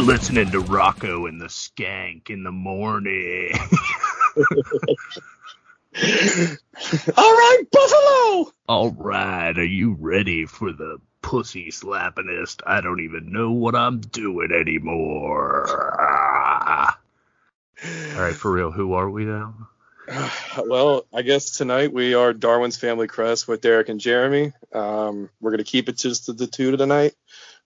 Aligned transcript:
Listening 0.00 0.50
to 0.52 0.60
Rocco 0.60 1.26
and 1.26 1.38
the 1.38 1.46
Skank 1.46 2.30
in 2.30 2.42
the 2.42 2.50
morning. 2.50 3.52
All 7.16 7.32
right, 7.32 7.62
Buffalo. 7.70 8.52
All 8.66 8.90
right, 8.96 9.56
are 9.58 9.64
you 9.64 9.96
ready 10.00 10.46
for 10.46 10.72
the 10.72 10.98
pussy 11.20 11.70
slappingest? 11.70 12.62
I 12.66 12.80
don't 12.80 13.00
even 13.00 13.30
know 13.30 13.52
what 13.52 13.74
I'm 13.74 14.00
doing 14.00 14.52
anymore. 14.52 15.68
All 17.84 18.22
right, 18.22 18.34
for 18.34 18.50
real, 18.52 18.70
who 18.70 18.94
are 18.94 19.10
we 19.10 19.26
now? 19.26 19.68
Well, 20.66 21.06
I 21.12 21.22
guess 21.22 21.50
tonight 21.50 21.92
we 21.92 22.14
are 22.14 22.32
Darwin's 22.32 22.78
Family 22.78 23.06
Crest 23.06 23.46
with 23.46 23.60
Derek 23.60 23.90
and 23.90 24.00
Jeremy. 24.00 24.52
Um, 24.72 25.28
we're 25.40 25.50
gonna 25.50 25.62
keep 25.62 25.90
it 25.90 25.98
just 25.98 26.24
to 26.26 26.32
the 26.32 26.46
two 26.46 26.76
tonight. 26.76 27.14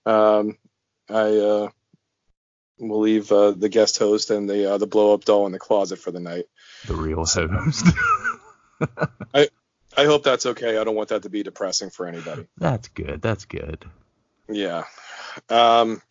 Um, 0.05 0.59
I 1.09 1.37
uh, 1.39 1.69
will 2.79 3.01
leave 3.01 3.31
uh, 3.31 3.53
the 3.53 3.69
guest 3.69 3.99
host 3.99 4.31
and 4.31 4.49
the 4.49 4.73
uh, 4.73 4.79
the 4.79 4.87
blow 4.87 5.15
up 5.15 5.25
doll 5.25 5.47
in 5.47 5.53
the 5.53 5.59
closet 5.59 5.99
for 5.99 6.11
the 6.11 6.21
night. 6.21 6.47
The 6.87 6.95
real 6.95 7.25
host. 7.25 7.85
I 9.35 9.49
I 9.97 10.05
hope 10.05 10.25
that's 10.25 10.47
okay. 10.47 10.77
I 10.77 10.85
don't 10.85 10.97
want 10.97 11.11
that 11.11 11.23
to 11.23 11.31
be 11.31 11.43
depressing 11.43 11.91
for 11.91 12.07
anybody. 12.07 12.47
That's 12.59 12.89
good. 12.89 13.23
That's 13.23 13.45
good. 13.45 13.85
Yeah. 14.49 14.85
Um, 15.49 16.03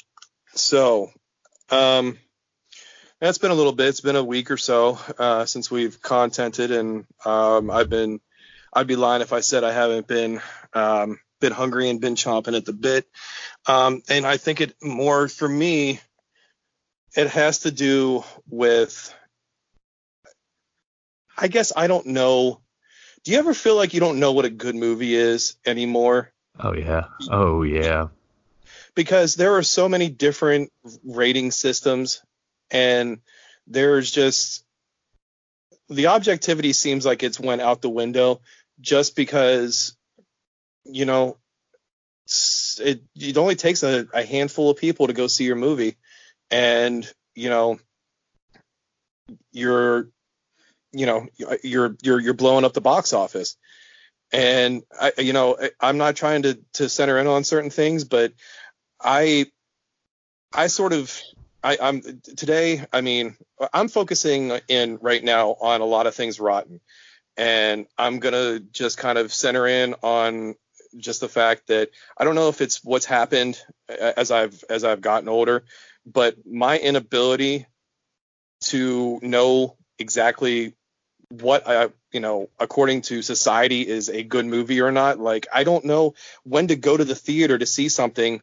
so, 0.54 1.12
um, 1.70 2.18
it's 3.21 3.38
been 3.38 3.51
a 3.51 3.55
little 3.55 3.71
bit. 3.73 3.88
It's 3.88 4.01
been 4.01 4.16
a 4.16 4.23
week 4.23 4.51
or 4.51 4.57
so 4.57 4.99
uh, 5.18 5.45
since 5.45 5.71
we've 5.71 6.01
contented, 6.01 6.71
and 6.71 7.05
um, 7.26 7.71
I've 7.71 7.90
been. 7.90 8.20
I'd 8.76 8.88
be 8.88 8.95
lying 8.95 9.21
if 9.21 9.34
I 9.34 9.41
said 9.41 9.63
I 9.63 9.71
haven't 9.71 10.07
been 10.07 10.41
um, 10.73 11.20
been 11.40 11.54
hungry 11.54 11.90
and 11.90 12.01
been 12.01 12.16
chomping 12.16 12.55
at 12.57 12.66
the 12.66 12.73
bit. 12.73 13.05
Um, 13.68 14.01
and 14.10 14.26
I 14.26 14.38
think 14.38 14.62
it 14.62 14.76
more 14.82 15.27
for 15.27 15.48
me. 15.48 15.99
It 17.16 17.30
has 17.30 17.60
to 17.60 17.72
do 17.72 18.24
with. 18.50 19.14
I 21.38 21.48
guess 21.48 21.74
I 21.76 21.88
don't 21.88 22.08
know. 22.08 22.62
Do 23.24 23.32
you 23.32 23.40
ever 23.40 23.54
feel 23.54 23.76
like 23.76 23.94
you 23.94 24.00
don't 24.00 24.20
know 24.20 24.34
what 24.34 24.46
a 24.46 24.50
good 24.50 24.76
movie 24.76 25.16
is 25.16 25.56
anymore? 25.66 26.32
Oh 26.60 26.74
yeah. 26.74 27.06
Oh 27.32 27.64
yeah. 27.64 28.08
because 28.96 29.36
there 29.36 29.56
are 29.56 29.64
so 29.64 29.90
many 29.90 30.10
different 30.10 30.72
rating 31.04 31.52
systems 31.52 32.22
and 32.72 33.20
there's 33.68 34.12
just 34.12 34.64
the 35.90 36.08
objectivity 36.08 36.74
seems 36.74 37.06
like 37.06 37.24
it's 37.24 37.40
went 37.40 37.62
out 37.62 37.82
the 37.82 37.90
window 37.90 38.41
just 38.82 39.16
because 39.16 39.96
you 40.86 41.06
know 41.06 41.38
it 42.80 43.04
it 43.16 43.38
only 43.38 43.56
takes 43.56 43.84
a, 43.84 44.08
a 44.14 44.26
handful 44.26 44.70
of 44.70 44.78
people 44.78 45.08
to 45.08 45.14
go 45.14 45.28
see 45.28 45.46
your 45.46 45.56
movie 45.56 45.98
and 46.52 47.12
you 47.36 47.49
know 47.49 47.80
you're 49.52 50.10
you 50.91 51.05
know 51.05 51.27
you're 51.63 51.96
you're 52.02 52.20
you're 52.20 52.34
blowing 52.34 52.66
up 52.66 52.74
the 52.74 52.82
box 52.82 53.13
office 53.13 53.58
and 54.32 54.84
I 55.00 55.13
you 55.18 55.34
know 55.34 55.58
I'm 55.80 55.98
not 55.98 56.16
trying 56.16 56.44
to 56.44 56.60
to 56.74 56.90
center 56.90 57.18
in 57.18 57.27
on 57.27 57.44
certain 57.44 57.70
things 57.70 58.04
but 58.04 58.34
I 59.02 59.48
I 60.54 60.68
sort 60.68 60.94
of 60.94 61.12
I, 61.63 61.77
I'm 61.82 62.02
today. 62.35 62.85
I 62.91 63.02
mean, 63.02 63.38
I'm 63.74 63.88
focusing 63.88 64.52
in 64.68 65.00
right 65.02 65.24
now 65.24 65.56
on 65.62 65.81
a 65.81 65.85
lot 65.85 66.07
of 66.07 66.16
things 66.16 66.40
rotten, 66.40 66.81
and 67.38 67.88
I'm 67.97 68.19
gonna 68.19 68.59
just 68.59 68.97
kind 68.97 69.17
of 69.17 69.34
center 69.34 69.66
in 69.66 69.96
on 70.03 70.56
just 70.97 71.22
the 71.22 71.29
fact 71.29 71.67
that 71.67 71.90
I 72.17 72.25
don't 72.25 72.35
know 72.35 72.50
if 72.50 72.59
it's 72.59 72.84
what's 72.84 73.06
happened 73.06 73.59
as 73.88 74.29
I've 74.29 74.62
as 74.69 74.84
I've 74.84 75.01
gotten 75.01 75.29
older, 75.29 75.63
but 76.06 76.36
my 76.46 76.78
inability 76.78 77.66
to 78.62 79.19
know 79.22 79.75
exactly 80.00 80.74
what 81.30 81.68
I 81.68 81.90
you 82.12 82.19
know 82.19 82.50
according 82.59 83.02
to 83.03 83.22
society 83.22 83.88
is 83.88 84.09
a 84.09 84.24
good 84.24 84.46
movie 84.46 84.81
or 84.81 84.91
not. 84.91 85.19
Like 85.19 85.47
I 85.53 85.64
don't 85.64 85.86
know 85.86 86.14
when 86.44 86.68
to 86.68 86.75
go 86.75 86.96
to 86.96 87.03
the 87.03 87.16
theater 87.16 87.58
to 87.58 87.66
see 87.66 87.90
something 87.90 88.41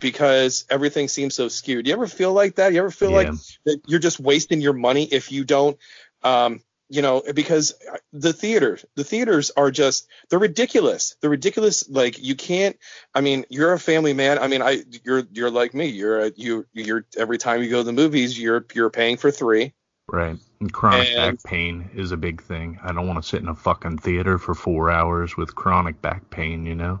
because 0.00 0.64
everything 0.70 1.08
seems 1.08 1.34
so 1.34 1.48
skewed. 1.48 1.84
Do 1.84 1.90
you 1.90 1.94
ever 1.94 2.06
feel 2.06 2.32
like 2.32 2.56
that? 2.56 2.72
You 2.72 2.80
ever 2.80 2.90
feel 2.90 3.12
like 3.12 3.30
that 3.64 3.80
you're 3.86 4.00
just 4.00 4.20
wasting 4.20 4.60
your 4.60 4.72
money 4.72 5.04
if 5.04 5.32
you 5.32 5.44
don't 5.44 5.78
um 6.22 6.60
you 6.88 7.02
know 7.02 7.22
because 7.34 7.74
the 8.12 8.32
theater 8.32 8.78
the 8.94 9.04
theaters 9.04 9.50
are 9.56 9.70
just 9.70 10.06
they're 10.28 10.38
ridiculous 10.38 11.16
they're 11.20 11.30
ridiculous 11.30 11.88
like 11.88 12.22
you 12.22 12.34
can't 12.34 12.76
i 13.14 13.20
mean 13.20 13.44
you're 13.48 13.72
a 13.72 13.78
family 13.78 14.12
man 14.12 14.38
i 14.38 14.46
mean 14.46 14.60
i 14.62 14.82
you're 15.02 15.22
you're 15.32 15.50
like 15.50 15.72
me 15.74 15.86
you're 15.86 16.20
a, 16.26 16.32
you 16.36 16.66
you're 16.74 17.06
every 17.16 17.38
time 17.38 17.62
you 17.62 17.70
go 17.70 17.78
to 17.78 17.84
the 17.84 17.92
movies 17.92 18.38
you're 18.38 18.64
you're 18.74 18.90
paying 18.90 19.16
for 19.16 19.30
three 19.30 19.72
Right. 20.06 20.36
And 20.60 20.70
chronic 20.70 21.08
And- 21.08 21.38
back 21.38 21.44
pain 21.50 21.88
is 21.94 22.12
a 22.12 22.18
big 22.18 22.42
thing. 22.42 22.78
I 22.84 22.92
don't 22.92 23.08
want 23.08 23.22
to 23.22 23.26
sit 23.26 23.40
in 23.40 23.48
a 23.48 23.54
fucking 23.54 23.98
theater 23.98 24.36
for 24.36 24.54
four 24.54 24.90
hours 24.90 25.34
with 25.34 25.54
chronic 25.54 26.02
back 26.02 26.28
pain, 26.28 26.66
you 26.66 26.74
know? 26.74 27.00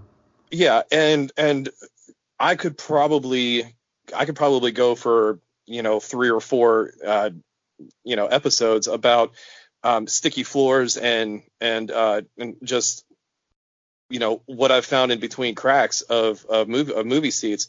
yeah 0.50 0.82
and 0.92 1.32
and 1.36 1.68
i 2.38 2.54
could 2.54 2.78
probably 2.78 3.64
i 4.14 4.24
could 4.24 4.36
probably 4.36 4.70
go 4.72 4.94
for 4.94 5.40
you 5.66 5.82
know 5.82 5.98
three 6.00 6.30
or 6.30 6.40
four 6.40 6.92
uh 7.04 7.30
you 8.04 8.14
know 8.16 8.26
episodes 8.26 8.86
about 8.86 9.32
um 9.84 10.08
sticky 10.08 10.42
floors 10.44 10.96
and 10.96 11.42
and 11.60 11.90
uh 11.92 12.22
and 12.38 12.56
just 12.64 13.04
you 14.10 14.18
know 14.18 14.42
what 14.46 14.72
i've 14.72 14.84
found 14.86 15.12
in 15.12 15.20
between 15.20 15.54
cracks 15.54 16.02
of 16.02 16.44
of 16.46 16.68
movie 16.68 16.94
of 16.94 17.06
movie 17.06 17.30
seats. 17.30 17.68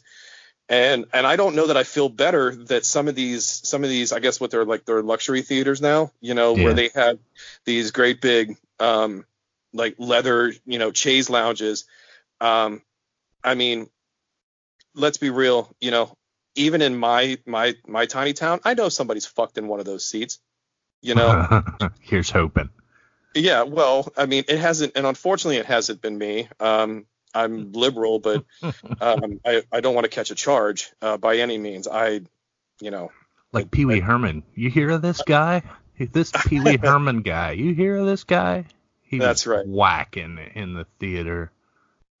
And 0.68 1.06
and 1.12 1.26
i 1.26 1.36
don't 1.36 1.54
know 1.54 1.68
that 1.68 1.76
i 1.76 1.84
feel 1.84 2.08
better 2.08 2.54
that 2.66 2.84
some 2.84 3.06
of 3.08 3.14
these 3.14 3.46
some 3.46 3.84
of 3.84 3.90
these 3.90 4.12
i 4.12 4.18
guess 4.18 4.40
what 4.40 4.50
they're 4.50 4.64
like 4.64 4.84
they're 4.84 5.02
luxury 5.02 5.42
theaters 5.42 5.80
now 5.80 6.10
you 6.20 6.34
know 6.34 6.54
Yeah. 6.54 6.62
where 6.64 6.74
they 6.74 6.90
have 6.94 7.18
these 7.64 7.92
great 7.92 8.20
big 8.20 8.56
um 8.80 9.24
like 9.72 9.94
leather 9.98 10.52
you 10.66 10.78
know 10.78 10.92
chaise 10.92 11.30
lounges. 11.30 11.84
Um 12.40 12.82
i 13.44 13.54
mean 13.54 13.88
let's 14.94 15.18
be 15.18 15.30
real 15.30 15.74
you 15.80 15.90
know 15.90 16.12
even 16.56 16.82
in 16.82 16.96
my 16.96 17.38
my 17.46 17.74
my 17.86 18.06
tiny 18.06 18.32
town 18.32 18.60
i 18.64 18.74
know 18.74 18.88
somebody's 18.88 19.26
fucked 19.26 19.58
in 19.58 19.68
one 19.68 19.80
of 19.80 19.86
those 19.86 20.04
seats 20.04 20.40
you 21.06 21.14
know 21.14 21.62
Here's 22.00 22.30
hoping. 22.30 22.68
yeah 23.34 23.62
well 23.62 24.12
i 24.16 24.26
mean 24.26 24.44
it 24.48 24.58
hasn't 24.58 24.92
and 24.96 25.06
unfortunately 25.06 25.56
it 25.58 25.66
hasn't 25.66 26.00
been 26.02 26.16
me 26.18 26.48
um 26.60 27.06
i'm 27.34 27.72
liberal 27.72 28.18
but 28.18 28.44
um 29.00 29.40
i 29.44 29.62
i 29.72 29.80
don't 29.80 29.94
want 29.94 30.04
to 30.04 30.10
catch 30.10 30.30
a 30.30 30.34
charge 30.34 30.90
uh, 31.02 31.16
by 31.16 31.36
any 31.36 31.58
means 31.58 31.86
i 31.88 32.20
you 32.80 32.90
know 32.90 33.10
Like 33.52 33.70
Pee 33.70 33.84
Wee 33.86 34.00
Herman. 34.00 34.42
You 34.54 34.68
hear 34.70 34.90
of 34.90 35.02
this 35.02 35.22
guy? 35.22 35.62
This 35.98 36.32
Pee 36.46 36.60
Wee 36.60 36.76
Herman 36.82 37.22
guy. 37.22 37.52
You 37.52 37.72
hear 37.74 37.96
of 37.96 38.06
this 38.06 38.24
guy? 38.24 38.64
He 39.02 39.18
That's 39.18 39.46
right. 39.46 39.66
Whacking 39.66 40.38
in 40.54 40.74
the 40.74 40.84
theater. 40.98 41.52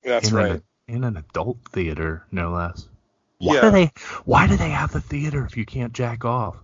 that's 0.04 0.28
in 0.30 0.34
right 0.34 0.50
An, 0.52 0.62
in 0.88 1.04
an 1.04 1.16
adult 1.16 1.58
theater, 1.72 2.24
no 2.30 2.52
less. 2.52 2.88
Why 3.38 3.54
Yeah. 3.56 3.60
do 3.62 3.70
they? 3.70 3.92
Why 4.24 4.46
do 4.46 4.56
they 4.56 4.70
have 4.70 4.92
the 4.92 5.00
theater 5.02 5.44
if 5.44 5.56
you 5.58 5.66
can't 5.66 5.92
jack 5.92 6.24
off? 6.24 6.56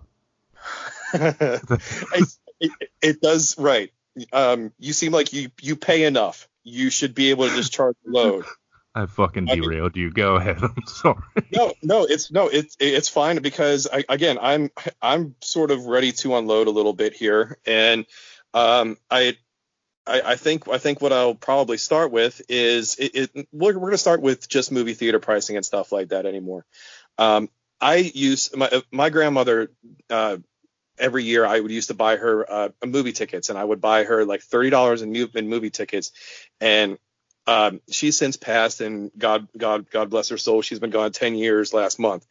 I, 2.14 2.22
it, 2.60 2.70
it 3.02 3.20
does 3.20 3.56
right 3.58 3.90
um 4.32 4.72
you 4.78 4.92
seem 4.92 5.12
like 5.12 5.32
you 5.32 5.50
you 5.60 5.76
pay 5.76 6.04
enough 6.04 6.48
you 6.64 6.90
should 6.90 7.14
be 7.14 7.30
able 7.30 7.48
to 7.48 7.54
discharge 7.54 7.96
the 8.04 8.12
load 8.12 8.44
I 8.94 9.06
fucking 9.06 9.48
I 9.48 9.54
mean- 9.54 9.62
derailed 9.62 9.96
you. 9.96 10.10
Go 10.10 10.36
ahead. 10.36 10.58
I'm 10.62 10.74
sorry. 10.86 11.22
no 11.50 11.72
no 11.82 12.04
it's 12.04 12.30
no 12.30 12.48
it's 12.48 12.76
it's 12.78 13.08
fine 13.08 13.40
because 13.40 13.88
I, 13.90 14.04
again 14.08 14.38
i'm 14.40 14.70
i'm 15.00 15.34
sort 15.40 15.70
of 15.70 15.86
ready 15.86 16.12
to 16.12 16.36
unload 16.36 16.66
a 16.66 16.70
little 16.70 16.92
bit 16.92 17.14
here 17.14 17.56
and 17.66 18.04
um 18.52 18.98
i 19.10 19.36
I, 20.06 20.32
I 20.32 20.36
think 20.36 20.68
I 20.68 20.78
think 20.78 21.00
what 21.00 21.12
I'll 21.12 21.34
probably 21.34 21.78
start 21.78 22.10
with 22.10 22.42
is 22.48 22.96
it, 22.96 23.14
it 23.14 23.48
we're, 23.52 23.74
we're 23.74 23.78
going 23.78 23.92
to 23.92 23.98
start 23.98 24.20
with 24.20 24.48
just 24.48 24.72
movie 24.72 24.94
theater 24.94 25.20
pricing 25.20 25.56
and 25.56 25.64
stuff 25.64 25.92
like 25.92 26.08
that 26.08 26.26
anymore. 26.26 26.66
Um, 27.18 27.48
I 27.80 27.96
use 27.96 28.54
my 28.54 28.82
my 28.90 29.10
grandmother 29.10 29.70
uh, 30.10 30.38
every 31.02 31.24
year 31.24 31.44
I 31.44 31.60
would 31.60 31.70
used 31.70 31.88
to 31.88 31.94
buy 31.94 32.16
her 32.16 32.50
uh, 32.50 32.68
movie 32.86 33.12
tickets 33.12 33.50
and 33.50 33.58
I 33.58 33.64
would 33.64 33.80
buy 33.80 34.04
her 34.04 34.24
like 34.24 34.42
thirty 34.42 34.70
dollars 34.70 35.02
in, 35.02 35.14
in 35.14 35.48
movie 35.48 35.70
tickets. 35.70 36.12
And 36.60 36.96
um, 37.46 37.80
she's 37.90 38.16
since 38.16 38.36
passed 38.36 38.80
and 38.80 39.10
God 39.18 39.48
God 39.58 39.90
God 39.90 40.10
bless 40.10 40.28
her 40.28 40.38
soul 40.38 40.62
she's 40.62 40.78
been 40.78 40.90
gone 40.90 41.12
ten 41.12 41.34
years 41.34 41.74
last 41.74 41.98
month. 41.98 42.24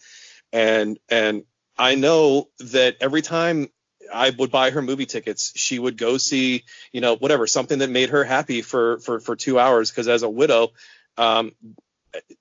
And 0.54 0.98
and 1.10 1.44
I 1.78 1.96
know 1.96 2.50
that 2.60 2.98
every 3.02 3.22
time 3.22 3.70
I 4.12 4.30
would 4.32 4.52
buy 4.52 4.72
her 4.72 4.82
movie 4.82 5.06
tickets 5.06 5.52
she 5.56 5.78
would 5.78 5.98
go 5.98 6.18
see 6.18 6.64
you 6.92 7.02
know 7.02 7.16
whatever 7.16 7.46
something 7.48 7.80
that 7.80 7.90
made 7.90 8.10
her 8.10 8.24
happy 8.24 8.62
for 8.62 9.00
for 9.00 9.20
for 9.20 9.36
two 9.36 9.60
hours 9.60 9.92
because 9.92 10.08
as 10.08 10.24
a 10.24 10.30
widow 10.30 10.70
um 11.18 11.52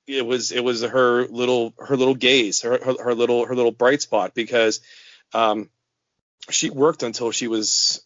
it 0.06 0.24
was 0.24 0.52
it 0.52 0.64
was 0.64 0.82
her 0.82 1.26
little 1.26 1.74
her 1.78 1.96
little 1.96 2.14
gaze 2.14 2.62
her, 2.62 2.78
her 2.82 3.04
her 3.04 3.14
little 3.14 3.44
her 3.44 3.54
little 3.54 3.72
bright 3.72 4.02
spot 4.02 4.34
because 4.34 4.80
um 5.32 5.68
she 6.50 6.70
worked 6.70 7.02
until 7.02 7.30
she 7.30 7.48
was 7.48 8.02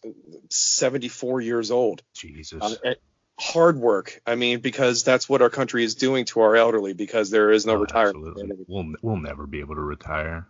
74 0.49 1.41
years 1.41 1.71
old 1.71 2.01
Jesus. 2.15 2.77
uh, 2.85 2.93
hard 3.39 3.77
work 3.77 4.21
i 4.25 4.35
mean 4.35 4.59
because 4.61 5.03
that's 5.03 5.27
what 5.27 5.41
our 5.41 5.49
country 5.49 5.83
is 5.83 5.95
doing 5.95 6.23
to 6.25 6.39
our 6.41 6.55
elderly 6.55 6.93
because 6.93 7.29
there 7.29 7.51
is 7.51 7.65
no 7.65 7.73
Oh, 7.73 7.79
retirement 7.81 8.17
absolutely. 8.17 8.51
We'll 8.67 8.93
we'll 9.01 9.17
never 9.17 9.45
be 9.45 9.59
able 9.59 9.75
to 9.75 9.81
retire. 9.81 10.47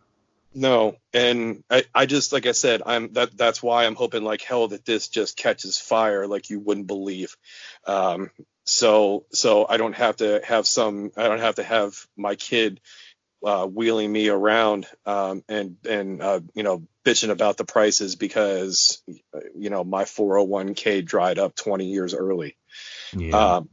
No, 0.57 0.95
and 1.13 1.63
I, 1.69 1.83
I 1.93 2.05
just 2.05 2.31
like 2.31 2.45
I 2.45 2.53
said, 2.53 2.81
I'm 2.85 3.11
that 3.13 3.35
that's 3.35 3.61
why 3.61 3.85
I'm 3.85 3.95
hoping 3.95 4.23
like 4.23 4.41
hell 4.41 4.69
that 4.69 4.85
this 4.85 5.09
just 5.09 5.35
catches 5.35 5.77
fire 5.77 6.27
like 6.27 6.49
you 6.49 6.59
wouldn't 6.61 6.87
believe. 6.87 7.35
Um, 7.85 8.31
so 8.65 9.25
so 9.33 9.65
I 9.67 9.75
don't 9.77 9.95
have 9.95 10.15
to 10.17 10.41
have 10.45 10.65
some 10.65 11.11
I 11.17 11.23
don't 11.27 11.41
have 11.41 11.55
to 11.55 11.63
have 11.63 11.95
my 12.15 12.35
kid 12.35 12.79
uh, 13.45 13.65
wheeling 13.67 14.11
me 14.11 14.27
around 14.29 14.87
um, 15.05 15.43
and 15.47 15.77
and 15.87 16.21
uh, 16.21 16.39
you 16.53 16.63
know 16.63 16.83
bitching 17.05 17.29
about 17.29 17.57
the 17.57 17.63
prices 17.63 18.15
because 18.15 19.01
you 19.55 19.69
know 19.69 19.83
my 19.83 20.03
401k 20.03 21.05
dried 21.05 21.37
up 21.37 21.55
20 21.55 21.85
years 21.85 22.13
early. 22.13 22.57
Yeah. 23.13 23.37
Um, 23.37 23.69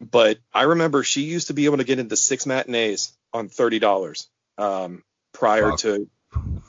but 0.00 0.38
I 0.54 0.62
remember 0.62 1.02
she 1.02 1.22
used 1.22 1.48
to 1.48 1.54
be 1.54 1.64
able 1.64 1.78
to 1.78 1.84
get 1.84 1.98
into 1.98 2.16
six 2.16 2.46
matinees 2.46 3.12
on 3.32 3.48
thirty 3.48 3.78
dollars 3.78 4.28
um, 4.58 5.02
prior 5.32 5.70
Fuck. 5.70 5.80
to 5.80 6.08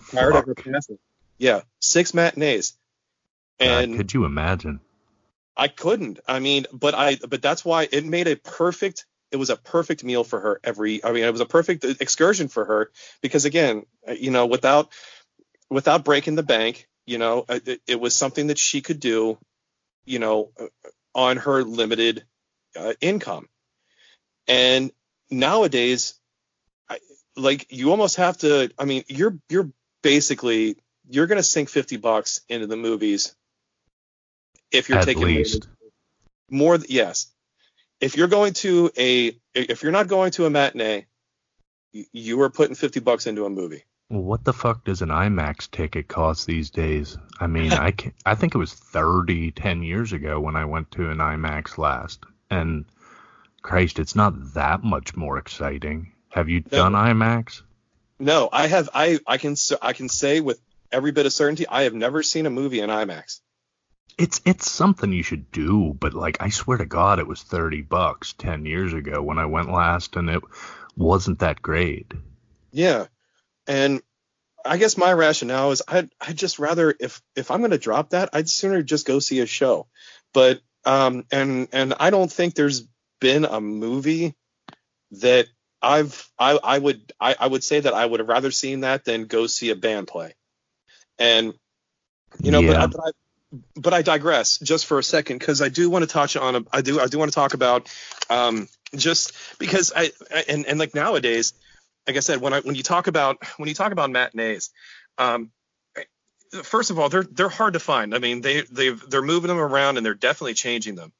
prior 0.09 0.31
Fuck. 0.31 0.45
to 0.45 0.49
her 0.49 0.73
passing. 0.73 0.97
Yeah, 1.37 1.61
six 1.79 2.13
matinees. 2.13 2.77
And 3.59 3.91
God, 3.91 3.97
could 3.97 4.13
you 4.13 4.25
imagine? 4.25 4.79
I 5.55 5.67
couldn't. 5.67 6.19
I 6.27 6.39
mean, 6.39 6.67
but 6.71 6.95
I 6.95 7.17
but 7.17 7.41
that's 7.41 7.65
why 7.65 7.87
it 7.91 8.05
made 8.05 8.27
a 8.27 8.35
perfect 8.35 9.05
it 9.31 9.37
was 9.37 9.49
a 9.49 9.57
perfect 9.57 10.03
meal 10.03 10.23
for 10.23 10.39
her 10.39 10.59
every 10.63 11.03
I 11.03 11.11
mean, 11.11 11.23
it 11.23 11.31
was 11.31 11.41
a 11.41 11.45
perfect 11.45 11.83
excursion 11.83 12.47
for 12.47 12.65
her 12.65 12.91
because 13.21 13.45
again, 13.45 13.85
uh, 14.07 14.13
you 14.13 14.31
know, 14.31 14.45
without 14.45 14.91
without 15.69 16.05
breaking 16.05 16.35
the 16.35 16.43
bank, 16.43 16.87
you 17.05 17.17
know, 17.17 17.45
uh, 17.47 17.59
it, 17.65 17.81
it 17.87 17.99
was 17.99 18.15
something 18.15 18.47
that 18.47 18.57
she 18.57 18.81
could 18.81 18.99
do, 18.99 19.37
you 20.05 20.19
know, 20.19 20.51
uh, 20.59 20.67
on 21.13 21.37
her 21.37 21.63
limited 21.63 22.23
uh, 22.75 22.93
income. 23.01 23.47
And 24.47 24.91
nowadays 25.29 26.17
like 27.37 27.67
you 27.71 27.91
almost 27.91 28.17
have 28.17 28.37
to. 28.39 28.69
I 28.77 28.85
mean, 28.85 29.03
you're 29.07 29.37
you're 29.49 29.71
basically 30.01 30.77
you're 31.09 31.27
going 31.27 31.37
to 31.37 31.43
sink 31.43 31.69
50 31.69 31.97
bucks 31.97 32.41
into 32.49 32.67
the 32.67 32.75
movies 32.75 33.35
if 34.71 34.89
you're 34.89 34.97
At 34.97 35.05
taking 35.05 35.23
least. 35.23 35.67
more. 36.49 36.77
Yes, 36.89 37.31
if 37.99 38.17
you're 38.17 38.27
going 38.27 38.53
to 38.53 38.91
a 38.97 39.37
if 39.53 39.83
you're 39.83 39.91
not 39.91 40.07
going 40.07 40.31
to 40.31 40.45
a 40.45 40.49
matinee, 40.49 41.05
you 41.91 42.41
are 42.41 42.49
putting 42.49 42.75
50 42.75 42.99
bucks 42.99 43.27
into 43.27 43.45
a 43.45 43.49
movie. 43.49 43.83
What 44.09 44.45
the 44.45 44.53
fuck 44.53 44.85
does 44.85 45.01
an 45.01 45.09
IMAX 45.09 45.69
ticket 45.69 46.07
cost 46.07 46.47
these 46.47 46.69
days? 46.69 47.17
I 47.41 47.47
mean, 47.47 47.73
I 47.73 47.91
can, 47.91 48.13
I 48.25 48.35
think 48.35 48.55
it 48.55 48.57
was 48.57 48.73
30, 48.73 49.51
10 49.51 49.83
years 49.83 50.13
ago 50.13 50.39
when 50.39 50.55
I 50.55 50.63
went 50.63 50.91
to 50.91 51.09
an 51.09 51.17
IMAX 51.17 51.77
last, 51.77 52.23
and 52.49 52.85
Christ, 53.61 53.99
it's 53.99 54.15
not 54.15 54.53
that 54.53 54.81
much 54.81 55.17
more 55.17 55.37
exciting. 55.37 56.13
Have 56.29 56.47
you 56.47 56.63
no. 56.71 56.77
done 56.77 56.93
IMAX? 56.93 57.63
No, 58.19 58.47
I 58.51 58.67
have. 58.67 58.89
I 58.93 59.19
I 59.27 59.37
can 59.37 59.55
I 59.81 59.93
can 59.93 60.07
say 60.07 60.39
with 60.39 60.59
every 60.91 61.11
bit 61.11 61.25
of 61.25 61.33
certainty, 61.33 61.67
I 61.67 61.83
have 61.83 61.93
never 61.93 62.23
seen 62.23 62.45
a 62.45 62.49
movie 62.49 62.79
in 62.79 62.89
IMAX. 62.89 63.41
It's 64.17 64.41
it's 64.45 64.71
something 64.71 65.13
you 65.13 65.23
should 65.23 65.51
do, 65.51 65.95
but 65.99 66.13
like 66.13 66.37
I 66.39 66.49
swear 66.49 66.77
to 66.79 66.85
God, 66.85 67.19
it 67.19 67.27
was 67.27 67.43
thirty 67.43 67.81
bucks 67.81 68.33
ten 68.33 68.65
years 68.65 68.93
ago 68.93 69.21
when 69.21 69.37
I 69.37 69.45
went 69.45 69.71
last, 69.71 70.15
and 70.15 70.29
it 70.29 70.41
wasn't 70.95 71.39
that 71.39 71.61
great. 71.61 72.11
Yeah, 72.71 73.05
and 73.67 74.01
I 74.65 74.77
guess 74.77 74.97
my 74.97 75.13
rationale 75.13 75.71
is 75.71 75.81
I'd 75.87 76.09
I'd 76.19 76.37
just 76.37 76.59
rather 76.59 76.95
if 76.99 77.21
if 77.35 77.51
I'm 77.51 77.61
gonna 77.61 77.77
drop 77.77 78.11
that, 78.11 78.29
I'd 78.33 78.49
sooner 78.49 78.81
just 78.81 79.05
go 79.05 79.19
see 79.19 79.39
a 79.39 79.45
show. 79.45 79.87
But 80.33 80.61
um 80.85 81.25
and 81.31 81.67
and 81.71 81.93
I 81.99 82.09
don't 82.09 82.31
think 82.31 82.55
there's 82.55 82.87
been 83.19 83.45
a 83.45 83.61
movie 83.61 84.35
that 85.11 85.47
I've 85.81 86.29
I, 86.37 86.59
I 86.61 86.79
would 86.79 87.13
I, 87.19 87.35
I 87.39 87.47
would 87.47 87.63
say 87.63 87.79
that 87.79 87.93
I 87.93 88.05
would 88.05 88.19
have 88.19 88.29
rather 88.29 88.51
seen 88.51 88.81
that 88.81 89.05
than 89.05 89.25
go 89.25 89.47
see 89.47 89.69
a 89.69 89.75
band 89.75 90.07
play. 90.07 90.33
And 91.19 91.53
you 92.41 92.51
know, 92.51 92.59
yeah. 92.59 92.87
but, 92.87 92.91
but 92.91 93.01
I 93.07 93.11
but 93.75 93.93
I 93.93 94.01
digress 94.01 94.59
just 94.59 94.85
for 94.85 94.99
a 94.99 95.03
second 95.03 95.39
because 95.39 95.61
I 95.61 95.69
do 95.69 95.89
want 95.89 96.03
to 96.03 96.07
touch 96.07 96.35
on 96.35 96.55
a, 96.55 96.61
I 96.71 96.81
do 96.81 96.99
I 96.99 97.07
do 97.07 97.17
want 97.17 97.31
to 97.31 97.35
talk 97.35 97.53
about 97.53 97.89
um, 98.29 98.67
just 98.95 99.33
because 99.59 99.93
I, 99.95 100.11
I, 100.33 100.43
and 100.49 100.65
and 100.65 100.79
like 100.79 100.93
nowadays, 100.93 101.53
like 102.05 102.17
I 102.17 102.21
said, 102.21 102.41
when 102.41 102.53
I 102.53 102.59
when 102.61 102.75
you 102.75 102.83
talk 102.83 103.07
about 103.07 103.37
when 103.57 103.69
you 103.69 103.75
talk 103.75 103.91
about 103.91 104.11
matinees, 104.11 104.71
um, 105.17 105.51
first 106.63 106.89
of 106.89 106.99
all 106.99 107.09
they're 107.09 107.23
they're 107.23 107.49
hard 107.49 107.73
to 107.73 107.79
find. 107.79 108.13
I 108.13 108.19
mean 108.19 108.41
they 108.41 108.61
they 108.61 108.89
they're 108.89 109.21
moving 109.21 109.47
them 109.47 109.59
around 109.59 109.97
and 109.97 110.05
they're 110.05 110.13
definitely 110.13 110.55
changing 110.55 110.95
them. 110.95 111.13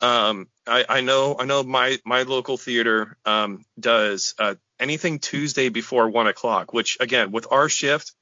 Um, 0.00 0.48
I, 0.66 0.84
I 0.88 1.00
know 1.00 1.36
I 1.38 1.44
know 1.44 1.62
my 1.62 1.98
my 2.04 2.22
local 2.22 2.56
theater 2.56 3.16
um, 3.24 3.64
does 3.78 4.34
uh, 4.38 4.56
anything 4.80 5.20
Tuesday 5.20 5.68
before 5.68 6.08
one 6.08 6.26
o'clock, 6.26 6.72
which 6.72 6.96
again 6.98 7.30
with 7.30 7.46
our 7.52 7.68
shift, 7.68 8.12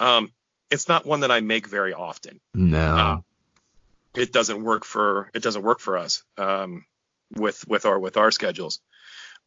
um, 0.00 0.32
it's 0.70 0.88
not 0.88 1.06
one 1.06 1.20
that 1.20 1.30
I 1.30 1.40
make 1.40 1.66
very 1.66 1.94
often. 1.94 2.40
No, 2.54 2.78
uh, 2.78 3.18
it 4.14 4.32
doesn't 4.32 4.62
work 4.62 4.84
for 4.84 5.30
it 5.34 5.42
doesn't 5.42 5.62
work 5.62 5.80
for 5.80 5.96
us 5.96 6.22
um, 6.38 6.84
with 7.36 7.66
with 7.68 7.86
our 7.86 7.98
with 7.98 8.16
our 8.16 8.30
schedules. 8.30 8.80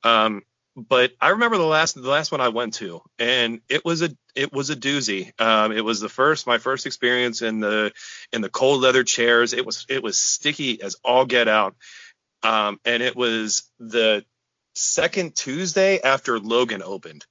Um, 0.04 0.44
but 0.76 1.12
I 1.20 1.30
remember 1.30 1.58
the 1.58 1.64
last 1.64 1.96
the 1.96 2.10
last 2.10 2.32
one 2.32 2.42
I 2.42 2.50
went 2.50 2.76
to, 2.76 3.02
and 3.18 3.62
it 3.70 3.84
was 3.84 4.02
a 4.02 4.16
it 4.36 4.54
was 4.54 4.70
a 4.70 4.76
doozy. 4.76 5.40
Um, 5.40 5.72
it 5.72 5.84
was 5.84 6.00
the 6.00 6.10
first 6.10 6.48
my 6.48 6.58
first 6.58 6.86
experience 6.86 7.42
in 7.42 7.60
the 7.60 7.92
in 8.32 8.42
the 8.42 8.50
cold 8.50 8.82
leather 8.82 9.04
chairs. 9.04 9.54
It 9.54 9.66
was 9.66 9.86
it 9.90 10.04
was 10.04 10.18
sticky 10.18 10.82
as 10.82 10.96
all 11.04 11.26
get 11.26 11.48
out, 11.48 11.76
um, 12.44 12.80
and 12.86 13.04
it 13.04 13.16
was 13.16 13.70
the 13.80 14.24
second 14.76 15.36
Tuesday 15.36 16.00
after 16.02 16.40
Logan 16.40 16.84
opened. 16.84 17.26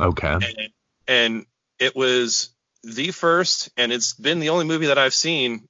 Okay. 0.00 0.32
And, 0.32 0.68
and 1.06 1.46
it 1.78 1.94
was 1.94 2.50
the 2.82 3.10
first, 3.10 3.70
and 3.76 3.92
it's 3.92 4.14
been 4.14 4.40
the 4.40 4.50
only 4.50 4.64
movie 4.64 4.86
that 4.86 4.98
I've 4.98 5.14
seen 5.14 5.68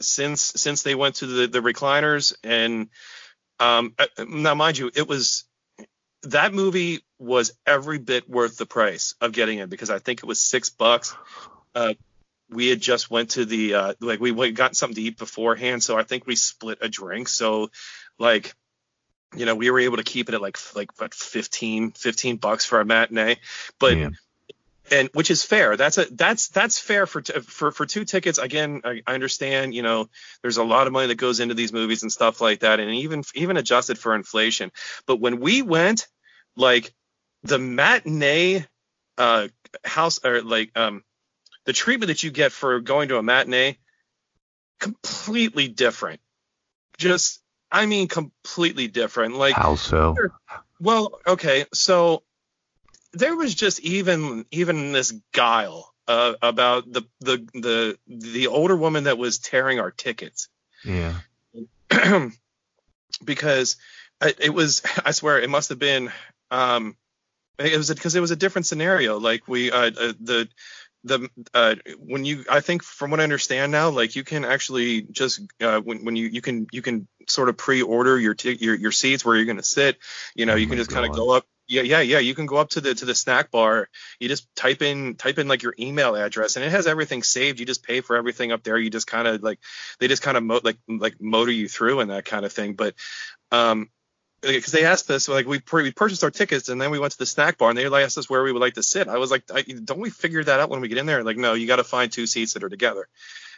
since 0.00 0.40
since 0.40 0.82
they 0.82 0.94
went 0.94 1.16
to 1.16 1.26
the 1.26 1.46
the 1.46 1.60
recliners. 1.60 2.34
And 2.44 2.88
um, 3.58 3.94
uh, 3.98 4.06
now, 4.26 4.54
mind 4.54 4.78
you, 4.78 4.90
it 4.94 5.08
was 5.08 5.44
that 6.24 6.52
movie 6.52 7.04
was 7.18 7.52
every 7.66 7.98
bit 7.98 8.28
worth 8.28 8.56
the 8.56 8.66
price 8.66 9.14
of 9.20 9.32
getting 9.32 9.58
it 9.58 9.70
because 9.70 9.90
I 9.90 9.98
think 9.98 10.20
it 10.20 10.26
was 10.26 10.40
six 10.40 10.70
bucks. 10.70 11.14
Uh, 11.74 11.94
we 12.50 12.68
had 12.68 12.80
just 12.80 13.10
went 13.10 13.30
to 13.30 13.44
the 13.44 13.74
uh, 13.74 13.94
like 14.00 14.20
we 14.20 14.52
got 14.52 14.76
something 14.76 14.96
to 14.96 15.02
eat 15.02 15.18
beforehand, 15.18 15.82
so 15.82 15.98
I 15.98 16.02
think 16.02 16.26
we 16.26 16.36
split 16.36 16.78
a 16.80 16.88
drink. 16.88 17.28
So 17.28 17.70
like 18.18 18.54
you 19.36 19.44
know 19.44 19.54
we 19.54 19.70
were 19.70 19.80
able 19.80 19.98
to 19.98 20.04
keep 20.04 20.28
it 20.28 20.34
at 20.34 20.40
like 20.40 20.56
like 20.74 20.98
what 21.00 21.14
15 21.14 21.92
15 21.92 22.36
bucks 22.36 22.64
for 22.64 22.80
a 22.80 22.84
matinee, 22.84 23.36
but. 23.78 23.96
Yeah. 23.96 24.10
And 24.90 25.10
which 25.12 25.30
is 25.30 25.44
fair. 25.44 25.76
That's 25.76 25.98
a 25.98 26.06
that's 26.10 26.48
that's 26.48 26.78
fair 26.78 27.06
for 27.06 27.20
t- 27.20 27.40
for 27.40 27.70
for 27.72 27.86
two 27.86 28.04
tickets. 28.04 28.38
Again, 28.38 28.82
I, 28.84 29.02
I 29.06 29.14
understand. 29.14 29.74
You 29.74 29.82
know, 29.82 30.08
there's 30.42 30.56
a 30.56 30.64
lot 30.64 30.86
of 30.86 30.92
money 30.92 31.08
that 31.08 31.16
goes 31.16 31.40
into 31.40 31.54
these 31.54 31.72
movies 31.72 32.02
and 32.02 32.12
stuff 32.12 32.40
like 32.40 32.60
that, 32.60 32.80
and 32.80 32.90
even 32.90 33.22
even 33.34 33.56
adjusted 33.56 33.98
for 33.98 34.14
inflation. 34.14 34.72
But 35.06 35.20
when 35.20 35.40
we 35.40 35.62
went, 35.62 36.06
like 36.56 36.94
the 37.42 37.58
matinee 37.58 38.64
uh, 39.16 39.48
house 39.84 40.24
or 40.24 40.42
like 40.42 40.76
um, 40.76 41.02
the 41.66 41.72
treatment 41.72 42.08
that 42.08 42.22
you 42.22 42.30
get 42.30 42.52
for 42.52 42.80
going 42.80 43.08
to 43.08 43.18
a 43.18 43.22
matinee 43.22 43.76
completely 44.80 45.68
different. 45.68 46.20
Just 46.96 47.42
I 47.70 47.86
mean 47.86 48.08
completely 48.08 48.88
different. 48.88 49.34
Like 49.34 49.54
how 49.54 49.74
so? 49.74 50.16
Well, 50.80 51.20
okay, 51.26 51.66
so 51.74 52.22
there 53.12 53.36
was 53.36 53.54
just 53.54 53.80
even 53.80 54.44
even 54.50 54.92
this 54.92 55.12
guile 55.32 55.92
uh, 56.06 56.34
about 56.42 56.90
the 56.90 57.02
the 57.20 57.46
the 57.54 57.98
the 58.06 58.46
older 58.46 58.76
woman 58.76 59.04
that 59.04 59.18
was 59.18 59.38
tearing 59.38 59.80
our 59.80 59.90
tickets. 59.90 60.48
Yeah. 60.84 61.14
because 63.24 63.76
it 64.20 64.52
was 64.52 64.82
I 65.04 65.12
swear 65.12 65.40
it 65.40 65.50
must 65.50 65.70
have 65.70 65.78
been 65.78 66.10
um, 66.50 66.96
it 67.58 67.76
was 67.76 67.88
because 67.88 68.14
it 68.14 68.20
was 68.20 68.30
a 68.30 68.36
different 68.36 68.66
scenario. 68.66 69.18
Like 69.18 69.48
we, 69.48 69.70
uh, 69.70 69.90
uh, 69.90 70.12
the, 70.20 70.48
the, 71.04 71.28
uh, 71.54 71.74
when 71.98 72.24
you, 72.24 72.44
I 72.48 72.60
think 72.60 72.82
from 72.82 73.10
what 73.10 73.20
I 73.20 73.24
understand 73.24 73.72
now, 73.72 73.90
like 73.90 74.16
you 74.16 74.24
can 74.24 74.44
actually 74.44 75.02
just, 75.02 75.40
uh, 75.60 75.80
when, 75.80 76.04
when 76.04 76.16
you, 76.16 76.26
you 76.28 76.40
can, 76.40 76.66
you 76.72 76.82
can 76.82 77.08
sort 77.26 77.48
of 77.48 77.56
pre-order 77.56 78.18
your, 78.18 78.34
t- 78.34 78.58
your, 78.60 78.74
your 78.74 78.92
seats 78.92 79.24
where 79.24 79.36
you're 79.36 79.44
going 79.44 79.56
to 79.56 79.62
sit, 79.62 79.98
you 80.34 80.46
know, 80.46 80.54
oh 80.54 80.56
you 80.56 80.66
can 80.66 80.76
just 80.76 80.90
kind 80.90 81.06
of 81.06 81.12
go 81.12 81.30
up. 81.30 81.46
Yeah, 81.68 81.82
yeah, 81.82 82.00
yeah. 82.00 82.18
You 82.18 82.34
can 82.34 82.46
go 82.46 82.56
up 82.56 82.70
to 82.70 82.80
the 82.80 82.94
to 82.94 83.04
the 83.04 83.14
snack 83.14 83.50
bar. 83.50 83.88
You 84.18 84.28
just 84.28 84.54
type 84.56 84.80
in 84.80 85.16
type 85.16 85.38
in 85.38 85.48
like 85.48 85.62
your 85.62 85.74
email 85.78 86.14
address, 86.14 86.56
and 86.56 86.64
it 86.64 86.70
has 86.70 86.86
everything 86.86 87.22
saved. 87.22 87.60
You 87.60 87.66
just 87.66 87.82
pay 87.82 88.00
for 88.00 88.16
everything 88.16 88.52
up 88.52 88.62
there. 88.62 88.78
You 88.78 88.88
just 88.88 89.06
kind 89.06 89.28
of 89.28 89.42
like 89.42 89.60
they 90.00 90.08
just 90.08 90.22
kind 90.22 90.36
of 90.36 90.42
mo- 90.42 90.60
like 90.64 90.78
like 90.88 91.20
motor 91.20 91.52
you 91.52 91.68
through 91.68 92.00
and 92.00 92.10
that 92.10 92.24
kind 92.24 92.46
of 92.46 92.52
thing. 92.52 92.72
But 92.72 92.94
um, 93.52 93.90
because 94.40 94.72
they 94.72 94.84
asked 94.84 95.10
us 95.10 95.28
like 95.28 95.46
we, 95.46 95.60
we 95.72 95.90
purchased 95.90 96.24
our 96.24 96.30
tickets 96.30 96.68
and 96.68 96.80
then 96.80 96.90
we 96.90 96.98
went 96.98 97.12
to 97.12 97.18
the 97.18 97.26
snack 97.26 97.58
bar 97.58 97.70
and 97.70 97.78
they 97.78 97.86
asked 97.86 98.18
us 98.18 98.30
where 98.30 98.42
we 98.42 98.52
would 98.52 98.62
like 98.62 98.74
to 98.74 98.82
sit. 98.82 99.08
I 99.08 99.18
was 99.18 99.30
like, 99.30 99.44
don't 99.46 100.00
we 100.00 100.10
figure 100.10 100.44
that 100.44 100.60
out 100.60 100.70
when 100.70 100.80
we 100.80 100.88
get 100.88 100.98
in 100.98 101.06
there? 101.06 101.24
Like, 101.24 101.36
no, 101.36 101.54
you 101.54 101.66
got 101.66 101.76
to 101.76 101.84
find 101.84 102.10
two 102.10 102.26
seats 102.26 102.52
that 102.54 102.62
are 102.62 102.68
together. 102.68 103.08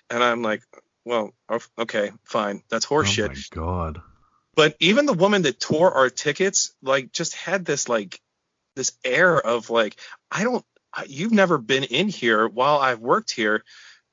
And 0.08 0.22
I'm 0.22 0.42
like, 0.42 0.62
well, 1.04 1.32
okay, 1.78 2.12
fine, 2.24 2.62
that's 2.70 2.86
horseshit. 2.86 3.30
Oh 3.54 3.60
my 3.60 3.64
god. 3.66 4.02
But 4.54 4.76
even 4.80 5.06
the 5.06 5.12
woman 5.12 5.42
that 5.42 5.60
tore 5.60 5.92
our 5.92 6.10
tickets, 6.10 6.74
like, 6.82 7.12
just 7.12 7.34
had 7.34 7.64
this 7.64 7.88
like 7.88 8.20
this 8.76 8.92
air 9.04 9.38
of 9.38 9.70
like, 9.70 9.96
I 10.30 10.44
don't 10.44 10.64
you've 11.06 11.32
never 11.32 11.58
been 11.58 11.84
in 11.84 12.08
here 12.08 12.48
while 12.48 12.78
I've 12.78 13.00
worked 13.00 13.32
here 13.32 13.62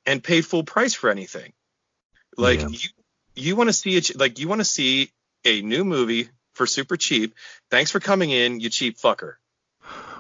and 0.06 0.24
paid 0.24 0.46
full 0.46 0.64
price 0.64 0.94
for 0.94 1.10
anything. 1.10 1.54
Like 2.38 2.60
Yeah. 2.60 2.68
you 2.70 2.90
you 3.36 3.56
want 3.56 3.70
to 3.70 3.74
see 3.74 3.96
it 3.96 4.18
like 4.18 4.40
you 4.40 4.48
want 4.48 4.62
to 4.62 4.66
see 4.66 5.12
a 5.46 5.62
new 5.62 5.84
movie 5.84 6.30
for 6.54 6.66
super 6.66 6.98
cheap. 6.98 7.36
Thanks 7.72 7.92
for 7.92 8.00
coming 8.00 8.32
in, 8.32 8.60
you 8.60 8.70
cheap 8.70 8.98
fucker. 8.98 9.36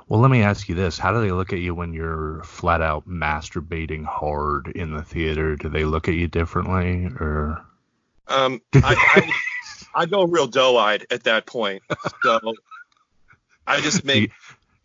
Well, 0.08 0.22
let 0.22 0.32
me 0.32 0.42
ask 0.42 0.70
you 0.70 0.76
this: 0.76 0.98
How 0.98 1.12
do 1.12 1.22
they 1.22 1.32
look 1.32 1.52
at 1.52 1.60
you 1.60 1.76
when 1.76 1.94
you're 1.94 2.42
flat 2.44 2.82
out 2.82 3.08
masturbating 3.08 4.06
hard 4.06 4.68
in 4.68 4.92
the 4.92 5.04
theater? 5.04 5.56
Do 5.58 5.70
they 5.70 5.84
look 5.84 6.08
at 6.08 6.14
you 6.14 6.28
differently, 6.28 7.06
or 7.20 7.66
Um, 8.28 8.62
I, 8.74 9.32
I, 9.94 10.06
go 10.06 10.24
real 10.24 10.48
doe-eyed 10.48 11.08
at 11.12 11.24
that 11.24 11.46
point. 11.46 11.84
So 12.24 12.54
I 13.66 13.82
just 13.82 14.04
make 14.06 14.32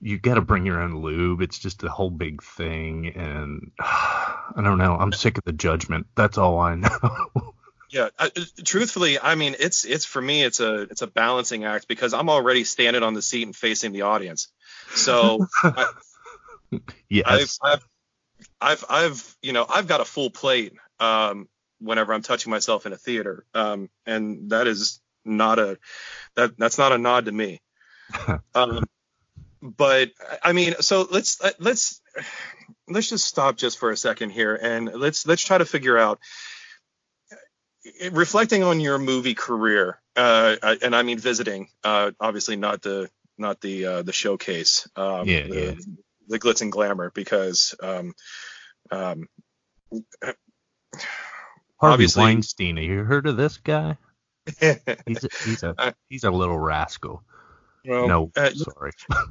you 0.02 0.18
got 0.18 0.34
to 0.34 0.40
bring 0.40 0.66
your 0.66 0.82
own 0.82 1.00
lube? 1.00 1.40
It's 1.40 1.58
just 1.58 1.84
a 1.84 1.88
whole 1.88 2.10
big 2.10 2.42
thing, 2.42 3.12
and 3.14 3.70
I 3.78 4.60
don't 4.62 4.78
know. 4.78 4.96
I'm 4.96 5.12
sick 5.12 5.38
of 5.38 5.44
the 5.44 5.52
judgment. 5.52 6.08
That's 6.16 6.36
all 6.36 6.58
I 6.58 6.74
know. 6.74 7.54
yeah. 7.90 8.08
I, 8.18 8.30
truthfully, 8.64 9.18
I 9.20 9.36
mean, 9.36 9.54
it's 9.58 9.84
it's 9.84 10.04
for 10.04 10.20
me, 10.20 10.42
it's 10.42 10.58
a 10.58 10.82
it's 10.82 11.02
a 11.02 11.06
balancing 11.06 11.64
act 11.64 11.86
because 11.86 12.12
I'm 12.14 12.28
already 12.28 12.64
standing 12.64 13.04
on 13.04 13.14
the 13.14 13.22
seat 13.22 13.44
and 13.44 13.54
facing 13.54 13.92
the 13.92 14.02
audience. 14.02 14.48
So 14.94 15.46
I, 15.62 15.86
I've, 16.72 16.80
yes. 17.08 17.58
I've 17.62 17.88
I've 18.60 18.84
I've 18.90 19.36
you 19.40 19.52
know 19.52 19.64
I've 19.68 19.86
got 19.86 20.00
a 20.00 20.04
full 20.04 20.30
plate 20.30 20.74
um, 20.98 21.48
whenever 21.82 22.12
I'm 22.12 22.22
touching 22.22 22.50
myself 22.50 22.86
in 22.86 22.92
a 22.92 22.96
theater, 22.98 23.44
um, 23.54 23.90
and 24.06 24.50
that 24.50 24.66
is 24.66 25.00
not 25.24 25.58
a 25.58 25.78
that 26.36 26.56
that's 26.58 26.78
not 26.78 26.92
a 26.92 26.98
nod 26.98 27.26
to 27.26 27.32
me. 27.32 27.60
um, 28.54 28.84
but 29.62 30.10
I 30.42 30.52
mean, 30.52 30.74
so 30.80 31.06
let's 31.10 31.40
let's 31.58 32.00
let's 32.88 33.08
just 33.08 33.24
stop 33.24 33.56
just 33.56 33.78
for 33.78 33.90
a 33.90 33.96
second 33.96 34.30
here 34.30 34.54
and 34.54 34.92
let's 34.94 35.26
let's 35.26 35.44
try 35.44 35.58
to 35.58 35.64
figure 35.64 35.98
out 35.98 36.18
reflecting 38.10 38.62
on 38.62 38.80
your 38.80 38.98
movie 38.98 39.34
career 39.34 40.00
uh, 40.16 40.56
and 40.82 40.94
I 40.94 41.02
mean 41.02 41.18
visiting 41.18 41.68
uh, 41.84 42.12
obviously 42.20 42.56
not 42.56 42.82
the 42.82 43.08
not 43.38 43.60
the 43.60 43.86
uh, 43.86 44.02
the 44.02 44.12
showcase 44.12 44.88
um, 44.96 45.26
Yeah, 45.26 45.46
the, 45.46 45.54
yeah. 45.54 45.74
the 46.28 46.38
glitz 46.38 46.62
and 46.62 46.70
glamour 46.70 47.10
because 47.14 47.74
um, 47.82 48.14
um, 48.90 49.26
Harvey 51.82 51.94
obviously- 51.94 52.22
Weinstein. 52.22 52.76
Have 52.76 52.84
you 52.84 53.02
heard 53.02 53.26
of 53.26 53.36
this 53.36 53.58
guy? 53.58 53.98
He's 54.60 55.24
a, 55.24 55.28
he's 55.44 55.62
a 55.62 55.94
he's 56.08 56.24
a 56.24 56.30
little 56.30 56.58
rascal. 56.58 57.22
well, 57.84 58.08
no, 58.08 58.30
uh, 58.36 58.50
sorry. 58.50 58.90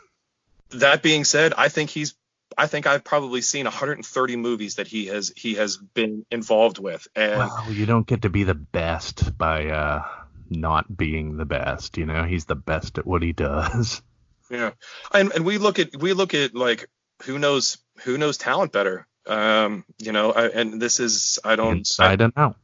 that 0.70 1.02
being 1.02 1.24
said, 1.24 1.54
I 1.56 1.68
think 1.68 1.90
he's 1.90 2.14
I 2.56 2.66
think 2.66 2.86
I've 2.86 3.04
probably 3.04 3.40
seen 3.40 3.64
130 3.64 4.36
movies 4.36 4.76
that 4.76 4.86
he 4.86 5.06
has 5.06 5.32
he 5.36 5.54
has 5.54 5.76
been 5.76 6.24
involved 6.30 6.78
with, 6.78 7.06
and 7.14 7.38
Well, 7.38 7.72
you 7.72 7.86
don't 7.86 8.06
get 8.06 8.22
to 8.22 8.30
be 8.30 8.44
the 8.44 8.54
best 8.54 9.36
by 9.36 9.66
uh 9.66 10.04
not 10.50 10.94
being 10.94 11.36
the 11.36 11.44
best. 11.46 11.96
You 11.96 12.06
know, 12.06 12.24
he's 12.24 12.44
the 12.44 12.56
best 12.56 12.98
at 12.98 13.06
what 13.06 13.22
he 13.22 13.32
does. 13.32 14.02
yeah, 14.50 14.72
and 15.12 15.32
and 15.32 15.44
we 15.44 15.58
look 15.58 15.78
at 15.78 15.96
we 15.96 16.12
look 16.14 16.34
at 16.34 16.54
like 16.54 16.88
who 17.22 17.38
knows 17.38 17.78
who 18.02 18.18
knows 18.18 18.38
talent 18.38 18.72
better, 18.72 19.06
um, 19.26 19.84
you 19.98 20.12
know, 20.12 20.32
I, 20.32 20.48
and 20.48 20.80
this 20.80 21.00
is 21.00 21.38
I 21.44 21.56
don't 21.56 21.78
Inside 21.78 22.20
and 22.20 22.32
out. 22.36 22.56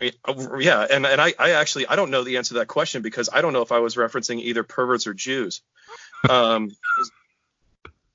I, 0.00 0.12
yeah, 0.58 0.86
and 0.90 1.06
and 1.06 1.20
I 1.20 1.32
I 1.38 1.52
actually 1.52 1.86
I 1.86 1.96
don't 1.96 2.10
know 2.10 2.22
the 2.22 2.36
answer 2.36 2.48
to 2.54 2.58
that 2.60 2.68
question 2.68 3.00
because 3.02 3.30
I 3.32 3.40
don't 3.40 3.52
know 3.54 3.62
if 3.62 3.72
I 3.72 3.78
was 3.78 3.94
referencing 3.96 4.40
either 4.40 4.62
perverts 4.62 5.06
or 5.06 5.14
Jews. 5.14 5.62
Um, 6.28 6.70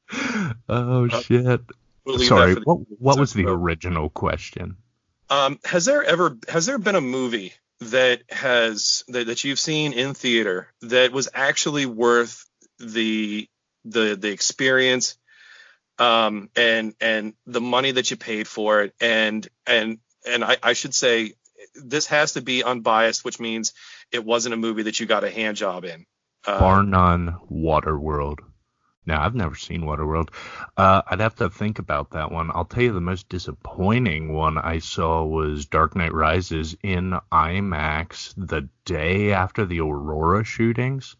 Oh 0.69 1.07
Uh, 1.09 1.21
shit. 1.21 1.61
we'll 2.05 2.19
Sorry. 2.19 2.55
the- 2.55 2.61
What 2.61 2.79
what 2.99 3.19
was 3.19 3.33
the 3.33 3.45
Uh, 3.47 3.51
original 3.51 4.09
question? 4.09 4.77
Um, 5.29 5.59
has 5.63 5.85
there 5.85 6.03
ever 6.03 6.37
has 6.49 6.65
there 6.65 6.77
been 6.77 6.95
a 6.95 7.01
movie 7.01 7.53
that 7.79 8.21
has 8.29 9.03
that, 9.07 9.27
that 9.27 9.43
you've 9.43 9.59
seen 9.59 9.93
in 9.93 10.13
theater 10.13 10.67
that 10.81 11.11
was 11.13 11.29
actually 11.33 11.85
worth 11.85 12.45
the 12.79 13.47
the 13.85 14.15
the 14.15 14.29
experience 14.29 15.17
um 16.01 16.49
and 16.55 16.95
and 16.99 17.33
the 17.45 17.61
money 17.61 17.91
that 17.91 18.09
you 18.09 18.17
paid 18.17 18.47
for 18.47 18.81
it 18.81 18.93
and 18.99 19.47
and 19.67 19.99
and 20.27 20.43
I, 20.43 20.57
I 20.63 20.73
should 20.73 20.95
say 20.95 21.33
this 21.75 22.07
has 22.07 22.33
to 22.33 22.41
be 22.41 22.63
unbiased 22.63 23.23
which 23.23 23.39
means 23.39 23.73
it 24.11 24.25
wasn't 24.25 24.53
a 24.53 24.57
movie 24.57 24.83
that 24.83 24.99
you 24.99 25.05
got 25.05 25.23
a 25.23 25.29
hand 25.29 25.57
job 25.57 25.85
in 25.85 26.05
uh, 26.47 26.59
Bar 26.59 26.83
none. 26.83 27.35
Waterworld. 27.51 28.39
Now 29.05 29.23
I've 29.23 29.35
never 29.35 29.55
seen 29.55 29.81
Waterworld. 29.83 30.29
Uh, 30.75 31.01
I'd 31.07 31.19
have 31.19 31.35
to 31.35 31.49
think 31.49 31.79
about 31.79 32.11
that 32.11 32.31
one. 32.31 32.49
I'll 32.53 32.65
tell 32.65 32.83
you 32.83 32.93
the 32.93 33.01
most 33.01 33.29
disappointing 33.29 34.33
one 34.33 34.57
I 34.57 34.79
saw 34.79 35.23
was 35.23 35.65
Dark 35.67 35.95
Knight 35.95 36.13
Rises 36.13 36.75
in 36.83 37.13
IMAX 37.31 38.33
the 38.37 38.69
day 38.85 39.33
after 39.33 39.65
the 39.65 39.81
Aurora 39.81 40.43
shootings, 40.43 41.15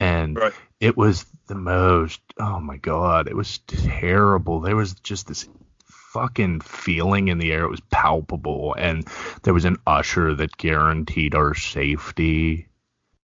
and 0.00 0.36
Right. 0.36 0.52
it 0.80 0.96
was 0.96 1.26
the 1.46 1.54
most. 1.54 2.20
Oh 2.38 2.60
my 2.60 2.76
god, 2.76 3.28
it 3.28 3.36
was 3.36 3.58
terrible. 3.66 4.60
There 4.60 4.76
was 4.76 4.94
just 4.94 5.26
this 5.26 5.48
fucking 5.86 6.60
feeling 6.60 7.28
in 7.28 7.38
the 7.38 7.52
air. 7.52 7.64
It 7.64 7.70
was 7.70 7.82
palpable, 7.90 8.74
and 8.78 9.06
there 9.42 9.54
was 9.54 9.64
an 9.64 9.76
usher 9.86 10.34
that 10.34 10.56
guaranteed 10.56 11.34
our 11.34 11.54
safety. 11.54 12.68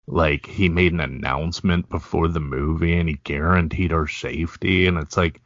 Like 0.07 0.47
he 0.47 0.69
made 0.69 0.93
an 0.93 1.01
announcement 1.01 1.89
before 1.89 2.29
the 2.29 2.41
movie 2.41 2.99
and 2.99 3.09
he 3.09 3.21
guaranteed 3.23 3.93
our 3.93 4.09
safety. 4.09 4.87
And 4.87 4.99
it's 4.99 5.17
like 5.17 5.41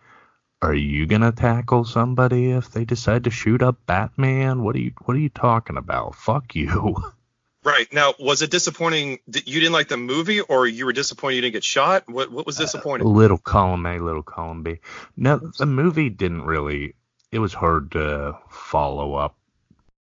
are 0.63 0.75
you 0.75 1.05
gonna 1.05 1.31
tackle 1.31 1.85
somebody 1.85 2.51
if 2.51 2.71
they 2.71 2.87
decide 2.87 3.25
to 3.25 3.31
shoot 3.31 3.63
up 3.63 3.77
batman? 3.85 4.63
What 4.63 4.75
are 4.77 4.81
you 4.81 4.93
what 5.05 5.15
are 5.15 5.21
you 5.21 5.29
talking 5.29 5.77
about? 5.77 6.15
Fuck 6.15 6.55
you 6.55 6.97
right. 7.65 7.93
Now 7.93 8.15
was 8.19 8.43
it 8.43 8.51
disappointing 8.51 9.19
that 9.29 9.49
you 9.49 9.61
didn't 9.61 9.73
like 9.73 9.89
the 9.89 9.97
movie 9.97 10.41
or 10.41 10.67
you 10.67 10.87
were 10.87 10.93
disappointed 10.93 11.37
you 11.37 11.43
didn't 11.43 11.55
get 11.55 11.65
shot? 11.65 12.09
What 12.09 12.31
what 12.31 12.47
was 12.47 12.59
uh, 12.59 12.65
disappointing? 12.65 13.07
little 13.07 13.39
column 13.39 13.87
a 13.87 13.99
little 13.99 14.23
column 14.23 14.63
b. 14.63 14.81
No 15.17 15.39
the 15.59 15.67
movie 15.67 16.11
didn't 16.11 16.43
really 16.43 16.95
it 17.33 17.39
was 17.39 17.53
hard 17.53 17.93
to 17.93 18.39
follow 18.49 19.15
up 19.15 19.37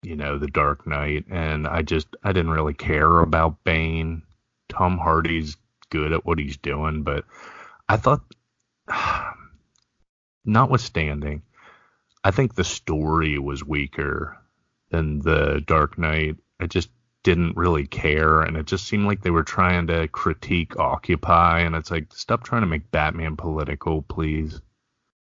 you 0.04 0.16
know 0.16 0.38
the 0.38 0.48
dark 0.48 0.86
knight 0.86 1.26
and 1.30 1.68
i 1.68 1.82
just 1.82 2.08
i 2.24 2.32
didn't 2.32 2.52
really 2.52 2.74
care 2.74 3.20
about 3.20 3.64
bane. 3.64 4.22
Tom 4.70 4.98
hardy's 4.98 5.58
good 5.90 6.14
at 6.14 6.26
what 6.26 6.38
he's 6.38 6.58
doing 6.58 7.04
but 7.04 7.26
i 7.90 7.98
thought 7.98 8.22
notwithstanding 10.46 11.42
i 12.24 12.30
think 12.30 12.54
the 12.54 12.64
story 12.64 13.40
was 13.40 13.66
weaker 13.66 14.38
than 14.90 15.20
the 15.20 15.62
dark 15.66 15.98
knight. 15.98 16.38
I 16.60 16.66
just 16.68 16.90
didn't 17.28 17.58
really 17.58 17.86
care 17.86 18.42
and 18.42 18.56
it 18.56 18.66
just 18.66 18.88
seemed 18.88 19.06
like 19.06 19.22
they 19.22 19.30
were 19.30 19.44
trying 19.44 19.88
to 19.88 20.08
critique 20.08 20.80
occupy 20.80 21.60
and 21.60 21.76
it's 21.76 21.92
like 21.92 22.08
stop 22.14 22.42
trying 22.42 22.62
to 22.62 22.68
make 22.68 22.90
batman 22.90 23.36
political 23.36 24.02
please 24.02 24.62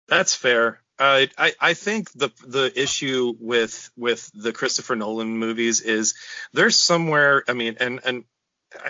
That's 0.08 0.36
fair. 0.36 0.82
Uh, 1.00 1.28
I 1.38 1.54
I 1.60 1.74
think 1.76 2.12
the 2.12 2.30
the 2.46 2.72
issue 2.76 3.34
with 3.40 3.92
with 3.96 4.32
the 4.34 4.52
Christopher 4.52 4.96
Nolan 4.96 5.38
movies 5.38 5.82
is 5.82 6.16
there's 6.54 6.78
somewhere. 6.78 7.44
I 7.48 7.54
mean, 7.54 7.78
and 7.80 8.00
and 8.04 8.24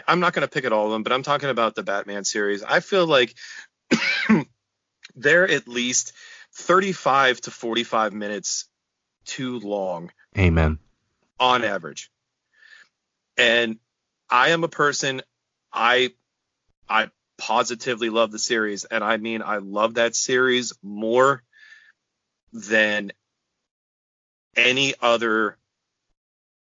I'm 0.08 0.20
not 0.20 0.34
going 0.34 0.48
to 0.48 0.54
pick 0.54 0.66
at 0.66 0.74
all 0.74 0.86
of 0.86 0.92
them, 0.92 1.04
but 1.04 1.12
I'm 1.12 1.24
talking 1.24 1.50
about 1.50 1.76
the 1.76 1.84
Batman 1.84 2.24
series. 2.24 2.64
I 2.64 2.80
feel 2.80 3.06
like 3.06 3.36
they're 5.16 5.50
at 5.50 5.68
least 5.68 6.14
35 6.54 7.42
to 7.42 7.52
45 7.52 8.14
minutes 8.14 8.70
too 9.26 9.60
long 9.60 10.12
amen 10.38 10.80
on 11.40 11.64
average. 11.64 12.10
And 13.38 13.78
I 14.30 14.50
am 14.50 14.64
a 14.64 14.68
person 14.70 15.22
I 15.72 16.12
I 16.90 17.10
positively 17.38 18.10
love 18.10 18.32
the 18.32 18.40
series 18.40 18.86
and 18.86 19.04
I 19.04 19.18
mean 19.18 19.42
I 19.44 19.58
love 19.58 19.96
that 19.96 20.16
series 20.16 20.74
more 20.82 21.44
than 22.52 23.12
any 24.56 24.96
other 25.00 25.58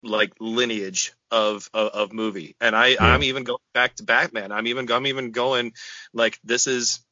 like 0.03 0.33
lineage 0.41 1.13
of 1.31 1.69
of, 1.75 1.89
of 1.91 2.13
movie. 2.13 2.57
And 2.61 2.75
I 2.75 2.97
I'm 2.99 3.23
even 3.23 3.45
going 3.45 3.59
back 3.75 3.97
to 3.97 4.05
Batman. 4.05 4.53
I'm 4.53 4.67
even 4.67 4.91
I'm 4.91 5.07
even 5.07 5.31
going 5.31 5.73
like 6.13 6.39
this 6.43 6.67
is 6.67 7.05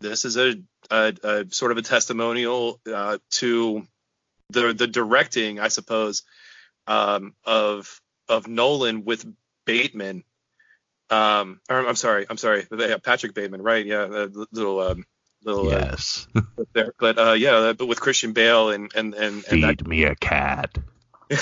this 0.00 0.24
is 0.24 0.36
a 0.36 0.54
a, 0.90 1.14
a 1.22 1.44
sort 1.50 1.72
of 1.72 1.78
a 1.78 1.82
testimonial 1.82 2.80
uh, 2.92 3.18
to 3.32 3.86
the 4.50 4.72
the 4.72 4.86
directing, 4.86 5.60
I 5.60 5.68
suppose, 5.68 6.24
um, 6.86 7.34
of 7.44 8.00
of 8.28 8.48
Nolan 8.48 9.04
with 9.04 9.26
Bateman. 9.64 10.24
Um, 11.10 11.60
or, 11.68 11.86
I'm 11.86 11.96
sorry, 11.96 12.26
I'm 12.28 12.38
sorry, 12.38 12.66
yeah, 12.76 12.96
Patrick 12.96 13.34
Bateman, 13.34 13.62
right? 13.62 13.84
Yeah, 13.84 14.06
the 14.06 14.46
little 14.50 14.80
um, 14.80 15.04
little 15.44 15.68
uh, 15.68 15.90
yes 15.90 16.26
there, 16.72 16.94
but 16.98 17.18
uh, 17.18 17.32
yeah, 17.32 17.72
but 17.76 17.86
with 17.86 18.00
Christian 18.00 18.32
Bale 18.32 18.70
and 18.70 18.90
and 18.94 19.14
and, 19.14 19.44
and 19.50 19.62
feed 19.62 19.86
me 19.86 20.04
a 20.04 20.14
cat 20.14 20.78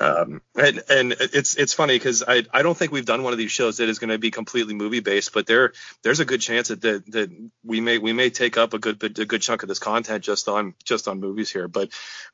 um, 0.00 0.42
and 0.54 0.82
and 0.88 1.14
it's 1.18 1.56
it's 1.56 1.74
funny 1.74 1.94
because 1.94 2.22
I 2.26 2.44
I 2.52 2.62
don't 2.62 2.76
think 2.76 2.92
we've 2.92 3.04
done 3.04 3.22
one 3.22 3.32
of 3.32 3.38
these 3.38 3.50
shows 3.50 3.78
that 3.78 3.88
is 3.88 3.98
going 3.98 4.10
to 4.10 4.18
be 4.18 4.30
completely 4.30 4.74
movie 4.74 5.00
based, 5.00 5.32
but 5.32 5.46
there 5.46 5.72
there's 6.02 6.20
a 6.20 6.24
good 6.24 6.40
chance 6.40 6.68
that, 6.68 6.80
that 6.82 7.10
that 7.12 7.50
we 7.64 7.80
may 7.80 7.98
we 7.98 8.12
may 8.12 8.30
take 8.30 8.56
up 8.56 8.74
a 8.74 8.78
good 8.78 9.02
a 9.02 9.24
good 9.24 9.42
chunk 9.42 9.62
of 9.62 9.68
this 9.68 9.78
content 9.78 10.22
just 10.24 10.48
on 10.48 10.74
just 10.84 11.08
on 11.08 11.20
movies 11.20 11.50
here. 11.50 11.68
But 11.68 11.90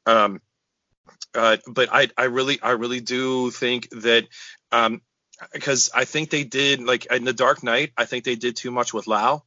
um, 0.07 0.41
uh, 1.35 1.57
but 1.67 1.89
I 1.93 2.09
I 2.17 2.25
really 2.25 2.61
I 2.61 2.73
really 2.73 3.01
do 3.01 3.51
think 3.51 3.89
that 3.91 4.27
um 4.73 5.03
because 5.53 5.91
I 5.95 6.05
think 6.05 6.31
they 6.31 6.45
did 6.45 6.83
like 6.83 7.07
in 7.07 7.25
the 7.25 7.33
Dark 7.33 7.63
Knight 7.63 7.93
I 7.97 8.05
think 8.05 8.25
they 8.25 8.35
did 8.35 8.57
too 8.57 8.71
much 8.71 8.93
with 8.93 9.07
Lau. 9.07 9.45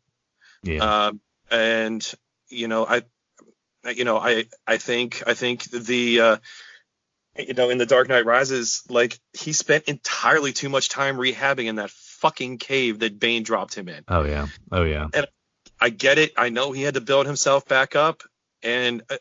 Yeah. 0.63 1.07
Um, 1.07 1.21
and 1.49 2.13
you 2.49 2.67
know 2.67 2.85
I 2.85 3.03
you 3.93 4.05
know 4.05 4.17
I 4.17 4.45
I 4.65 4.77
think 4.77 5.23
I 5.25 5.33
think 5.33 5.63
the 5.63 6.21
uh, 6.21 6.37
you 7.37 7.53
know 7.53 7.69
in 7.69 7.77
the 7.77 7.85
Dark 7.85 8.07
Knight 8.07 8.25
Rises 8.25 8.83
like 8.89 9.19
he 9.33 9.53
spent 9.53 9.85
entirely 9.85 10.53
too 10.53 10.69
much 10.69 10.89
time 10.89 11.17
rehabbing 11.17 11.65
in 11.65 11.75
that 11.75 11.89
fucking 11.89 12.57
cave 12.57 12.99
that 12.99 13.19
Bane 13.19 13.43
dropped 13.43 13.73
him 13.73 13.89
in. 13.89 14.03
Oh 14.07 14.23
yeah. 14.23 14.47
Oh 14.71 14.83
yeah. 14.83 15.07
And 15.13 15.27
I 15.79 15.89
get 15.89 16.19
it. 16.19 16.33
I 16.37 16.49
know 16.49 16.71
he 16.71 16.83
had 16.83 16.93
to 16.93 17.01
build 17.01 17.25
himself 17.25 17.67
back 17.67 17.95
up 17.95 18.23
and 18.61 19.01
uh, 19.09 19.17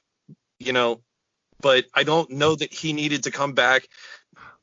you 0.59 0.73
know 0.73 1.01
but 1.61 1.87
I 1.95 2.05
don't 2.05 2.31
know 2.31 2.55
that 2.55 2.73
he 2.73 2.93
needed 2.93 3.25
to 3.25 3.31
come 3.31 3.53
back 3.53 3.89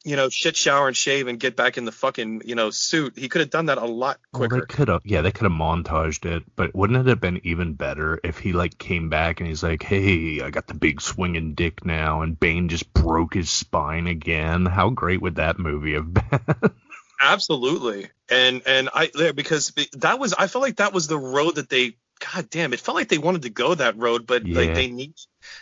you 0.08 0.16
know, 0.16 0.30
shit 0.30 0.56
shower 0.56 0.88
and 0.88 0.96
shave 0.96 1.28
and 1.28 1.38
get 1.38 1.58
back 1.58 1.78
in 1.78 1.84
the 1.84 1.92
fucking, 1.92 2.44
you 2.46 2.56
know, 2.56 2.70
suit. 2.70 3.18
He 3.18 3.28
could 3.28 3.42
have 3.42 3.50
done 3.50 3.66
that 3.66 3.78
a 3.78 3.86
lot 3.86 4.20
quicker. 4.32 4.56
Well, 4.56 4.66
they 4.66 4.74
could 4.74 4.88
have, 4.88 5.02
yeah, 5.04 5.22
they 5.22 5.34
could 5.34 5.44
have 5.44 5.52
montaged 5.52 6.26
it, 6.26 6.44
but 6.56 6.74
wouldn't 6.74 6.98
it 6.98 7.10
have 7.10 7.20
been 7.20 7.42
even 7.44 7.74
better 7.74 8.18
if 8.24 8.38
he 8.40 8.54
like 8.54 8.78
came 8.78 9.10
back 9.10 9.42
and 9.42 9.50
he's 9.50 9.64
like, 9.64 9.84
"Hey, 9.84 10.40
I 10.42 10.50
got 10.50 10.68
the 10.68 10.76
big 10.76 11.02
swinging 11.02 11.56
dick 11.56 11.86
now," 11.86 12.22
and 12.22 12.40
Bane 12.40 12.70
just 12.70 12.94
broke 12.94 13.34
his 13.34 13.50
spine 13.50 14.08
again? 14.08 14.66
How 14.66 14.90
great 14.92 15.22
would 15.22 15.36
that 15.36 15.60
movie 15.60 15.96
have 15.96 16.14
been? 16.14 16.72
Absolutely, 17.20 18.08
and 18.30 18.62
and 18.66 18.90
I 18.94 19.12
there, 19.14 19.34
because 19.34 19.74
that 19.94 20.20
was 20.20 20.34
I 20.34 20.48
felt 20.48 20.62
like 20.62 20.78
that 20.78 20.94
was 20.94 21.08
the 21.08 21.20
road 21.20 21.56
that 21.56 21.70
they 21.70 21.98
God 22.34 22.50
damn, 22.50 22.74
it 22.74 22.80
felt 22.80 22.96
like 22.96 23.10
they 23.10 23.18
wanted 23.18 23.44
to 23.44 23.50
go 23.50 23.76
that 23.76 23.98
road, 23.98 24.26
but 24.26 24.46
yeah. 24.46 24.60
like 24.60 24.74
they 24.74 24.88
need 24.88 25.16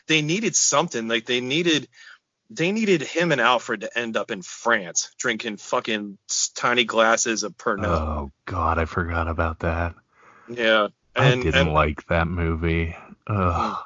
they 0.08 0.22
needed 0.22 0.56
something. 0.56 1.08
Like 1.08 1.26
they 1.26 1.42
needed 1.42 1.88
they 2.50 2.72
needed 2.72 3.02
him 3.02 3.32
and 3.32 3.42
Alfred 3.42 3.82
to 3.82 3.98
end 3.98 4.18
up 4.18 4.32
in 4.32 4.42
France 4.42 5.12
drinking 5.18 5.58
fucking 5.58 6.18
tiny 6.54 6.84
glasses 6.84 7.44
of 7.44 7.58
Pernod. 7.58 7.86
Oh 7.86 8.32
God, 8.46 8.78
I 8.78 8.86
forgot 8.86 9.28
about 9.28 9.60
that. 9.60 9.96
Yeah, 10.48 10.88
and, 11.16 11.26
I 11.26 11.36
didn't 11.36 11.56
and, 11.56 11.74
like 11.74 12.06
that 12.08 12.28
movie. 12.28 12.96
Ugh. 13.28 13.78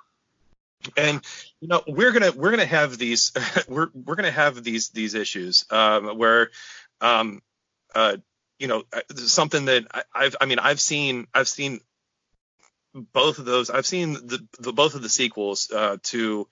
And 0.95 1.21
you 1.59 1.67
know 1.67 1.81
we're 1.87 2.11
gonna 2.11 2.31
we're 2.31 2.51
gonna 2.51 2.65
have 2.65 2.97
these 2.97 3.33
we're 3.67 3.89
we're 3.93 4.15
gonna 4.15 4.31
have 4.31 4.63
these 4.63 4.89
these 4.89 5.13
issues 5.13 5.65
um, 5.69 6.17
where 6.17 6.51
um 7.01 7.41
uh 7.95 8.17
you 8.59 8.67
know 8.67 8.83
uh, 8.93 9.01
something 9.15 9.65
that 9.65 9.87
I, 9.93 10.03
I've 10.13 10.35
I 10.39 10.45
mean 10.45 10.59
I've 10.59 10.79
seen 10.79 11.27
I've 11.33 11.49
seen 11.49 11.81
both 12.93 13.39
of 13.39 13.45
those 13.45 13.69
I've 13.69 13.85
seen 13.85 14.13
the, 14.13 14.45
the 14.59 14.73
both 14.73 14.95
of 14.95 15.01
the 15.01 15.09
sequels 15.09 15.69
uh, 15.71 15.97
to 16.03 16.47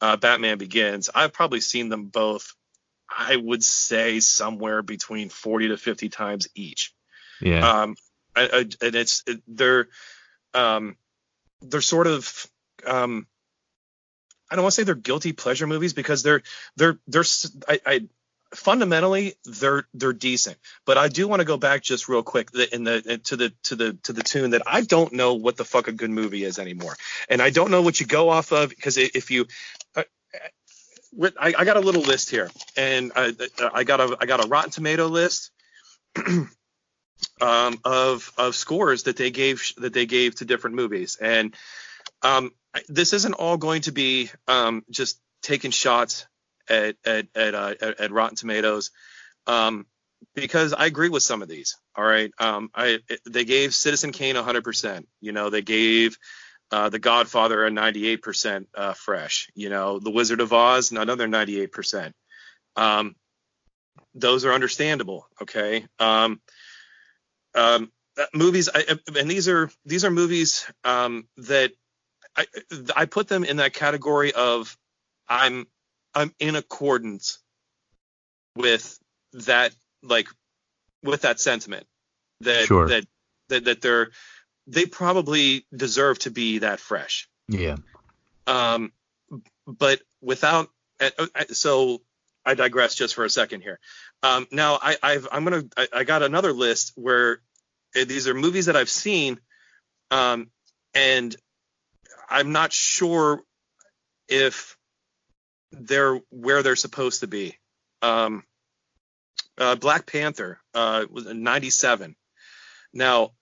uh, 0.00 0.16
Batman 0.16 0.58
Begins, 0.58 1.10
I've 1.14 1.32
probably 1.32 1.60
seen 1.60 1.88
them 1.88 2.06
both. 2.06 2.54
I 3.10 3.36
would 3.36 3.64
say 3.64 4.20
somewhere 4.20 4.82
between 4.82 5.30
40 5.30 5.68
to 5.68 5.76
50 5.78 6.08
times 6.10 6.48
each. 6.54 6.94
Yeah. 7.40 7.66
Um, 7.66 7.96
I, 8.36 8.42
I, 8.42 8.58
and 8.58 8.94
it's 8.94 9.22
it, 9.26 9.42
they're 9.46 9.88
um, 10.54 10.96
they're 11.62 11.80
sort 11.80 12.06
of 12.06 12.46
um, 12.86 13.26
I 14.50 14.56
don't 14.56 14.62
want 14.62 14.74
to 14.74 14.76
say 14.76 14.84
they're 14.84 14.94
guilty 14.94 15.32
pleasure 15.32 15.66
movies 15.66 15.92
because 15.92 16.22
they're 16.22 16.42
they're 16.76 16.98
they're 17.06 17.24
I, 17.68 17.80
I 17.84 18.08
fundamentally 18.54 19.34
they're 19.44 19.86
they're 19.94 20.12
decent. 20.12 20.56
But 20.86 20.98
i 20.98 21.08
do 21.08 21.28
want 21.28 21.40
to 21.40 21.46
go 21.46 21.56
back 21.56 21.82
just 21.82 22.08
real 22.08 22.22
quick 22.22 22.50
in 22.72 22.84
the 22.84 23.20
to 23.24 23.36
the 23.36 23.52
to 23.64 23.76
the 23.76 23.92
to 24.04 24.12
the 24.12 24.22
tune 24.22 24.50
that 24.50 24.62
i 24.66 24.80
don't 24.80 25.12
know 25.12 25.34
what 25.34 25.56
the 25.56 25.64
fuck 25.64 25.88
a 25.88 25.92
good 25.92 26.10
movie 26.10 26.44
is 26.44 26.58
anymore. 26.58 26.96
And 27.28 27.42
i 27.42 27.50
don't 27.50 27.70
know 27.70 27.82
what 27.82 28.00
you 28.00 28.06
go 28.06 28.30
off 28.30 28.52
of 28.52 28.70
because 28.70 28.96
if 28.96 29.30
you 29.30 29.46
uh, 29.96 30.04
I, 31.40 31.54
I, 31.58 31.64
got 31.64 31.78
a 31.78 31.80
little 31.80 32.02
list 32.02 32.30
here 32.30 32.50
and 32.76 33.12
I, 33.16 33.32
I 33.72 33.84
got 33.84 34.00
a 34.00 34.16
i 34.20 34.26
got 34.26 34.44
a 34.44 34.48
rotten 34.48 34.70
tomato 34.70 35.06
list 35.06 35.50
um, 37.40 37.78
of 37.84 38.32
of 38.36 38.54
scores 38.54 39.04
that 39.04 39.16
they 39.16 39.30
gave 39.30 39.72
that 39.78 39.92
they 39.92 40.06
gave 40.06 40.36
to 40.36 40.44
different 40.44 40.76
movies. 40.76 41.16
And 41.20 41.54
um, 42.22 42.52
this 42.88 43.12
isn't 43.12 43.34
all 43.34 43.56
going 43.56 43.82
to 43.82 43.92
be 43.92 44.30
um, 44.46 44.84
just 44.90 45.20
taking 45.42 45.70
shots 45.70 46.26
at 46.68 46.96
at 47.04 47.26
at, 47.34 47.54
uh, 47.54 47.74
at, 47.80 48.10
Rotten 48.10 48.36
Tomatoes 48.36 48.90
um, 49.46 49.86
because 50.34 50.72
I 50.72 50.86
agree 50.86 51.08
with 51.08 51.22
some 51.22 51.42
of 51.42 51.48
these. 51.48 51.76
All 51.96 52.04
right, 52.04 52.30
um, 52.38 52.70
I 52.74 53.00
they 53.28 53.44
gave 53.44 53.74
Citizen 53.74 54.12
Kane 54.12 54.36
100%. 54.36 55.06
You 55.20 55.32
know, 55.32 55.50
they 55.50 55.62
gave 55.62 56.18
uh, 56.70 56.88
The 56.88 56.98
Godfather 56.98 57.66
a 57.66 57.70
98% 57.70 58.66
uh, 58.74 58.92
fresh. 58.94 59.48
You 59.54 59.70
know, 59.70 59.98
The 59.98 60.10
Wizard 60.10 60.40
of 60.40 60.52
Oz 60.52 60.92
another 60.92 61.26
98%. 61.28 62.12
Um, 62.76 63.16
those 64.14 64.44
are 64.44 64.52
understandable. 64.52 65.26
Okay. 65.42 65.86
Um, 65.98 66.40
um, 67.54 67.90
movies, 68.34 68.68
I, 68.72 68.98
and 69.16 69.30
these 69.30 69.48
are 69.48 69.70
these 69.84 70.04
are 70.04 70.10
movies 70.10 70.66
um, 70.84 71.28
that 71.38 71.72
I, 72.36 72.46
I 72.94 73.06
put 73.06 73.28
them 73.28 73.44
in 73.44 73.56
that 73.56 73.72
category 73.72 74.32
of 74.32 74.76
I'm 75.28 75.66
I'm 76.14 76.34
in 76.38 76.56
accordance 76.56 77.38
with 78.56 78.98
that 79.32 79.74
like 80.02 80.28
with 81.02 81.22
that 81.22 81.40
sentiment 81.40 81.86
that 82.40 82.66
sure. 82.66 82.88
that 82.88 83.04
that 83.48 83.64
that 83.64 83.80
they're 83.80 84.10
they 84.66 84.84
probably 84.86 85.66
deserve 85.74 86.18
to 86.20 86.30
be 86.30 86.58
that 86.58 86.80
fresh. 86.80 87.28
Yeah. 87.48 87.76
Um, 88.46 88.92
but 89.66 90.00
without 90.20 90.68
uh, 91.00 91.10
so 91.52 92.02
I 92.44 92.54
digress 92.54 92.94
just 92.94 93.14
for 93.14 93.24
a 93.24 93.30
second 93.30 93.60
here. 93.60 93.78
Um, 94.22 94.46
now 94.50 94.78
I, 94.80 94.96
I've 95.02 95.28
I'm 95.30 95.44
gonna 95.44 95.64
I, 95.76 95.88
I 95.92 96.04
got 96.04 96.22
another 96.22 96.52
list 96.52 96.92
where 96.96 97.40
uh, 97.94 98.04
these 98.06 98.26
are 98.26 98.34
movies 98.34 98.66
that 98.66 98.76
I've 98.76 98.88
seen, 98.88 99.38
um, 100.10 100.50
and 100.94 101.36
I'm 102.28 102.52
not 102.52 102.72
sure 102.72 103.42
if 104.28 104.77
they're 105.72 106.16
where 106.30 106.62
they're 106.62 106.76
supposed 106.76 107.20
to 107.20 107.26
be. 107.26 107.56
Um, 108.02 108.44
uh, 109.56 109.74
Black 109.74 110.06
Panther 110.06 110.60
uh, 110.74 111.04
was 111.10 111.26
97. 111.26 112.14
Now, 112.92 113.32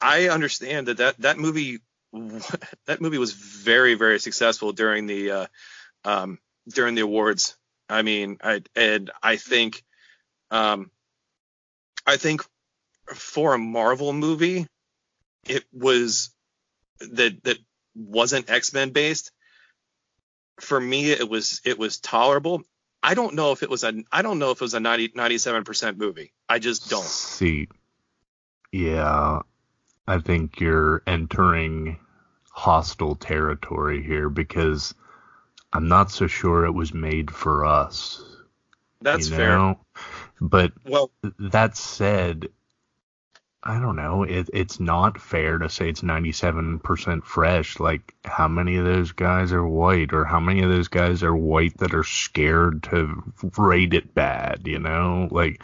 I 0.00 0.28
understand 0.28 0.88
that 0.88 0.98
that, 0.98 1.20
that 1.20 1.38
movie 1.38 1.80
that 2.86 3.00
movie 3.00 3.18
was 3.18 3.32
very 3.32 3.94
very 3.94 4.18
successful 4.18 4.72
during 4.72 5.06
the 5.06 5.30
uh, 5.30 5.46
um, 6.04 6.38
during 6.68 6.94
the 6.94 7.02
awards. 7.02 7.56
I 7.88 8.02
mean, 8.02 8.38
I 8.42 8.62
and 8.74 9.10
I 9.22 9.36
think 9.36 9.82
um, 10.50 10.90
I 12.06 12.16
think 12.16 12.42
for 13.14 13.54
a 13.54 13.58
Marvel 13.58 14.12
movie, 14.12 14.66
it 15.46 15.64
was 15.72 16.30
that 17.00 17.42
that 17.44 17.58
wasn't 17.94 18.50
X 18.50 18.72
Men 18.72 18.90
based 18.90 19.32
for 20.60 20.80
me 20.80 21.10
it 21.10 21.28
was 21.28 21.60
it 21.64 21.78
was 21.78 21.98
tolerable. 21.98 22.62
I 23.02 23.14
don't 23.14 23.34
know 23.34 23.52
if 23.52 23.62
it 23.62 23.70
was 23.70 23.84
a 23.84 23.92
I 24.10 24.22
don't 24.22 24.38
know 24.38 24.50
if 24.50 24.58
it 24.58 24.64
was 24.64 24.74
a 24.74 24.80
90 24.80 25.10
97% 25.10 25.96
movie. 25.96 26.32
I 26.48 26.58
just 26.58 26.90
don't. 26.90 27.04
See. 27.04 27.68
Yeah. 28.72 29.40
I 30.06 30.18
think 30.18 30.58
you're 30.60 31.02
entering 31.06 31.98
hostile 32.50 33.14
territory 33.14 34.02
here 34.02 34.28
because 34.28 34.94
I'm 35.72 35.88
not 35.88 36.10
so 36.10 36.26
sure 36.26 36.64
it 36.64 36.72
was 36.72 36.94
made 36.94 37.30
for 37.30 37.64
us. 37.64 38.24
That's 39.00 39.28
you 39.28 39.36
know? 39.36 39.78
fair. 39.94 40.02
But 40.40 40.72
well, 40.84 41.10
that 41.38 41.76
said, 41.76 42.48
I 43.62 43.80
don't 43.80 43.96
know. 43.96 44.22
It, 44.22 44.48
it's 44.52 44.78
not 44.78 45.20
fair 45.20 45.58
to 45.58 45.68
say 45.68 45.88
it's 45.88 46.02
97% 46.02 47.24
fresh. 47.24 47.80
Like, 47.80 48.14
how 48.24 48.46
many 48.46 48.76
of 48.76 48.84
those 48.84 49.12
guys 49.12 49.52
are 49.52 49.66
white, 49.66 50.12
or 50.12 50.24
how 50.24 50.38
many 50.38 50.62
of 50.62 50.70
those 50.70 50.88
guys 50.88 51.22
are 51.24 51.34
white 51.34 51.76
that 51.78 51.94
are 51.94 52.04
scared 52.04 52.84
to 52.84 53.22
rate 53.56 53.94
it 53.94 54.14
bad? 54.14 54.66
You 54.66 54.78
know, 54.78 55.28
like, 55.32 55.62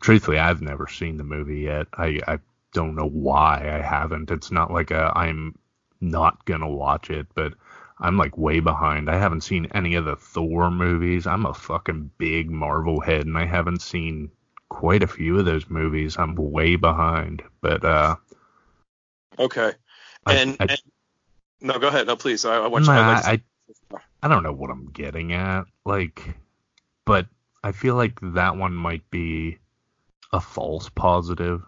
truthfully, 0.00 0.38
I've 0.38 0.60
never 0.60 0.86
seen 0.86 1.16
the 1.16 1.24
movie 1.24 1.60
yet. 1.60 1.86
I, 1.94 2.20
I 2.28 2.38
don't 2.74 2.94
know 2.94 3.08
why 3.08 3.70
I 3.72 3.80
haven't. 3.80 4.30
It's 4.30 4.50
not 4.50 4.70
like 4.70 4.92
I'm 4.92 5.56
not 6.02 6.44
gonna 6.44 6.68
watch 6.68 7.08
it, 7.08 7.26
but 7.34 7.54
I'm 7.98 8.18
like 8.18 8.36
way 8.36 8.60
behind. 8.60 9.08
I 9.08 9.16
haven't 9.16 9.42
seen 9.42 9.66
any 9.72 9.94
of 9.94 10.04
the 10.04 10.16
Thor 10.16 10.70
movies. 10.70 11.26
I'm 11.26 11.46
a 11.46 11.54
fucking 11.54 12.10
big 12.18 12.50
Marvel 12.50 13.00
head, 13.00 13.24
and 13.26 13.38
I 13.38 13.46
haven't 13.46 13.80
seen 13.80 14.30
quite 14.74 15.04
a 15.04 15.06
few 15.06 15.38
of 15.38 15.44
those 15.44 15.70
movies. 15.70 16.16
I'm 16.18 16.34
way 16.34 16.74
behind, 16.74 17.42
but 17.60 17.84
uh. 17.84 18.16
Okay. 19.38 19.72
And, 20.26 20.56
I, 20.58 20.64
I, 20.64 20.66
and 20.70 20.82
no, 21.60 21.78
go 21.78 21.88
ahead. 21.88 22.08
No, 22.08 22.16
please. 22.16 22.44
I, 22.44 22.56
I 22.56 22.66
want 22.66 22.86
nah. 22.86 22.92
I, 22.92 23.40
I, 23.92 23.98
I 24.22 24.28
don't 24.28 24.42
know 24.42 24.52
what 24.52 24.70
I'm 24.70 24.90
getting 24.90 25.32
at. 25.32 25.64
Like, 25.84 26.34
but 27.04 27.26
I 27.62 27.70
feel 27.70 27.94
like 27.94 28.18
that 28.20 28.56
one 28.56 28.74
might 28.74 29.08
be 29.10 29.58
a 30.32 30.40
false 30.40 30.88
positive. 30.88 31.62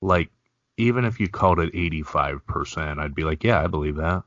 Like, 0.00 0.30
even 0.78 1.04
if 1.04 1.20
you 1.20 1.28
called 1.28 1.60
it 1.60 1.72
85%, 1.74 2.98
I'd 2.98 3.14
be 3.14 3.24
like, 3.24 3.44
yeah, 3.44 3.62
I 3.62 3.66
believe 3.66 3.96
that. 3.96 4.22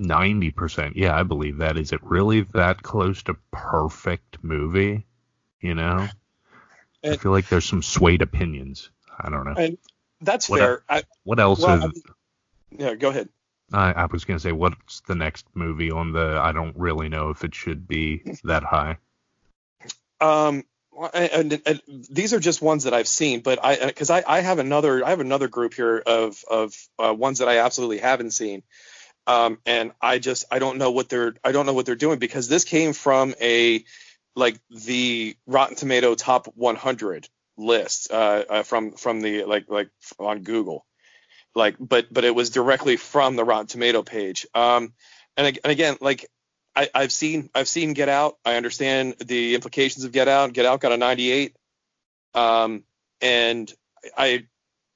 90%, 0.00 0.92
yeah, 0.94 1.18
I 1.18 1.24
believe 1.24 1.58
that. 1.58 1.76
Is 1.76 1.92
it 1.92 2.02
really 2.02 2.42
that 2.54 2.82
close 2.82 3.22
to 3.24 3.36
perfect 3.50 4.38
movie? 4.42 5.04
You 5.60 5.74
know? 5.74 6.08
And- 7.02 7.14
I 7.14 7.16
feel 7.16 7.32
like 7.32 7.48
there's 7.48 7.64
some 7.64 7.82
swayed 7.82 8.22
opinions. 8.22 8.90
I 9.18 9.30
don't 9.30 9.44
know. 9.44 9.54
And 9.56 9.78
that's 10.20 10.48
What 10.48 10.60
fair. 10.60 10.84
I, 10.88 11.02
What 11.24 11.40
else 11.40 11.60
well, 11.60 11.76
is. 11.78 11.84
I 11.84 11.86
mean- 11.88 12.02
yeah, 12.78 12.94
go 12.94 13.10
ahead. 13.10 13.28
I, 13.72 13.92
I 13.92 14.06
was 14.06 14.24
going 14.24 14.36
to 14.38 14.42
say, 14.42 14.52
what's 14.52 15.00
the 15.00 15.14
next 15.14 15.46
movie 15.54 15.90
on 15.90 16.12
the. 16.12 16.38
I 16.42 16.52
don't 16.52 16.76
really 16.76 17.08
know 17.08 17.30
if 17.30 17.42
it 17.44 17.54
should 17.54 17.88
be 17.88 18.22
that 18.44 18.62
high. 18.62 18.98
Um, 20.20 20.64
and, 21.14 21.52
and, 21.52 21.62
and 21.66 21.80
these 22.10 22.34
are 22.34 22.38
just 22.38 22.60
ones 22.62 22.84
that 22.84 22.94
I've 22.94 23.08
seen, 23.08 23.40
but 23.40 23.58
I 23.64 23.86
because 23.86 24.10
I, 24.10 24.22
I 24.26 24.40
have 24.40 24.58
another 24.58 25.04
I 25.04 25.10
have 25.10 25.20
another 25.20 25.48
group 25.48 25.74
here 25.74 25.98
of 25.98 26.44
of 26.50 26.74
uh, 26.98 27.14
ones 27.14 27.38
that 27.38 27.48
I 27.48 27.58
absolutely 27.58 27.98
haven't 27.98 28.32
seen, 28.32 28.62
um, 29.26 29.58
and 29.64 29.92
I 30.00 30.18
just 30.18 30.44
I 30.50 30.58
don't 30.58 30.78
know 30.78 30.90
what 30.90 31.08
they're 31.08 31.34
I 31.42 31.52
don't 31.52 31.64
know 31.66 31.72
what 31.72 31.86
they're 31.86 31.94
doing 31.96 32.18
because 32.18 32.46
this 32.46 32.64
came 32.64 32.92
from 32.92 33.34
a 33.40 33.84
like 34.34 34.58
the 34.70 35.36
Rotten 35.46 35.76
Tomato 35.76 36.14
top 36.14 36.46
100 36.54 37.28
list 37.56 38.10
uh, 38.10 38.44
uh, 38.48 38.62
from 38.62 38.92
from 38.92 39.20
the 39.20 39.44
like 39.44 39.66
like 39.68 39.90
on 40.18 40.42
Google, 40.42 40.86
like 41.54 41.76
but 41.78 42.12
but 42.12 42.24
it 42.24 42.34
was 42.34 42.50
directly 42.50 42.96
from 42.96 43.36
the 43.36 43.44
Rotten 43.44 43.66
Tomato 43.66 44.02
page. 44.02 44.46
Um, 44.54 44.94
and, 45.36 45.58
and 45.62 45.70
again 45.70 45.96
like 46.00 46.28
I, 46.74 46.88
I've 46.94 47.12
seen 47.12 47.50
I've 47.54 47.68
seen 47.68 47.92
Get 47.92 48.08
Out. 48.08 48.38
I 48.44 48.56
understand 48.56 49.16
the 49.18 49.54
implications 49.54 50.04
of 50.04 50.12
Get 50.12 50.28
Out. 50.28 50.52
Get 50.52 50.66
Out 50.66 50.80
got 50.80 50.92
a 50.92 50.96
98. 50.96 51.54
Um, 52.34 52.84
and 53.20 53.72
I 54.16 54.46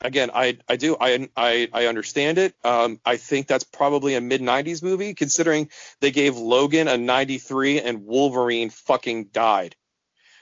again 0.00 0.30
I 0.34 0.58
I 0.68 0.76
do 0.76 0.96
I 1.00 1.28
I, 1.36 1.68
I 1.72 1.86
understand 1.86 2.38
it. 2.38 2.54
Um, 2.64 3.00
I 3.04 3.16
think 3.16 3.46
that's 3.46 3.64
probably 3.64 4.14
a 4.14 4.20
mid 4.20 4.40
90s 4.40 4.82
movie 4.82 5.14
considering 5.14 5.70
they 6.00 6.10
gave 6.10 6.36
Logan 6.36 6.88
a 6.88 6.96
93 6.96 7.80
and 7.80 8.04
Wolverine 8.04 8.70
fucking 8.70 9.26
died. 9.26 9.76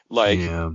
Like 0.08 0.38
yeah. 0.38 0.70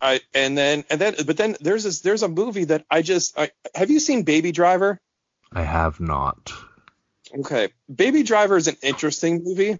I 0.00 0.20
and 0.34 0.58
then 0.58 0.84
and 0.90 1.00
then 1.00 1.14
but 1.26 1.36
then 1.36 1.56
there's 1.60 1.84
this 1.84 2.00
there's 2.00 2.22
a 2.22 2.28
movie 2.28 2.64
that 2.64 2.84
I 2.90 3.02
just 3.02 3.38
I, 3.38 3.50
have 3.74 3.90
you 3.90 4.00
seen 4.00 4.24
Baby 4.24 4.52
Driver? 4.52 5.00
I 5.52 5.62
have 5.62 6.00
not. 6.00 6.52
Okay, 7.38 7.68
Baby 7.94 8.22
Driver 8.22 8.56
is 8.56 8.68
an 8.68 8.76
interesting 8.82 9.42
movie. 9.44 9.78